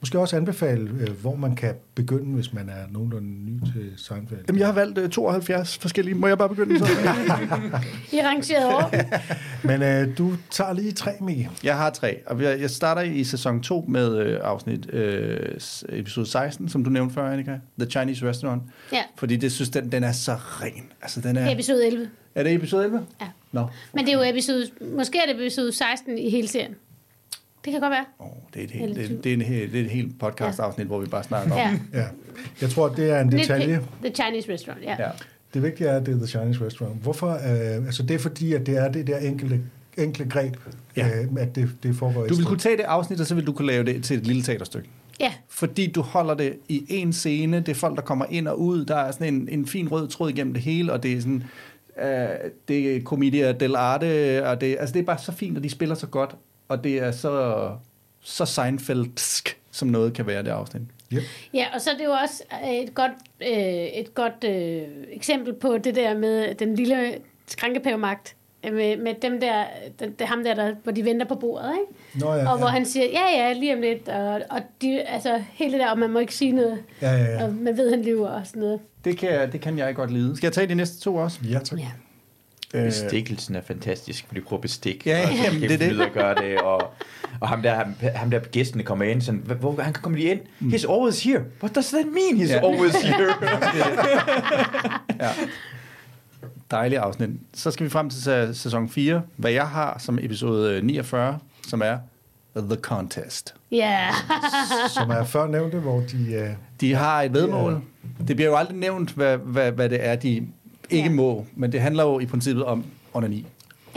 [0.00, 4.40] måske også anbefale, øh, hvor man kan begynde, hvis man er nogenlunde ny til Seinfeld.
[4.48, 6.14] Jamen, jeg har valgt øh, 72 forskellige.
[6.14, 6.84] Må jeg bare begynde så?
[8.16, 8.82] I rangeret over.
[9.68, 11.44] Men øh, du tager lige tre med.
[11.64, 15.56] jeg har tre, og jeg jeg starter i sæson 2 med øh, afsnit øh,
[15.88, 17.58] episode 16, som du nævnte før, Annika.
[17.78, 18.62] The Chinese Restaurant.
[18.92, 19.02] Ja.
[19.16, 20.92] Fordi det synes, den, den er så ren.
[21.02, 22.08] Altså, den er episode 11.
[22.34, 23.06] er det episode 11?
[23.20, 23.26] Ja.
[23.52, 23.66] Nå.
[23.94, 24.66] Men det er jo episode,
[24.96, 26.74] måske er det episode 16 i hele serien.
[27.64, 28.04] Det kan godt være.
[28.18, 30.86] Oh, det, er et helt, det, det, er en, hel- det er et helt podcast-afsnit,
[30.86, 31.58] hvor vi bare snakker om.
[31.58, 31.78] Ja.
[32.00, 32.06] Ja.
[32.60, 33.80] Jeg tror, det er en detalje.
[34.04, 34.96] The Chinese Restaurant, ja.
[34.98, 35.08] Ja.
[35.54, 37.02] Det vigtige er, at det er The Chinese Restaurant.
[37.02, 37.28] Hvorfor?
[37.30, 39.60] Øh, altså det er fordi, at det er det der enkelte,
[39.98, 40.56] enkle greb,
[40.96, 41.08] Ja.
[41.08, 43.46] øh, at det, det foregår i Du vil kunne tage det afsnit, og så vil
[43.46, 44.88] du kunne lave det til et lille teaterstykke.
[45.20, 48.60] Ja, Fordi du holder det i en scene, det er folk, der kommer ind og
[48.60, 51.20] ud, der er sådan en, en fin rød tråd igennem det hele, og det er
[51.20, 51.42] sådan
[52.02, 52.06] Uh,
[52.68, 55.94] det er Commedia dell'arte, og det, altså det er bare så fint, og de spiller
[55.94, 56.36] så godt,
[56.70, 57.70] og det er så,
[58.20, 60.82] så Seinfeldsk, som noget kan være det afsnit.
[61.12, 61.22] Yep.
[61.54, 63.56] Ja, og så er det jo også øh, et godt, øh,
[64.00, 64.82] et godt øh,
[65.12, 67.14] eksempel på det der med den lille
[67.46, 68.34] skrænkepævemagt.
[68.66, 69.64] øh, Med, med dem der,
[69.98, 72.24] det, det ham der, der, hvor de venter på bordet, ikke?
[72.26, 72.72] Nå, ja, og hvor ja.
[72.72, 75.98] han siger, ja, ja, lige om lidt, og, og de, altså, hele det der, og
[75.98, 77.44] man må ikke sige noget, Ja, ja, ja.
[77.44, 78.80] og man ved, han lyver og sådan noget.
[79.04, 80.36] Det kan, det kan jeg godt lide.
[80.36, 81.38] Skal jeg tage de næste to også?
[81.50, 81.78] Ja, tak.
[81.78, 81.88] Ja.
[82.74, 85.06] Øh, Bestikkelsen er fantastisk, fordi de bruger bestik.
[85.06, 86.12] Ja, og jamen, det er det.
[86.14, 86.92] gøre det, og,
[87.40, 90.30] og ham der, ham, ham der gæstene kommer ind, sådan, "Hvor- han kan komme lige
[90.30, 90.40] ind.
[90.74, 91.42] He's always here.
[91.62, 92.68] What does that mean, he's Ja.
[92.72, 93.34] always here?
[95.20, 95.28] ja.
[96.70, 97.30] Dejligt afsnit.
[97.54, 101.38] Så skal vi frem til sæ- sæson 4, hvad jeg har som episode 49,
[101.68, 101.98] som er
[102.56, 103.54] The Contest.
[103.72, 104.08] Ja,
[104.94, 106.32] Som er før nævnte, hvor de...
[106.34, 107.80] Øh, De har et vedmål.
[108.28, 110.46] Det bliver jo aldrig nævnt, hvad, hvad, hvad det er, de
[110.90, 111.14] ikke Ja.
[111.14, 112.84] må, men det handler jo i princippet om
[113.14, 113.46] onani.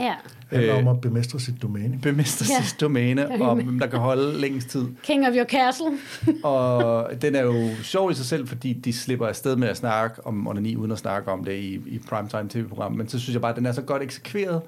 [0.00, 0.14] ja.
[0.52, 0.86] handler Øh.
[0.86, 1.98] om at bemestre sit domæne.
[2.02, 2.64] Bemester Ja.
[2.64, 4.86] sit domæne, og hvem der kan holde længst tid.
[5.02, 5.86] King of your castle.
[6.50, 10.26] Og den er jo sjov i sig selv, fordi de slipper afsted med at snakke
[10.26, 12.92] om onani, uden at snakke om det i, i primetime tv-program.
[12.92, 14.60] Men så synes jeg bare, at den er så godt eksekveret.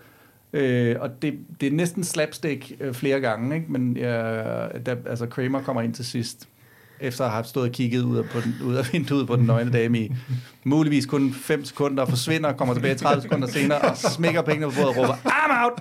[0.52, 3.72] Øh, og det, det er næsten slapstick øh, flere gange, ikke?
[3.72, 4.22] men ja,
[4.68, 6.48] da, altså Kramer kommer ind til sidst,
[7.00, 9.44] efter at have stået og kigget ud af, på den, ud af vinduet på den
[9.46, 10.12] nøgne dame i
[10.64, 14.88] muligvis kun 5 sekunder, forsvinder, kommer tilbage 30 sekunder senere, og smækker pengene på bordet
[14.88, 15.80] og råber, I'm out!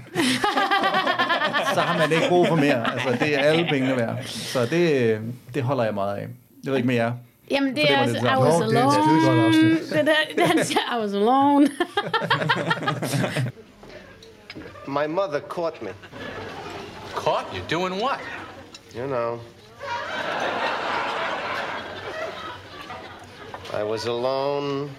[1.73, 2.93] så har man ikke brug for mere.
[2.93, 4.23] Altså, det er alle pengene værd.
[4.25, 5.19] Så det,
[5.53, 6.27] det holder jeg meget af.
[6.63, 7.11] Jeg ved ikke med jer.
[7.51, 9.45] Jamen, det er lidt I was det er alone.
[9.45, 9.79] afsnit.
[9.93, 11.67] Det der, han siger, I was alone.
[14.87, 15.89] My mother caught me.
[17.15, 18.19] Caught you doing what?
[18.97, 19.39] You know.
[23.81, 24.89] I was alone.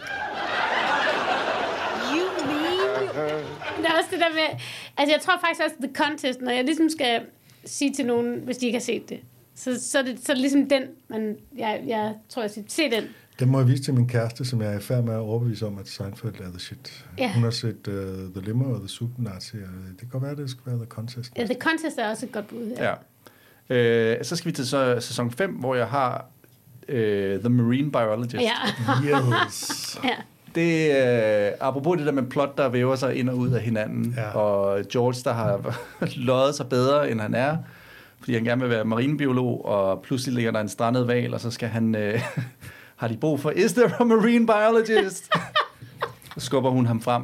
[2.14, 3.08] You mean?
[3.08, 3.76] Uh-huh.
[3.76, 4.60] Det er også det der med...
[4.96, 7.20] Altså, jeg tror faktisk også, The Contest, når jeg ligesom skal
[7.64, 9.20] sige til nogen, hvis de ikke har set det,
[9.54, 12.64] så, så, er, det, så er det ligesom den, man, jeg, jeg tror, jeg siger,
[12.68, 13.04] se den.
[13.38, 15.66] Den må jeg vise til min kæreste, som jeg er i færd med at overbevise
[15.66, 17.04] om, at Seinfeld er the shit.
[17.18, 17.32] Ja.
[17.34, 17.94] Hun har set uh,
[18.34, 20.76] The Limo og The Super Nazi, og det kan godt være, at det skal være
[20.76, 21.32] The Contest.
[21.36, 22.74] Ja, The Contest er også et godt bud.
[22.78, 22.84] Ja.
[22.84, 22.94] Ja.
[23.70, 26.26] Øh, så skal vi til så, sæson 5, hvor jeg har
[26.88, 28.34] øh, The Marine Biologist.
[28.42, 29.14] Ja.
[29.46, 29.98] Yes.
[30.04, 30.10] ja.
[30.54, 33.60] Det er, øh, apropos det der med plot, der væver sig ind og ud af
[33.60, 34.30] hinanden, Ja.
[34.30, 35.76] og George, der har
[36.16, 37.56] løjet sig bedre, end han er,
[38.20, 41.50] fordi han gerne vil være marinebiolog, og pludselig ligger der en strandet val, og så
[41.50, 42.20] skal han, øh,
[42.96, 45.30] har de brug for, is there a marine biologist?
[46.38, 47.22] så skubber hun ham frem,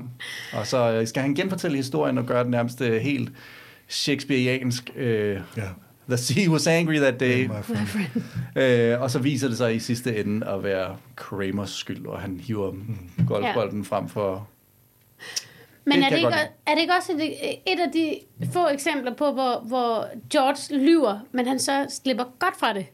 [0.52, 3.32] og så øh, skal han genfortælle historien og gøre den nærmest øh, helt
[3.89, 4.90] shakespeariansk.
[4.97, 5.62] Øh, Ja.
[6.09, 7.47] The sea was angry that day.
[7.47, 8.23] My friend.
[8.57, 12.41] Øh, og så viser det sig i sidste ende at være Kramers skyld, og han
[12.43, 12.73] hiver
[13.29, 14.49] golfbolden frem for...
[15.85, 17.35] Men Det er det, ikke, godt er det ikke også et,
[17.66, 18.15] et af de
[18.53, 22.87] få eksempler på, hvor, hvor George lyver, men han så slipper godt fra det?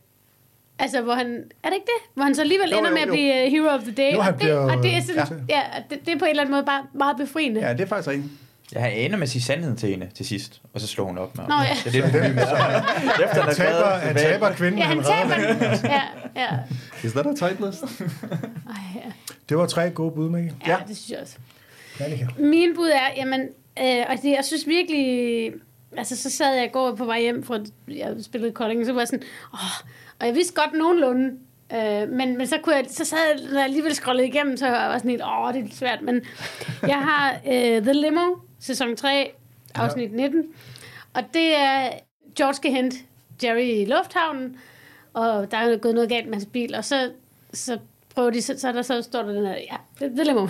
[0.78, 1.26] Altså, hvor han...
[1.62, 2.10] Er det ikke det?
[2.14, 3.12] Hvor han så alligevel Jo, ender jo, med at jo.
[3.12, 4.12] blive uh, hero of the day.
[4.14, 5.44] Jo, og, det, bliver og det er sådan...
[5.48, 7.60] Ja, ja det, det er på en eller anden måde bare meget befriende.
[7.60, 8.32] Ja, det er faktisk rigtigt.
[8.74, 11.18] Ja, han ender med at sige sandheden til hende til sidst, og så slår hun
[11.18, 11.50] op med ham.
[11.50, 11.90] Nå, ja.
[11.90, 12.42] Det er det, det,
[13.24, 15.90] Efter han Han er taber, han taber kvinden, Ja, han han taber den.
[15.90, 16.02] Ja,
[16.36, 16.48] ja.
[17.04, 17.82] Is that a tight list?
[17.82, 19.12] Ej, ja.
[19.48, 20.54] Det var tre gode bud, Mikkel.
[20.66, 21.36] ja, det synes jeg også.
[22.38, 23.40] Min bud er, jamen,
[23.80, 25.52] øh, og det, jeg synes virkelig,
[25.96, 27.58] altså så sad jeg i går på vej hjem fra,
[27.88, 29.22] jeg spillede Kolding, så var jeg sådan,
[29.54, 29.60] åh,
[30.20, 31.30] og jeg vidste godt nogenlunde,
[31.72, 34.66] øh, men, men så, kunne jeg, så sad jeg, når jeg alligevel scrollede igennem, så
[34.70, 36.20] var jeg sådan lidt, åh, det er lidt svært, men
[36.82, 38.26] jeg har øh, The Limo,
[38.60, 39.32] sæson 3,
[39.74, 40.44] afsnit 19,
[41.14, 41.90] og det er,
[42.36, 42.96] George skal hente
[43.42, 44.56] Jerry i lufthavnen,
[45.14, 47.10] og der er gået noget galt med hans bil, og så,
[47.52, 47.78] så
[48.14, 50.48] prøver de, så, så, der, så står der den her, ja, det, det er limo.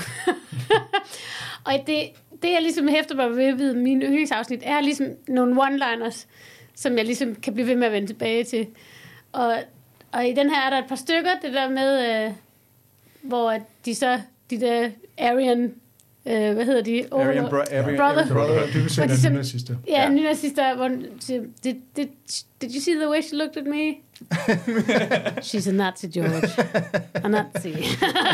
[1.66, 2.10] og det,
[2.42, 6.26] det, jeg ligesom hæfter mig ved, ved mine yndlingsafsnit, er ligesom nogle one-liners,
[6.74, 8.66] som jeg ligesom kan blive ved med at vende tilbage til.
[9.32, 9.56] Og,
[10.12, 12.32] og i den her er der et par stykker, det der med, øh,
[13.22, 14.20] hvor de så,
[14.50, 15.74] de der Aryan,
[16.26, 17.04] øh, hvad hedder de?
[17.12, 18.22] Aryan Overlord- bro- Aryan- Brother.
[18.22, 18.66] Aryan brother.
[18.74, 19.78] Dybest set Hvor de er sådan- den sidste.
[19.88, 20.90] Ja, nynazister, hvor
[21.20, 22.06] siger, did, did,
[22.62, 23.94] did you see the way she looked at me?
[25.48, 26.48] She's a Nazi, George.
[27.24, 27.72] A Nazi.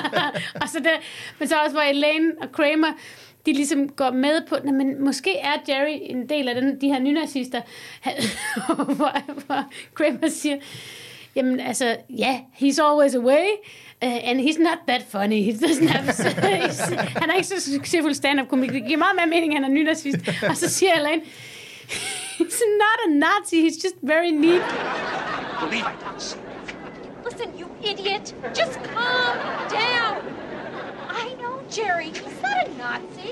[0.62, 0.90] og så det,
[1.38, 2.92] men så også, hvor Elaine og Kramer,
[3.46, 6.88] de ligesom går med på, "Nå, men måske er Jerry en del af den, de
[6.88, 7.60] her nynazister,
[8.96, 10.56] hvor, hvor Kramer siger,
[11.36, 12.36] jamen altså, ja, yeah,
[12.72, 13.44] he's always away,
[14.04, 15.42] uh, and he's not that funny.
[15.48, 16.04] He doesn't have,
[16.64, 16.80] he's,
[17.22, 18.72] han er ikke så succesfuld stand-up komik.
[18.72, 20.18] Det giver meget mere mening, at han er nynazist.
[20.48, 21.22] Og så siger Elaine,
[22.38, 24.62] he's not a Nazi, he's just very neat.
[25.60, 26.38] Believe I don't see.
[27.24, 28.34] Listen, you idiot.
[28.60, 29.36] Just calm
[29.82, 30.16] down.
[31.22, 32.08] I know Jerry.
[32.10, 33.30] He's not a Nazi.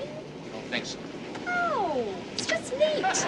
[0.72, 0.98] think so.
[1.46, 2.04] Oh,
[2.34, 3.26] it's just neat.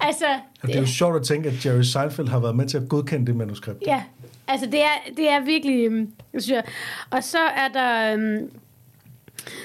[0.08, 0.26] altså,
[0.62, 2.88] Og det er jo sjovt at tænke, at Jerry Seinfeld har været med til at
[2.88, 3.82] godkende det manuskript.
[3.86, 4.02] Ja,
[4.48, 6.64] altså det er, det er virkelig, øhm, synes jeg.
[7.10, 8.50] Og så er der, øhm,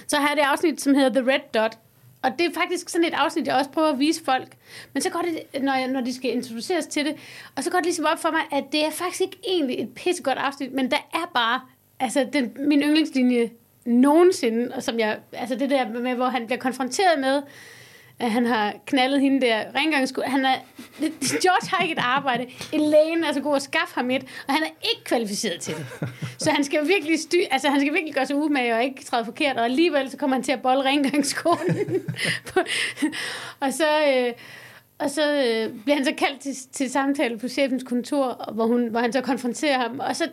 [0.08, 1.78] så har jeg det afsnit, som hedder The Red Dot.
[2.22, 4.48] Og det er faktisk sådan et afsnit, jeg også prøver at vise folk.
[4.94, 7.16] Men så går det, når, jeg, når de skal introduceres til det,
[7.56, 9.90] og så går det ligesom op for mig, at det er faktisk ikke egentlig et
[9.96, 11.62] pissegodt afsnit, men der er bare,
[12.00, 13.50] altså den, min yndlingslinje
[13.86, 17.42] nogensinde, og som jeg, altså det der med, hvor han bliver konfronteret med,
[18.22, 20.24] at han har knaldet hende der rengøringsskud.
[20.24, 20.56] Han er,
[21.44, 22.46] George har ikke et arbejde.
[22.74, 26.10] Elaine er så god at skaffe ham et, og han er ikke kvalificeret til det.
[26.38, 29.26] Så han skal virkelig sty, altså han skal virkelig gøre sig umage og ikke træde
[29.26, 31.78] forkert, og alligevel så kommer han til at bolle rengøringskoden.
[33.64, 33.88] og så...
[34.08, 34.34] Øh,
[35.00, 38.88] og så øh, bliver han så kaldt til, til samtale på chefens kontor, hvor, hun,
[38.88, 40.00] hvor han så konfronterer ham.
[40.00, 40.24] Og så,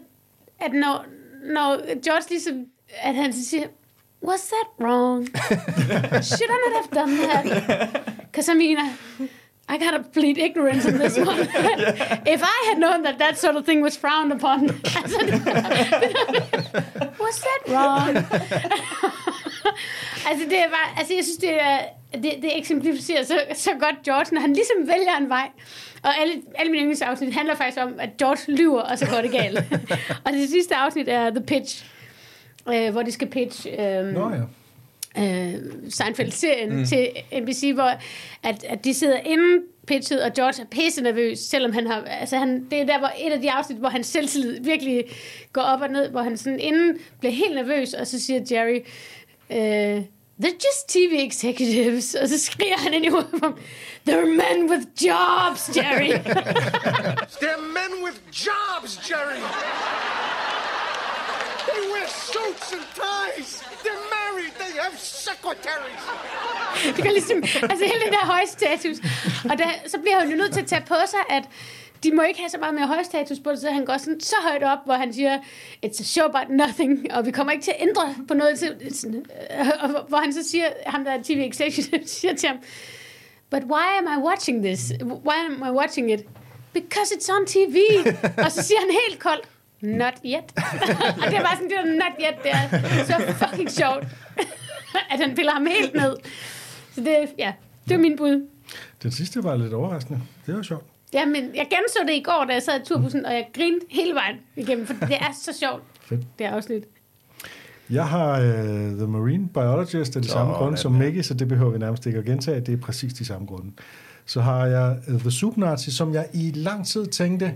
[0.60, 1.05] at når,
[1.44, 2.66] når George ligesom,
[3.02, 3.66] at han så siger,
[4.20, 5.27] was that wrong?
[5.27, 8.27] Should I not have done that?
[8.31, 8.95] Because I mean, I,
[9.69, 11.40] I gotta plead ignorance on this one.
[12.27, 14.66] if I had known that that sort of thing was frowned upon,
[17.19, 18.16] was that wrong?
[20.28, 21.78] altså, det er bare, altså, jeg synes, det er,
[22.12, 25.51] det, det eksemplificerer så, så godt George, når han ligesom vælger en vej.
[26.03, 29.31] Og alle, alle mine yndlingsafsnit handler faktisk om, at George lyver, og så går det
[29.31, 29.59] galt.
[30.24, 31.85] og det sidste afsnit er The Pitch,
[32.74, 34.43] øh, hvor de skal pitch øh, Nå ja.
[35.24, 35.55] øh,
[35.90, 36.85] Seinfeld-serien mm.
[36.85, 37.09] til
[37.40, 37.93] NBC, hvor
[38.43, 42.36] at, at de sidder inden pitchet, og George er pisse nervøs, selvom han har, altså
[42.36, 45.05] han, det er der, hvor et af de afsnit, hvor hans selvtillid virkelig
[45.53, 48.81] går op og ned, hvor han sådan inden bliver helt nervøs, og så siger Jerry,
[49.51, 50.03] øh,
[50.43, 52.15] They're just TV executives.
[52.15, 53.47] Og så skriger han ind i hovedet på
[54.09, 56.11] They're men with jobs, Jerry.
[57.43, 59.40] They're men with jobs, Jerry.
[61.79, 63.51] They wear suits and ties.
[63.85, 64.53] They're married.
[64.63, 66.03] They have secretaries.
[66.97, 67.39] det kan ligesom,
[67.73, 68.97] altså hele den der høje status.
[69.51, 71.45] Og der, så bliver han jo nødt til at tage på sig, at
[72.03, 74.21] de må ikke have så meget mere høj status på det, så han går sådan
[74.21, 75.39] så højt op, hvor han siger,
[75.87, 78.59] it's a show about nothing, og vi kommer ikke til at ændre på noget.
[78.59, 79.27] Til, sådan,
[79.61, 82.59] øh, og hvor- hvor han så siger, ham der er TV executive, siger til ham,
[83.51, 84.93] but why am I watching this?
[85.03, 86.21] Why am I watching it?
[86.73, 87.77] Because it's on TV.
[88.45, 89.49] og så siger han helt koldt,
[89.81, 90.49] not yet.
[91.21, 94.07] og det er bare sådan, det der not yet, det er så fucking sjovt,
[95.13, 96.17] at han piller ham helt ned.
[96.95, 97.53] Så det, ja,
[97.89, 98.49] det var min bud.
[99.03, 100.21] Den sidste var lidt overraskende.
[100.47, 100.85] Det var sjovt.
[101.13, 103.85] Ja, men jeg genså det i går, da jeg sad i turbussen, og jeg grinede
[103.91, 106.21] hele vejen igennem, for det er så sjovt, Fedt.
[106.39, 106.85] det her afsnit.
[107.91, 108.47] Jeg har uh,
[108.97, 112.07] The Marine Biologist af de samme Åh, grunde som Maggie, så det behøver vi nærmest
[112.07, 112.61] ikke at gentage.
[112.61, 113.73] Det er præcis de samme grunde.
[114.27, 117.55] Så har jeg uh, The Soup Nazi, som jeg i lang tid tænkte,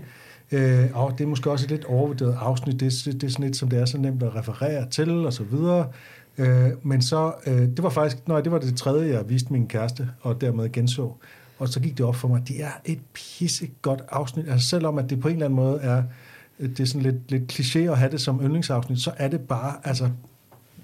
[0.53, 3.45] øh, og det er måske også et lidt overvurderet afsnit, det, er- det er sådan
[3.45, 5.87] lidt, som det er så nemt at referere til, og så videre.
[6.37, 9.67] Øh, men så, øh, det var faktisk, nej, det var det tredje, jeg viste min
[9.67, 11.13] kæreste, og dermed genså.
[11.59, 14.49] Og så gik det op for mig, det er et pissegodt afsnit.
[14.49, 16.03] Altså selvom at det på en eller anden måde er,
[16.59, 19.73] det er sådan lidt, lidt kliché at have det som yndlingsafsnit, så er det bare,
[19.83, 20.09] altså,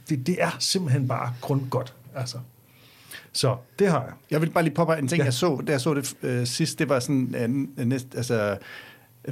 [0.09, 1.93] det, det er simpelthen bare grundgodt.
[2.15, 2.37] Altså.
[3.33, 4.13] Så det har jeg.
[4.31, 5.25] Jeg vil bare lige påpege en ting, ja.
[5.25, 8.57] jeg så, da jeg så det øh, sidst, det var sådan øh, næst, altså,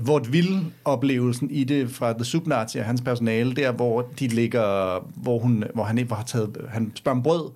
[0.02, 4.28] Vort Ville oplevelsen i det fra The Soup Nazi og hans personale, der hvor de
[4.28, 7.52] ligger, hvor, hun, hvor han, hvor har taget, han spørger om brød,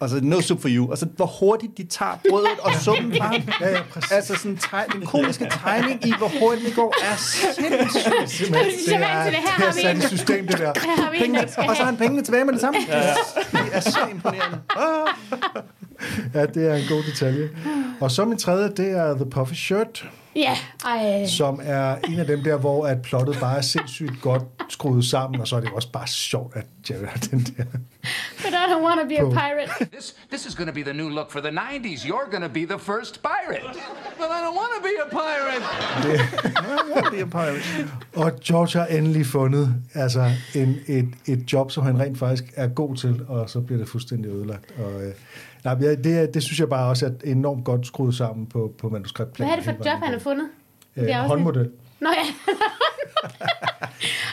[0.00, 3.14] og så no soup for you, og så hvor hurtigt de tager brødet og suppen
[3.18, 3.34] fra.
[3.60, 4.12] Ja, ja, præcis.
[4.12, 8.48] Altså sådan teg, den komiske timing i, hvor hurtigt det går, er sindssygt.
[8.48, 8.56] Det.
[8.88, 10.00] Her har vi det er en.
[10.00, 10.72] sat i system, det der.
[10.72, 10.78] En,
[11.18, 12.80] Pengene, og så har han pengene tilbage med det samme.
[12.88, 13.14] Ja.
[13.52, 14.58] Det er så imponerende.
[16.34, 17.50] Ja, det er en god detalje.
[18.00, 21.26] Og så min tredje, det er The Puffy Shirt, Ja, ej.
[21.26, 25.40] som er en af dem der, hvor at plottet bare er sindssygt godt skruet sammen,
[25.40, 27.64] og så er det også bare sjovt, at Jerry har den der.
[28.42, 29.90] But I don't want to be a pirate.
[29.92, 32.04] This, this is going to be the new look for the 90s.
[32.04, 33.66] You're going to be the first pirate.
[34.18, 35.62] But I don't want to be a pirate.
[37.12, 37.90] Det er pirate.
[38.14, 42.68] Og George har endelig fundet altså, en, et, et job, som han rent faktisk er
[42.68, 44.64] god til, og så bliver det fuldstændig ødelagt.
[44.78, 45.12] Og, øh,
[45.64, 49.48] nej, det, det synes jeg bare også er enormt godt skruet sammen på, på manuskriptplan.
[49.48, 50.48] Hvad er det for et job, han har fundet?
[50.94, 51.70] det Øh, håndmodel.
[52.00, 52.54] Nå ja.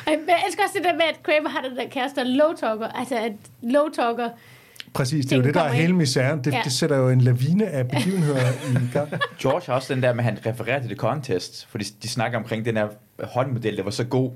[0.07, 2.87] Jeg elsker også det der med, at Kramer har den der kæreste, low-talker.
[2.99, 3.31] Altså, at
[3.63, 4.29] low-talker...
[4.93, 6.43] Præcis, det er jo det, der er hele misæren.
[6.43, 6.61] Det, Ja.
[6.63, 8.41] det sætter jo en lavine af begivenheder
[8.71, 9.09] i gang.
[9.39, 12.37] George har også den der med, at han refererer til The Contest, fordi de snakker
[12.37, 12.87] omkring den her
[13.23, 14.31] håndmodel, der var så god,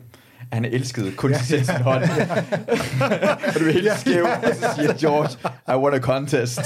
[0.51, 2.03] han elskede kun ja, sin hånd.
[3.47, 5.29] og det var helt skævt, og så siger George,
[5.67, 6.59] I want a contest.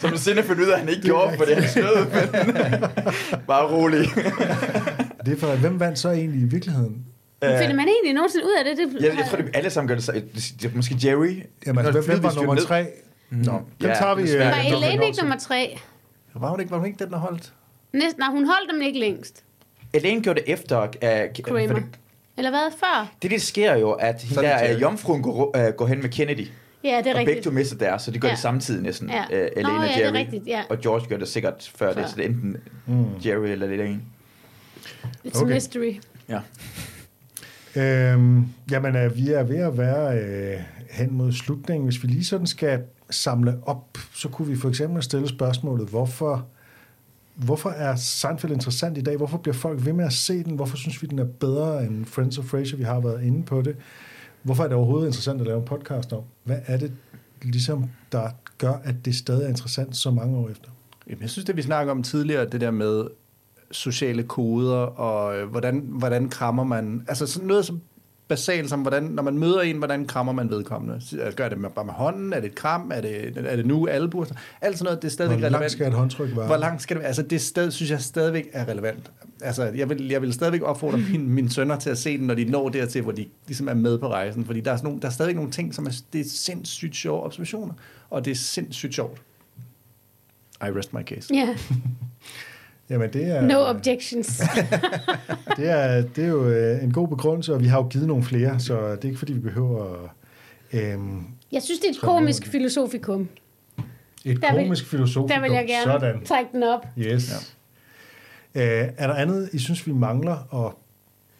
[0.00, 2.80] Som du sinde finder ud af, at han ikke gjorde, for det han snød, men
[3.48, 4.08] bare rolig.
[5.26, 7.04] Det er for, hvem vandt så egentlig i virkeligheden?
[7.42, 8.76] Men finder man egentlig nogensinde ud af det?
[8.94, 10.04] det Jeg, jeg tror, det alle sammen gør det.
[10.04, 11.42] så- Det, det, måske Jerry.
[11.66, 12.86] Jamen, altså, hvem, var nummer tre?
[13.30, 14.32] Nå, den Ja, tager vi...
[14.32, 15.78] øh, var Elaine ikke nummer tre?
[16.34, 17.52] Var hun ikke, var hun ikke den, der holdt?
[17.92, 19.42] Næsten, nej, hun holdt dem ikke længst.
[19.94, 20.80] Elaine gjorde det efter...
[20.82, 21.80] Uh, Kramer.
[22.36, 22.72] Eller hvad?
[22.80, 23.12] Før?
[23.22, 24.74] Det, det sker jo, at hende Sådan der, Jerry.
[24.74, 26.46] uh, jomfruen går, uh, går hen med Kennedy.
[26.84, 27.44] Ja, det er og begge rigtigt.
[27.44, 28.32] to mister deres, så de gør Ja.
[28.32, 29.10] det samtidig næsten.
[29.10, 29.22] Ja.
[29.24, 30.16] Uh, Elaine Nå, og ja, det er Jerry.
[30.16, 30.62] rigtigt, ja.
[30.70, 32.00] Og George gør det sikkert før, Før.
[32.00, 32.56] det, så det er enten
[32.86, 33.04] Mm.
[33.26, 34.00] Jerry eller Elaine.
[35.26, 35.50] It's Okay.
[35.52, 35.94] a mystery.
[36.28, 36.38] Ja.
[37.76, 40.60] Øhm, jamen, øh, vi er ved at være øh,
[40.90, 41.84] hen mod slutningen.
[41.88, 46.46] Hvis vi lige sådan skal samle op, så kunne vi for eksempel stille spørgsmålet, hvorfor,
[47.34, 49.16] hvorfor er Seinfeld interessant i dag?
[49.16, 50.54] Hvorfor bliver folk ved med at se den?
[50.54, 52.78] Hvorfor synes vi, den er bedre end Friends of Frasier?
[52.78, 53.76] Vi har været inde på det.
[54.42, 56.22] Hvorfor er det overhovedet interessant at lave en podcast om?
[56.44, 56.92] Hvad er det,
[57.42, 58.28] ligesom, der
[58.58, 60.68] gør, at det stadig er interessant så mange år efter?
[61.06, 63.04] Jamen, jeg synes, det vi snakker om tidligere, det der med
[63.70, 67.04] sociale koder, og øh, hvordan, hvordan krammer man...
[67.08, 67.80] Altså sådan noget som
[68.28, 71.00] basalt som, hvordan, når man møder en, hvordan krammer man vedkommende?
[71.36, 72.32] Gør det med, bare med hånden?
[72.32, 72.90] Er det et kram?
[72.94, 74.24] Er det, er det nu albu?
[74.60, 75.72] Alt sådan noget, det er stadigvæk Hvor langt relevant.
[75.72, 76.46] skal et håndtryk være?
[76.46, 77.06] Hvor langt skal det være?
[77.06, 79.10] Altså, det sted, synes jeg stadigvæk er relevant.
[79.42, 82.34] Altså, jeg vil, jeg vil stadigvæk opfordre mine, mine sønner til at se den, når
[82.34, 84.44] de når dertil, hvor de ligesom er med på rejsen.
[84.44, 86.96] Fordi der er, sådan nogle, der er stadigvæk nogle ting, som er, det er sindssygt
[86.96, 87.74] sjove observationer.
[88.10, 89.22] Og det er sindssygt sjovt.
[90.60, 91.34] I rest my case.
[91.34, 91.48] Ja,
[92.94, 93.40] Jamen, det er...
[93.40, 94.42] no objections.
[95.56, 98.22] Det er, det er jo øh, en god begrundelse, og vi har jo givet nogle
[98.24, 100.12] flere, så det er ikke fordi, vi behøver
[100.72, 103.28] øhm, Jeg synes, det er et komisk er filosofikum.
[104.24, 105.28] et Der vil- komisk filosof.
[105.30, 106.24] Der vil jeg gerne Sådan.
[106.24, 106.86] trække den op.
[106.98, 107.52] Yes.
[108.54, 108.82] Ja.
[108.84, 110.72] Øh, er der andet, I synes, vi mangler at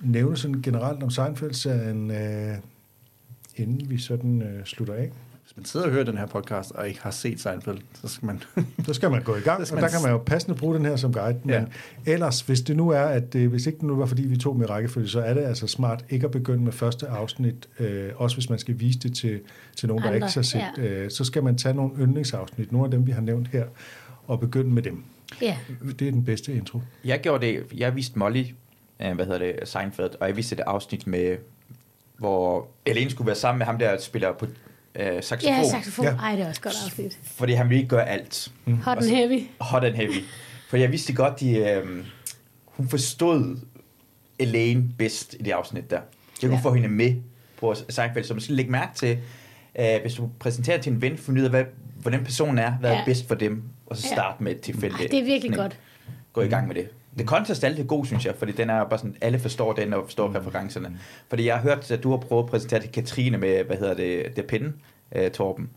[0.00, 2.54] nævne sådan generelt om Seinfeld-serien, øh,
[3.56, 5.10] inden vi sådan øh, slutter af?
[5.54, 8.26] Hvis man sidder og hører den her podcast, og ikke har set Seinfeld, så skal
[8.26, 8.42] man...
[8.86, 10.96] Så skal man gå i gang, og der kan man jo passende bruge den her
[10.96, 11.38] som guide.
[11.44, 11.54] Men
[12.06, 12.12] Ja.
[12.12, 14.60] ellers, hvis det nu er, at øh, hvis ikke det nu var, fordi vi tog
[14.62, 18.36] i rækkefølge, så er det altså smart ikke at begynde med første afsnit, øh, også
[18.36, 19.40] hvis man skal vise det til,
[19.76, 20.62] til nogen, der Andre, ikke har set.
[20.78, 20.82] ja.
[20.82, 23.64] Øh, så skal man tage nogle yndlingsafsnit, nogle af dem, vi har nævnt her,
[24.26, 25.04] og begynde med dem.
[25.42, 25.56] Ja.
[25.98, 26.80] Det er den bedste intro.
[27.04, 28.44] Jeg gjorde det, jeg viste Molly,
[29.02, 31.36] øh, hvad hedder det, Seinfeld, og jeg viste et afsnit med,
[32.18, 34.46] hvor Elaine skulle være sammen med ham, der spiller på
[34.94, 36.04] øh, saxofon, Ja, saxofon.
[36.04, 36.10] Ja.
[36.16, 37.18] Ej, det er også godt afsnit.
[37.24, 38.52] fordi han ville ikke gøre alt.
[38.82, 39.42] Hot and heavy.
[39.60, 40.24] Hot and heavy.
[40.68, 42.04] For jeg vidste godt, de, øh,
[42.66, 43.58] hun forstod
[44.38, 45.96] Elaine bedst i det afsnit der.
[45.96, 46.04] Jeg
[46.40, 46.56] kunne Ja.
[46.56, 46.62] ja.
[46.70, 47.14] få hende med
[47.60, 49.18] på Seinfeld, så man skal lægge mærke til,
[49.78, 51.64] øh, hvis du præsenterer til en ven, finde ud af, hvad,
[51.96, 53.00] hvordan personen er, hvad Ja.
[53.00, 54.14] er bedst for dem, og så Ja.
[54.14, 54.94] starte med et tilfælde.
[55.00, 55.78] Ej, det er virkelig godt.
[56.32, 56.88] Gå i gang med det.
[57.18, 59.92] Det kontrast er altid god, synes jeg, fordi den er bare sådan, alle forstår den
[59.92, 60.34] og forstår mm.
[60.34, 60.98] referencerne.
[61.28, 63.94] Fordi jeg har hørt, at du har prøvet at præsentere til Katrine med, hvad hedder
[63.94, 64.72] det, det pinde,
[65.14, 65.70] øh, Torben.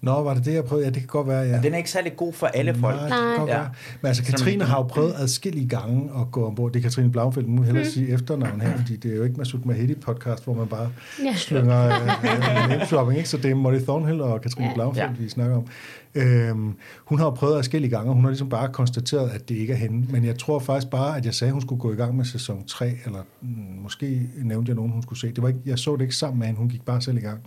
[0.00, 0.86] Nå, var det det, jeg prøvede?
[0.86, 1.44] Ja, det kan godt være, ja.
[1.54, 1.60] Ja.
[1.62, 2.96] Den er ikke særlig god for alle folk.
[2.96, 3.56] Nej, det kan godt Ja.
[3.56, 3.68] være.
[4.00, 6.72] Men altså, Katrine har jo prøvet adskillige gange at gå ombord.
[6.72, 9.60] Det er Katrine Blaufeldt, nu hellere sige efternavn her, fordi det er jo ikke Masud
[9.64, 10.90] Mahedi podcast, hvor man bare
[11.24, 11.34] Ja.
[11.34, 13.28] slynger øh, name dropping, ikke?
[13.28, 14.74] Så det er Molly Thornhill og Katrine ja.
[14.74, 15.22] Blaufeldt, Ja.
[15.22, 15.66] vi snakker om.
[16.14, 16.74] Øhm,
[17.04, 19.72] hun har jo prøvet adskillige gange, og hun har ligesom bare konstateret, at det ikke
[19.72, 20.12] er hende.
[20.12, 22.24] Men jeg tror faktisk bare, at jeg sagde, at hun skulle gå i gang med
[22.24, 23.48] sæson 3, eller mm,
[23.82, 25.28] måske nævnte jeg nogen, hun skulle se.
[25.32, 27.20] Det var ikke, jeg så det ikke sammen med hende, hun gik bare selv i
[27.20, 27.38] gang.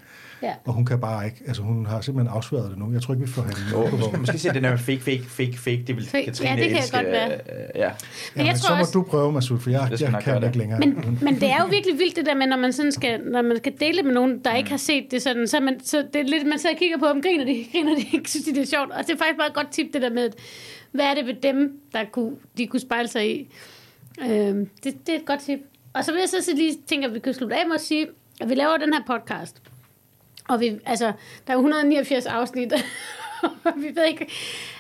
[0.43, 0.51] Ja.
[0.65, 2.93] Og hun kan bare ikke, altså hun har simpelthen afsværet det nu.
[2.93, 4.19] Jeg tror ikke, vi får Oh, på måske, vognen.
[4.21, 5.83] måske se den der fake, fake, fake, fake.
[5.87, 6.25] Det vil Fake.
[6.25, 6.95] Katrine Ja, det kan elske.
[6.97, 7.31] godt være.
[7.33, 7.39] øh, Ja.
[7.45, 7.89] Men Ja,
[8.35, 10.47] jeg men tror så må også- du prøve, Masud, for jeg, jeg nok kan ikke
[10.47, 10.55] det.
[10.55, 10.79] længere.
[10.79, 13.41] Men, men det er jo virkelig vildt det der med, når man, sådan skal, når
[13.41, 16.19] man skal dele med nogen, der ikke har set det sådan, så, man, så det
[16.21, 18.53] er lidt, man sidder og kigger på dem, griner de, griner de ikke, synes de
[18.55, 18.91] det er sjovt.
[18.91, 20.29] Og det er faktisk bare et godt tip, det der med,
[20.91, 23.47] hvad er det ved dem, der kunne, de kunne spejle sig i.
[24.21, 25.59] Øhm, det, det er et godt tip.
[25.93, 27.81] Og så vil jeg så, så lige tænke, at vi kan slutte af med at
[27.81, 28.07] sige,
[28.41, 29.61] at vi laver den her podcast.
[30.49, 31.11] Og vi, altså,
[31.47, 34.27] der er 189 afsnit, og vi ved ikke,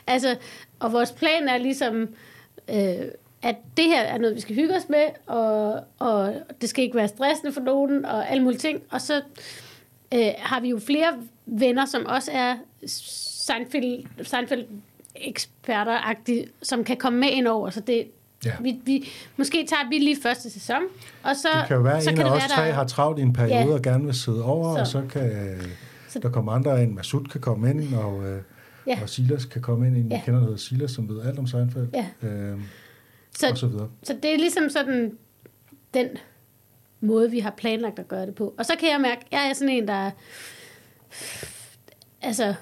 [0.07, 0.35] altså,
[0.79, 2.09] og vores plan er ligesom,
[2.69, 3.05] øh,
[3.41, 6.95] at det her er noget, vi skal hygge os med, og, og det skal ikke
[6.95, 8.81] være stressende for nogen, og alle mulige ting.
[8.91, 9.21] Og så
[10.13, 11.13] øh, har vi jo flere
[11.45, 12.55] venner, som også er
[12.85, 14.65] Seinfeld, Seinfeld
[15.15, 16.13] eksperter
[16.61, 17.69] som kan komme med ind over.
[17.69, 18.07] Så det,
[18.45, 18.51] Ja.
[18.61, 20.81] vi, vi, måske tager vi lige første sæson,
[21.23, 23.19] og så, Det kan jo være, så en kan af os tre der- har travlt
[23.19, 23.73] i en periode Ja.
[23.73, 24.79] og gerne vil sidde over, Så.
[24.81, 25.57] og så kan
[26.09, 26.93] Så- der komme andre ind.
[26.93, 28.41] Masud kan komme ind, og, øh,
[28.87, 28.99] Ja.
[29.01, 29.97] og Silas kan komme ind.
[29.97, 30.21] En, Ja.
[30.25, 31.87] kender, der hedder Silas, som ved alt om Seinfeld.
[31.93, 32.27] Ja.
[32.27, 32.59] Øh,
[33.37, 33.89] Så, og så videre.
[34.03, 35.11] Så det er ligesom sådan
[35.93, 36.07] den
[37.01, 38.53] måde, vi har planlagt at gøre det på.
[38.57, 39.93] Og så kan jeg mærke, at jeg er sådan en, der...
[39.93, 40.11] er-
[42.21, 42.53] Altså,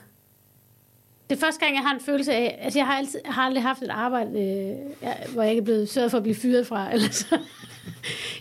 [1.29, 2.59] det er første gang, jeg har en følelse af...
[2.61, 5.63] Altså, jeg har, altid, jeg har aldrig haft et arbejde, øh, hvor jeg ikke er
[5.63, 6.87] blevet sørget for at blive fyret fra.
[6.93, 7.39] Eller så.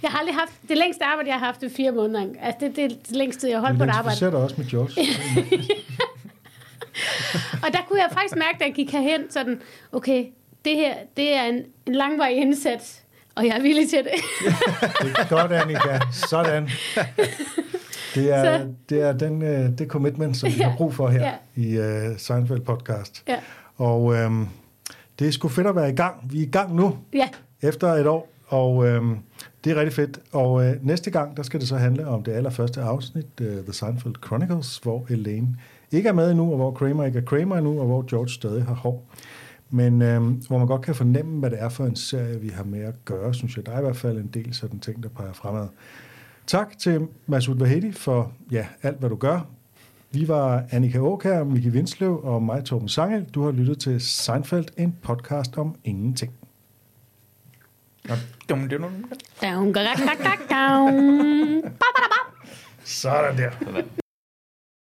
[0.03, 0.53] Jeg har aldrig haft...
[0.69, 2.27] Det længste arbejde, jeg har haft, det er fire måneder.
[2.43, 4.07] Altså, det, det er det længste jeg har holdt på et arbejde.
[4.07, 4.93] identificerer dig også med George.
[7.67, 10.27] Og der kunne jeg faktisk mærke, da jeg gik herhen, sådan, okay,
[10.65, 13.03] det her, det er en, en langvarig indsats,
[13.35, 14.13] Og jeg er villig til det.
[15.03, 16.01] Det er godt, Annika.
[16.13, 16.71] Sådan.
[18.17, 21.33] Det er, Så- det er den, øh, det commitment, som vi har brug for her
[21.57, 21.63] Ja.
[21.63, 23.23] i uh, Seinfeld podcast.
[23.29, 23.37] Ja.
[23.77, 24.47] Og øhm,
[25.19, 26.15] det er sgu fedt at være i gang.
[26.33, 27.29] Vi er i gang nu, Ja,
[27.63, 29.17] efter et år, og øhm,
[29.65, 30.21] det er rigtig fedt.
[30.33, 33.73] Og øh, næste gang, der skal det så handle om det allerførste afsnit, uh, The
[33.73, 35.57] Seinfeld Chronicles, hvor Elaine
[35.93, 38.65] ikke er med endnu, og hvor Kramer ikke er Kramer endnu, og hvor George stadig
[38.65, 39.07] har hår.
[39.71, 42.65] Men øhm, hvor man godt kan fornemme, hvad det er for en serie, vi har
[42.65, 43.67] med at gøre, synes jeg.
[43.67, 45.67] Der er i hvert fald en del sådan ting, der peger fremad.
[46.47, 49.41] Tak til Masud Vahedi for ja, alt, hvad du gør.
[50.11, 53.25] Vi var Annika Åkær, Miki Vinsløv og mig, Torben Sangel.
[53.25, 56.33] Du har lyttet til Seinfeld, en podcast om ingenting.
[62.85, 63.83] Sådan der.